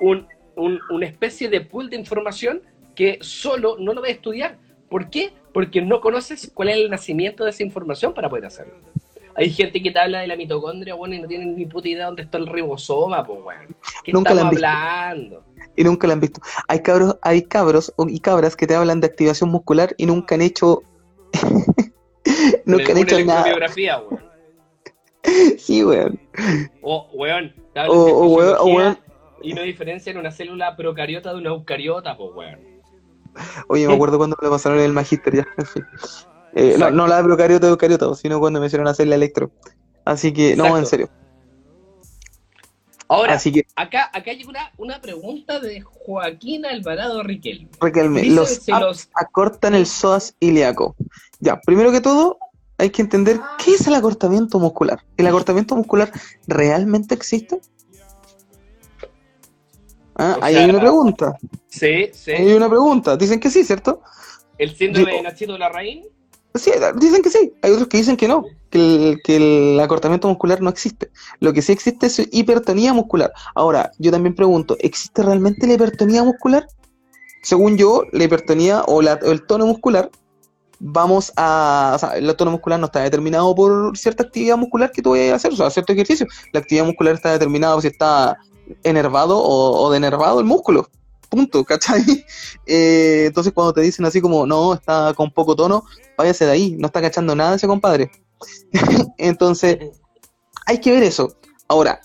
[0.00, 2.62] un, un- una especie de pool de información
[2.94, 4.58] que solo no lo vas a estudiar.
[4.88, 5.32] ¿Por qué?
[5.52, 8.74] Porque no conoces cuál es el nacimiento de esa información para poder hacerlo.
[9.34, 12.06] Hay gente que te habla de la mitocondria, bueno, y no tienen ni puta idea
[12.06, 13.74] dónde está el ribosoma, pues, bueno.
[14.04, 14.66] ¿Qué Nunca estamos han visto.
[14.68, 15.44] hablando?
[15.74, 16.40] Y nunca la han visto.
[16.68, 20.42] Hay cabros, hay cabros y cabras que te hablan de activación muscular y nunca han
[20.42, 20.82] hecho.
[22.64, 23.42] nunca han hecho nada.
[25.58, 26.20] Sí, weón.
[26.82, 27.54] O, weón,
[27.88, 28.98] O, weón, o, fisiología weón.
[29.42, 32.60] Y no diferencian una célula procariota de una eucariota, pues, weón.
[33.68, 35.84] Oye, me acuerdo cuando me lo pasaron en el Magister ya, en fin.
[36.54, 39.50] Eh, no, no la de procariota de eucariota, sino cuando me hicieron hacer la electro.
[40.04, 41.08] Así que, no, en serio.
[43.08, 47.68] Ahora, Así que, acá, acá llega una, una pregunta de Joaquín Alvarado Riquelme.
[47.80, 50.96] Riquelme, los apps los- acortan el psoas ilíaco.
[51.38, 52.38] Ya, primero que todo,
[52.78, 55.04] hay que entender qué es el acortamiento muscular.
[55.16, 56.10] ¿El acortamiento muscular
[56.46, 57.60] realmente existe?
[60.16, 61.38] Ah, ahí sea, hay una pregunta.
[61.68, 62.30] Sí, sí.
[62.32, 63.16] Ahí hay una pregunta.
[63.16, 64.00] Dicen que sí, ¿cierto?
[64.58, 66.04] El síndrome Yo- de Nachito Larraín.
[66.56, 66.70] Sí,
[67.00, 68.78] dicen que sí, hay otros que dicen que no, que
[69.10, 71.10] el, que el acortamiento muscular no existe.
[71.40, 73.32] Lo que sí existe es hipertonía muscular.
[73.56, 76.68] Ahora, yo también pregunto, ¿existe realmente la hipertonía muscular?
[77.42, 80.10] Según yo, la hipertonía o, la- o el tono muscular,
[80.86, 81.92] vamos a...
[81.94, 85.32] O sea, el tono muscular no está determinado por cierta actividad muscular que tú vayas
[85.32, 86.26] a hacer, o sea, cierto ejercicio.
[86.52, 88.36] La actividad muscular está determinada por si está
[88.82, 90.88] enervado o, denervado el músculo.
[91.28, 92.04] Punto, ¿cachai?
[92.66, 95.84] Eh, entonces cuando te dicen así como, no, está con poco tono,
[96.16, 98.10] váyase de ahí, no está cachando nada ese compadre.
[99.18, 99.78] Entonces,
[100.66, 101.36] hay que ver eso.
[101.68, 102.00] Ahora,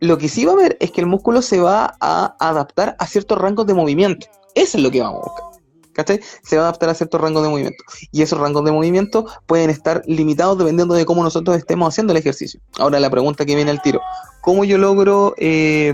[0.00, 3.06] lo que sí va a ver es que el músculo se va a adaptar a
[3.06, 4.28] ciertos rangos de movimiento.
[4.54, 5.53] Eso es lo que vamos a buscar.
[5.94, 6.20] ¿Cachai?
[6.42, 7.82] Se va a adaptar a ciertos rangos de movimiento.
[8.12, 12.18] Y esos rangos de movimiento pueden estar limitados dependiendo de cómo nosotros estemos haciendo el
[12.18, 12.60] ejercicio.
[12.78, 14.00] Ahora la pregunta que viene al tiro.
[14.42, 15.34] ¿Cómo yo logro...
[15.38, 15.92] eh,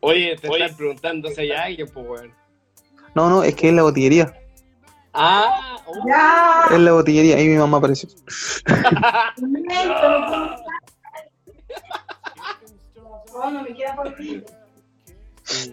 [0.00, 2.34] Oye, te están preguntando si hay alguien, pues, weón.
[3.14, 4.34] No, no, es que es la botillería.
[5.14, 7.36] Ah, oh, Es la botillería.
[7.36, 8.08] Ahí mi mamá apareció.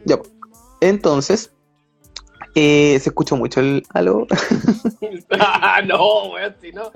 [0.05, 0.31] Ya, pues.
[0.81, 1.51] entonces,
[2.55, 4.25] eh, se escuchó mucho el aló.
[5.39, 6.83] ah, no, weón, si no.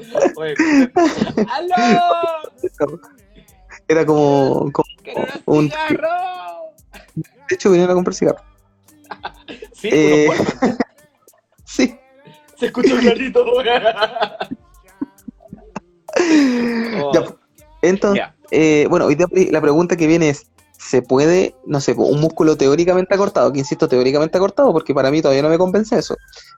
[1.52, 1.76] ¡Aló!
[3.88, 5.70] Era como, como- ¡Quiero Un-
[7.50, 8.42] de hecho, vinieron a comprar cigarro.
[9.74, 10.78] Sí, Eh, uno Pullman.
[11.66, 11.96] Sí,
[12.58, 13.84] Se escucha clarito, weón.
[17.02, 17.36] Oh, ya, pues.
[17.82, 20.48] entonces, eh, bueno, hoy día la pregunta que viene es,
[20.80, 23.52] ¿se puede, no sé, un músculo teóricamente acortado?
[23.52, 26.16] Que insisto, teóricamente acortado, porque para mí todavía no me convence eso.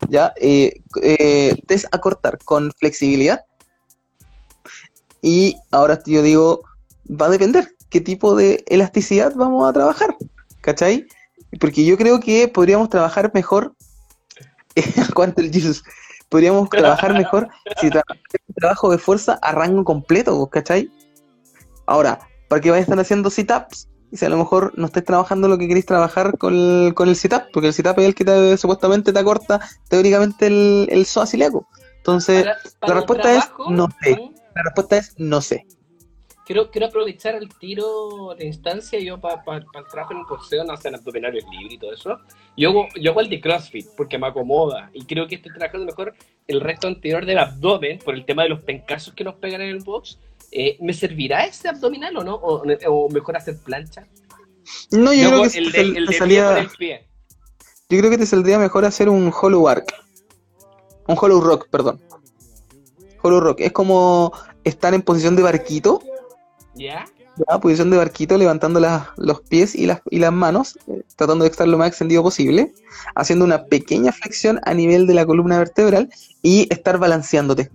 [0.09, 3.43] Ya, eh, eh, desacortar con flexibilidad.
[5.23, 6.61] Y ahora yo digo,
[7.09, 10.15] va a depender qué tipo de elasticidad vamos a trabajar,
[10.61, 11.07] ¿cachai?
[11.59, 13.75] Porque yo creo que podríamos trabajar mejor,
[15.15, 15.83] ¿cuánto el Jesus?
[16.29, 17.49] Podríamos trabajar mejor
[17.81, 20.89] si trabajamos un trabajo de fuerza a rango completo, ¿cachai?
[21.87, 23.90] Ahora, ¿para qué vais a estar haciendo sit-ups?
[24.11, 27.07] Y si a lo mejor no estáis trabajando lo que queréis trabajar con el, con
[27.07, 31.07] el sit-up, porque el sit-up es el que te- supuestamente te acorta teóricamente el, el
[31.33, 31.67] ilíaco.
[31.97, 34.15] Entonces, Para- para la respuesta es no sé.
[34.15, 34.35] ¿mm?
[34.55, 35.65] la respuesta es no sé.
[36.45, 40.73] Quiero, quiero aprovechar el tiro de instancia yo para el trabajo en el boxeo, no
[40.73, 42.17] hacen abdominales libres y todo eso.
[42.57, 46.13] Yo yo hago el de CrossFit porque me acomoda y creo que estoy trabajando mejor
[46.47, 49.69] el resto anterior del abdomen por el tema de los pencazos que nos pegan en
[49.69, 50.19] el box.
[50.51, 52.35] Eh, ¿Me servirá ese abdominal o no?
[52.35, 54.05] ¿O, o mejor hacer plancha?
[54.91, 57.07] No, yo, creo hago que el te, de, el salía- con el pie.
[57.89, 59.93] yo creo que te saldría mejor hacer un hollow arc.
[61.07, 61.99] Un hollow rock, perdón.
[63.21, 63.61] Hollow rock.
[63.61, 64.31] Es como
[64.63, 66.01] estar en posición de barquito.
[66.75, 67.05] ¿Ya?
[67.35, 67.59] ¿Ya?
[67.59, 71.51] posición de barquito, levantando las- los pies y las, y las manos, eh, tratando de
[71.51, 72.73] estar lo más extendido posible,
[73.15, 76.09] haciendo una pequeña flexión a nivel de la columna vertebral
[76.41, 77.69] y estar balanceándote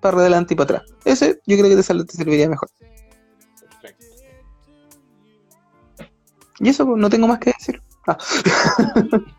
[0.00, 0.90] para adelante y para atrás.
[1.04, 2.68] Ese yo creo que te, te serviría mejor.
[3.60, 4.06] Perfecto.
[6.60, 7.82] Y eso no tengo más que decir.
[8.06, 8.18] Ah,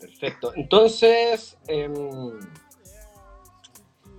[0.00, 0.52] Perfecto.
[0.56, 1.92] Entonces, em,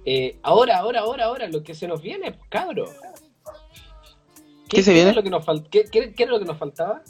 [0.06, 2.50] eh, ahora, ahora, ahora, ahora, lo que se nos viene, pues
[4.68, 4.76] cabro.
[4.78, 5.10] ¿Qué se viene?
[5.12, 7.02] Era lo que nos qué, qué- qué era lo que nos faltaba?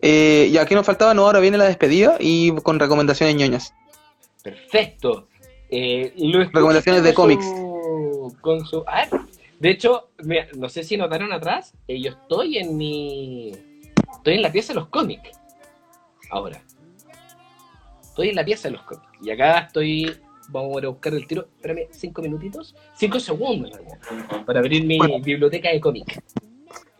[0.00, 3.72] eh, ya que nos faltaba, no, ahora viene la despedida y con recomendaciones ñoñas.
[4.42, 5.28] Perfecto.
[5.70, 6.12] Eh,
[6.52, 7.46] Recomendaciones de cómics.
[8.42, 8.84] Con su,
[9.60, 13.52] de hecho, mira, no sé si notaron atrás, eh, yo estoy en mi.
[14.16, 15.30] Estoy en la pieza de los cómics.
[16.30, 16.62] Ahora.
[18.02, 19.06] Estoy en la pieza de los cómics.
[19.22, 20.20] Y acá estoy.
[20.54, 21.48] Vamos a buscar el tiro.
[21.56, 22.76] Espérame, cinco minutitos.
[22.96, 23.72] Cinco segundos,
[24.46, 25.18] Para abrir mi Bueno.
[25.18, 26.16] biblioteca de cómics.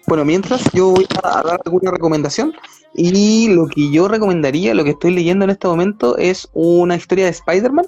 [0.08, 2.52] Bueno, mientras yo voy a dar alguna recomendación
[2.94, 7.26] y lo que yo recomendaría, lo que estoy leyendo en este momento es una historia
[7.26, 7.86] de Spider-Man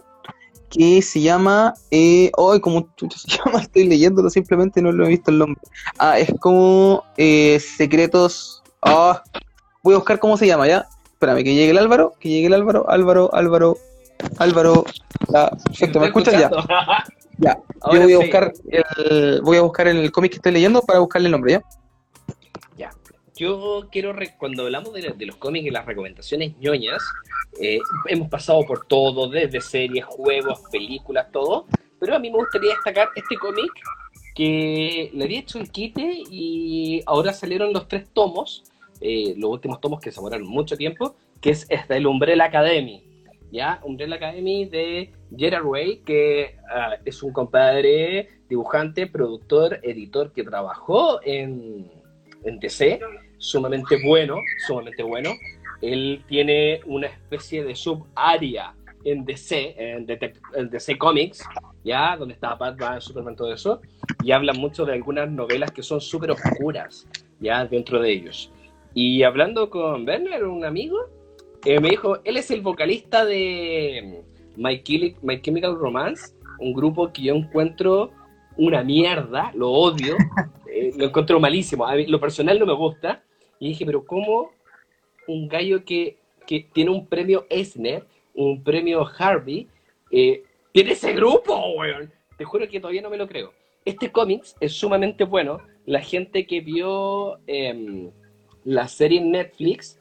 [0.71, 3.61] que se llama, eh, ay, ¿cómo chucha se llama?
[3.61, 5.61] Estoy leyéndolo simplemente no lo he visto el nombre.
[5.99, 9.21] Ah, es como eh, secretos, ah,
[9.83, 10.87] voy a buscar cómo se llama ya.
[11.13, 13.77] Espérame, que llegue el Álvaro, que llegue el Álvaro, Álvaro, Álvaro,
[14.39, 14.85] Álvaro.
[15.33, 16.51] Ya, perfecto, ¿me escuchas ya?
[17.39, 18.23] Ya, Ahora yo voy a sí.
[18.23, 21.63] buscar el, voy a buscar el cómic que estoy leyendo para buscarle el nombre, ¿ya?
[22.79, 22.91] Ya.
[23.37, 27.03] Yo quiero, re- cuando hablamos de, de los cómics y las recomendaciones ñoñas,
[27.61, 27.79] eh,
[28.09, 31.67] hemos pasado por todo, desde series, juegos, películas, todo.
[32.01, 33.71] Pero a mí me gustaría destacar este cómic
[34.35, 38.65] que le había hecho el quite y ahora salieron los tres tomos,
[39.01, 43.03] eh, los últimos tomos que se demoraron mucho tiempo, que es este, el Umbrella Academy.
[43.53, 43.81] ¿Ya?
[43.85, 51.21] Umbrella Academy de Gerard Way, que ah, es un compadre dibujante, productor, editor que trabajó
[51.23, 51.91] en,
[52.45, 53.01] en DC,
[53.39, 54.37] sumamente bueno,
[54.67, 55.31] sumamente bueno.
[55.83, 58.75] Él tiene una especie de subárea
[59.05, 60.07] en DC, en,
[60.55, 61.45] en DC Comics,
[61.85, 63.81] ya, donde está Batman, Superman, todo eso,
[64.23, 67.07] y hablan mucho de algunas novelas que son súper oscuras,
[67.39, 68.51] ya, dentro de ellos.
[68.95, 70.99] Y hablando con Werner, un amigo,
[71.67, 74.23] eh, me dijo, él es el vocalista de
[74.57, 78.13] My, Chili- My Chemical Romance, un grupo que yo encuentro
[78.57, 80.17] una mierda, lo odio,
[80.73, 83.23] eh, lo encuentro malísimo, a mí, lo personal no me gusta,
[83.59, 84.53] y dije, pero ¿cómo
[85.29, 86.17] un gallo que,
[86.47, 89.67] que tiene un premio Eisner, un premio Harvey,
[90.11, 92.13] eh, tiene ese grupo, weón?
[92.37, 93.53] Te juro que todavía no me lo creo.
[93.85, 95.59] Este cómics es sumamente bueno.
[95.87, 98.11] La gente que vio em,
[98.65, 99.99] la serie en Netflix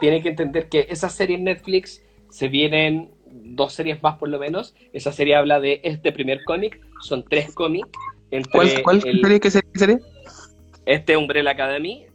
[0.00, 4.38] tiene que entender que esa serie en Netflix se vienen dos series más por lo
[4.38, 4.74] menos.
[4.92, 6.80] Esa serie habla de este primer cómic.
[7.00, 7.88] Son tres cómics.
[8.52, 9.40] ¿Cuál, cuál el- serie?
[9.40, 9.98] ¿Qué serie?
[10.86, 12.06] este Umbrella Academy,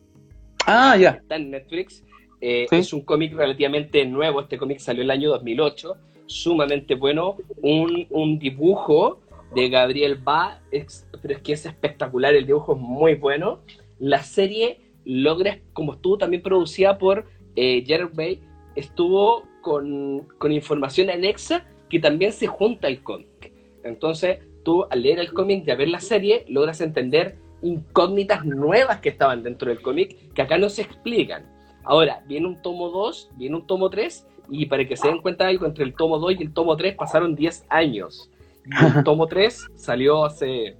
[0.66, 1.12] Ah, ya.
[1.12, 2.04] está en Netflix.
[2.42, 2.76] Eh, Sí.
[2.78, 4.42] Es un cómic relativamente nuevo.
[4.42, 5.96] Este cómic salió el año 2008.
[6.26, 7.38] Sumamente bueno.
[7.62, 9.20] Un, un dibujo
[9.56, 12.34] de Gabriel Ba, ex- pero es que es espectacular.
[12.34, 13.60] El dibujo es muy bueno.
[14.00, 18.42] La serie logra, como estuvo también producida por eh, Bay,
[18.76, 23.54] estuvo con, con información anexa que también se junta al cómic.
[23.84, 29.00] Entonces, tú al leer el cómic y a ver la serie, logras entender incógnitas nuevas
[29.00, 31.46] que estaban dentro del cómic que acá no se explican.
[31.84, 35.48] Ahora, viene un tomo 2, viene un tomo 3, y para que se den cuenta
[35.48, 38.30] algo, entre el tomo 2 y el tomo 3 pasaron 10 años.
[38.66, 40.78] Y el tomo 3 salió hace.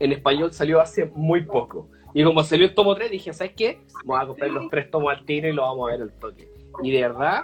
[0.00, 1.88] En español salió hace muy poco.
[2.14, 3.80] Y como salió el tomo 3, dije, ¿sabes qué?
[4.04, 6.48] Vamos a comprar los tres tomos al tiro y lo vamos a ver al toque.
[6.82, 7.42] Y de verdad,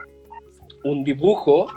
[0.84, 1.68] un dibujo,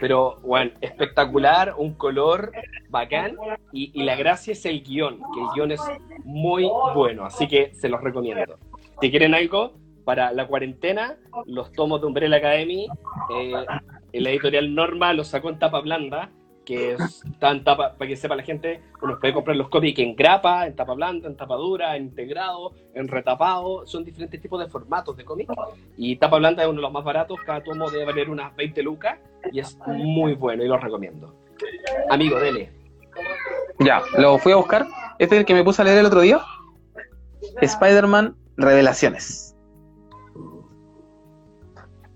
[0.00, 2.52] pero bueno, espectacular, un color
[2.88, 3.36] bacán.
[3.72, 5.80] Y, y la gracia es el guion, que el guion es
[6.24, 7.24] muy bueno.
[7.24, 8.58] Así que se los recomiendo.
[9.00, 9.72] Si quieren algo
[10.04, 11.16] para la cuarentena,
[11.46, 12.86] los tomos de Umbrella Academy,
[13.34, 13.52] eh,
[14.12, 16.30] la editorial Norma los sacó en tapa blanda,
[16.64, 20.16] que es, en tapa, para que sepa la gente, uno puede comprar los cómics en
[20.16, 24.68] grapa, en tapa blanda, en tapa dura, en integrado, en retapado, son diferentes tipos de
[24.68, 25.48] formatos de cómic.
[25.96, 28.82] Y tapa blanda es uno de los más baratos, cada tomo debe valer unas 20
[28.82, 29.18] lucas
[29.52, 31.34] y es muy bueno y lo recomiendo.
[32.10, 32.72] Amigo, dele.
[33.80, 34.86] Ya, lo fui a buscar.
[35.18, 36.40] Este es el que me puse a leer el otro día.
[37.60, 39.56] Spider-Man Revelaciones.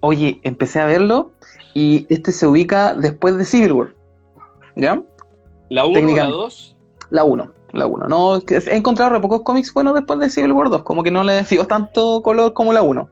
[0.00, 1.32] Oye, empecé a verlo
[1.74, 3.97] y este se ubica después de Civil War.
[4.78, 5.02] ¿Ya?
[5.68, 6.36] La 1 o la Técnicamente.
[6.36, 6.76] 2,
[7.10, 7.52] La 1.
[7.72, 8.08] La 1.
[8.08, 10.82] No, he encontrado re pocos cómics buenos después de Civil War 2.
[10.82, 13.08] Como que no le dio tanto color como la 1.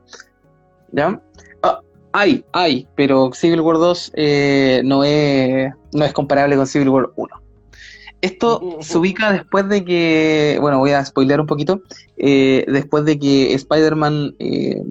[0.93, 1.21] ¿Ya?
[1.61, 1.81] Ah,
[2.13, 7.09] hay, hay, pero Civil War 2 eh, no, es, no es comparable con Civil War
[7.15, 7.41] 1.
[8.21, 11.81] Esto se ubica después de que, bueno, voy a spoilear un poquito,
[12.17, 14.81] eh, después de que Spider-Man eh,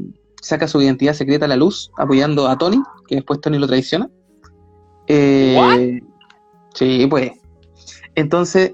[0.40, 4.08] saca su identidad secreta a la luz, apoyando a Tony, que después Tony lo traiciona.
[5.08, 6.00] Eh,
[6.76, 7.32] sí, pues.
[8.14, 8.72] Entonces,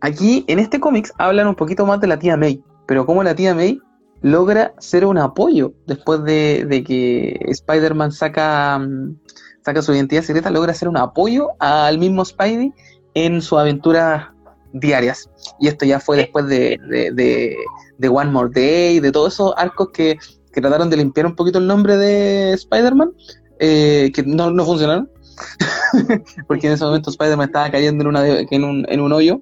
[0.00, 3.34] aquí en este cómics hablan un poquito más de la tía May, pero cómo la
[3.34, 3.80] tía May
[4.22, 9.16] logra ser un apoyo después de, que Spider-Man saca, mm,
[9.64, 12.72] saca su identidad secreta, logra ser un apoyo al mismo Spidey
[13.14, 14.28] en sus aventuras
[14.72, 15.28] diarias.
[15.60, 17.56] Y esto ya fue después de, de, de-
[17.98, 20.16] de One More Day, de todos esos arcos que,
[20.52, 23.12] que trataron de limpiar un poquito el nombre de Spider-Man,
[23.58, 25.10] eh, que no, no funcionaron.
[26.48, 29.40] Porque en ese momento Spider-Man estaba cayendo en, una de- en, un, en un hoyo.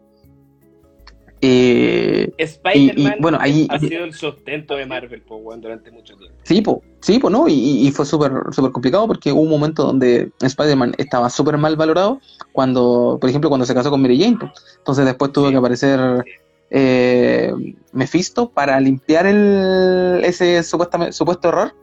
[1.43, 6.17] Eh, Spider-Man Y- y, bueno, ahí- ha sido el sustento de Marvel po, durante mucho
[6.17, 6.35] tiempo.
[6.45, 7.47] Sí, po, sí, po, ¿no?
[7.47, 11.77] Y, y- fue súper súper complicado porque hubo un momento donde Spider-Man estaba súper mal
[11.77, 12.21] valorado
[12.53, 14.39] cuando, por ejemplo, cuando se casó con Mary Jane.
[14.39, 14.51] po.
[14.79, 16.25] Entonces después tuvo Sí, que aparecer
[16.71, 17.53] eh,
[17.93, 21.75] Mephisto para limpiar el, ese supuestamente, supuesto error.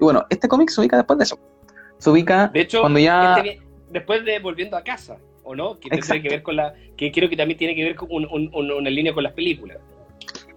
[0.00, 1.38] Y bueno, este cómic se ubica después de eso.
[1.98, 3.34] Se ubica De hecho, cuando ya...
[3.36, 3.60] este
[3.92, 5.78] después de Volviendo a Casa, ¿o no?
[5.78, 6.74] Que tiene que ver con la.
[6.96, 9.32] Que creo que también tiene que ver con un- un- un- una línea con las
[9.32, 9.78] películas.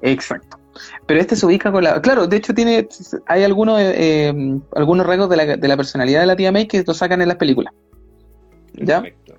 [0.01, 0.57] Exacto.
[1.05, 2.01] Pero este se ubica con la...
[2.01, 2.87] Claro, de hecho tiene...
[3.27, 3.93] Hay algunos, eh,
[4.27, 4.33] eh,
[4.75, 7.29] algunos rasgos de la, de la personalidad de la tía May que lo sacan en
[7.29, 7.73] las películas.
[8.73, 9.01] ¿Ya?
[9.01, 9.35] Perfecto.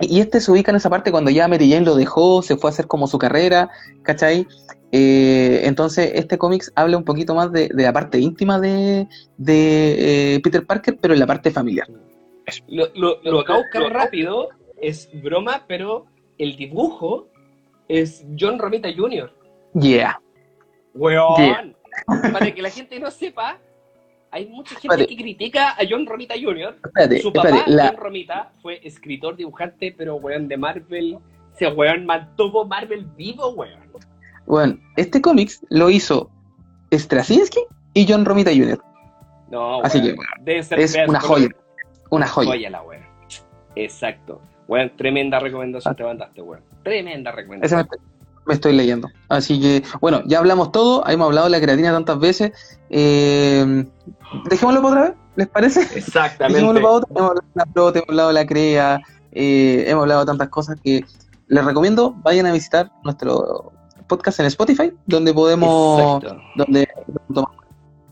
[0.00, 2.70] Y este se ubica en esa parte cuando ya Mary Jane lo dejó, se fue
[2.70, 3.70] a hacer como su carrera,
[4.02, 4.46] ¿cachai?
[4.92, 10.34] Eh, entonces, este cómics habla un poquito más de, de la parte íntima de, de
[10.34, 11.88] eh, Peter Parker, pero en la parte familiar.
[12.68, 14.48] Lo, lo, lo acabo de buscar rápido,
[14.80, 16.06] es broma, pero
[16.38, 17.28] el dibujo
[17.88, 19.32] es John Romita Jr.
[19.74, 20.20] Yeah.
[20.94, 21.36] ¡Weón!
[21.36, 21.74] Yeah.
[22.32, 23.58] Para que la gente no sepa,
[24.30, 25.16] hay mucha gente Espérate.
[25.16, 26.76] que critica a John Romita Jr.
[26.84, 27.70] Espérate, Su papá, espérate.
[27.72, 31.18] La, John Romita, fue escritor, dibujante, pero weón de Marvel.
[31.54, 33.80] Ese weón mantuvo Marvel vivo, weón.
[34.46, 36.30] bueno, este cómics lo hizo
[36.92, 37.60] Straczynski
[37.94, 38.80] y John Romita Jr.
[39.50, 41.48] No, Así weón, que, debe ser es una joya.
[42.10, 42.50] Una joya.
[42.50, 43.08] Joya la wea.
[43.76, 44.40] Exacto.
[44.66, 46.62] Weón, tremenda recomendación te mandaste, weón.
[46.82, 47.78] Tremenda recomendación.
[47.78, 47.98] me, estoy-
[48.46, 49.08] me estoy leyendo.
[49.28, 51.06] Así que, bueno, ya hablamos todo.
[51.06, 52.52] Hemos hablado de la creatina tantas veces.
[52.90, 53.84] Eh,
[54.50, 55.80] dejémoslo para otra vez, ¿les parece?
[55.98, 56.54] Exactamente.
[56.54, 57.08] Dejémoslo para otra.
[57.14, 59.00] Hemos hablado de la prote, hemos hablado de la crea,
[59.32, 61.04] eh, hemos hablado de tantas cosas que
[61.48, 62.14] les recomiendo.
[62.22, 63.72] Vayan a visitar nuestro
[64.06, 66.22] podcast en Spotify, donde podemos.
[66.22, 66.42] Exacto.
[66.56, 66.88] donde
[67.32, 67.56] tomamos.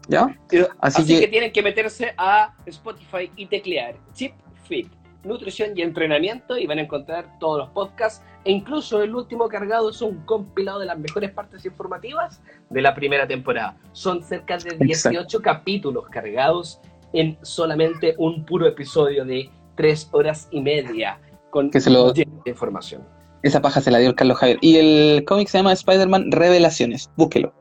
[0.09, 0.37] ¿Ya?
[0.81, 1.20] Así Así, que...
[1.20, 4.33] que- tienen que meterse a Spotify y teclear Chip
[4.65, 4.89] Fit,
[5.24, 9.91] nutrición y entrenamiento y van a encontrar todos los podcasts e incluso el último cargado
[9.91, 13.77] es un compilado de las mejores partes informativas de la primera temporada.
[13.93, 16.81] Son cerca de 18 capítulos cargados
[17.12, 21.19] en solamente un puro episodio de tres horas y media
[21.51, 23.03] con Que se lo- lleno de información.
[23.43, 24.59] Esa paja se la dio el Carlos Javier.
[24.61, 27.11] Y el cómic se llama Spider-Man Revelaciones.
[27.16, 27.53] Búsquelo.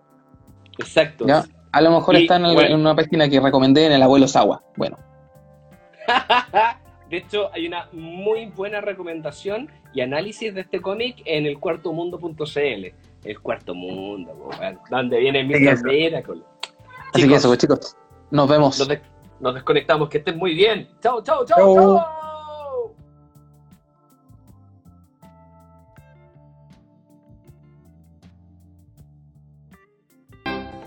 [0.79, 1.25] Exacto.
[1.27, 1.45] ¿ya?
[1.75, 2.73] A lo mejor Y, está en, el- bueno.
[2.75, 4.63] en una página que recomendé en el abuelo Sawa.
[4.77, 4.97] Bueno,
[7.09, 12.85] De hecho, hay una muy buena recomendación y análisis de este cómic en el cuartomundo.cl.
[13.25, 15.83] El cuarto mundo, weón, donde viene Mr.
[15.83, 16.41] Miracle.
[17.13, 17.97] así que eso, pues, chicos.
[18.31, 18.79] Nos vemos.
[18.79, 18.89] Nos,
[19.39, 20.87] nos desconectamos, que estén muy bien.
[21.01, 21.45] Chao, Chao.
[21.45, 22.24] chao.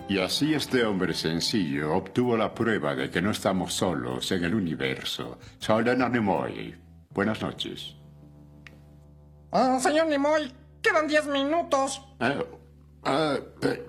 [0.09, 4.55] Y así este hombre sencillo obtuvo la prueba de que no estamos solos en el
[4.55, 5.39] universo.
[5.59, 6.75] Solana Nimoy.
[7.11, 7.95] Buenas noches.
[9.53, 12.03] Ah, señor Nimoy, quedan 10 minutos.
[12.21, 12.37] Ah,
[13.05, 13.87] ah, eh,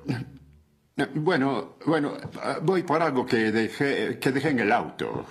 [0.97, 2.17] eh, bueno, bueno,
[2.63, 5.25] voy por algo que dejé, que dejé en el auto.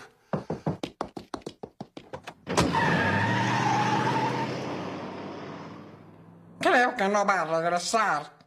[6.61, 8.38] Creo que no va a regresar.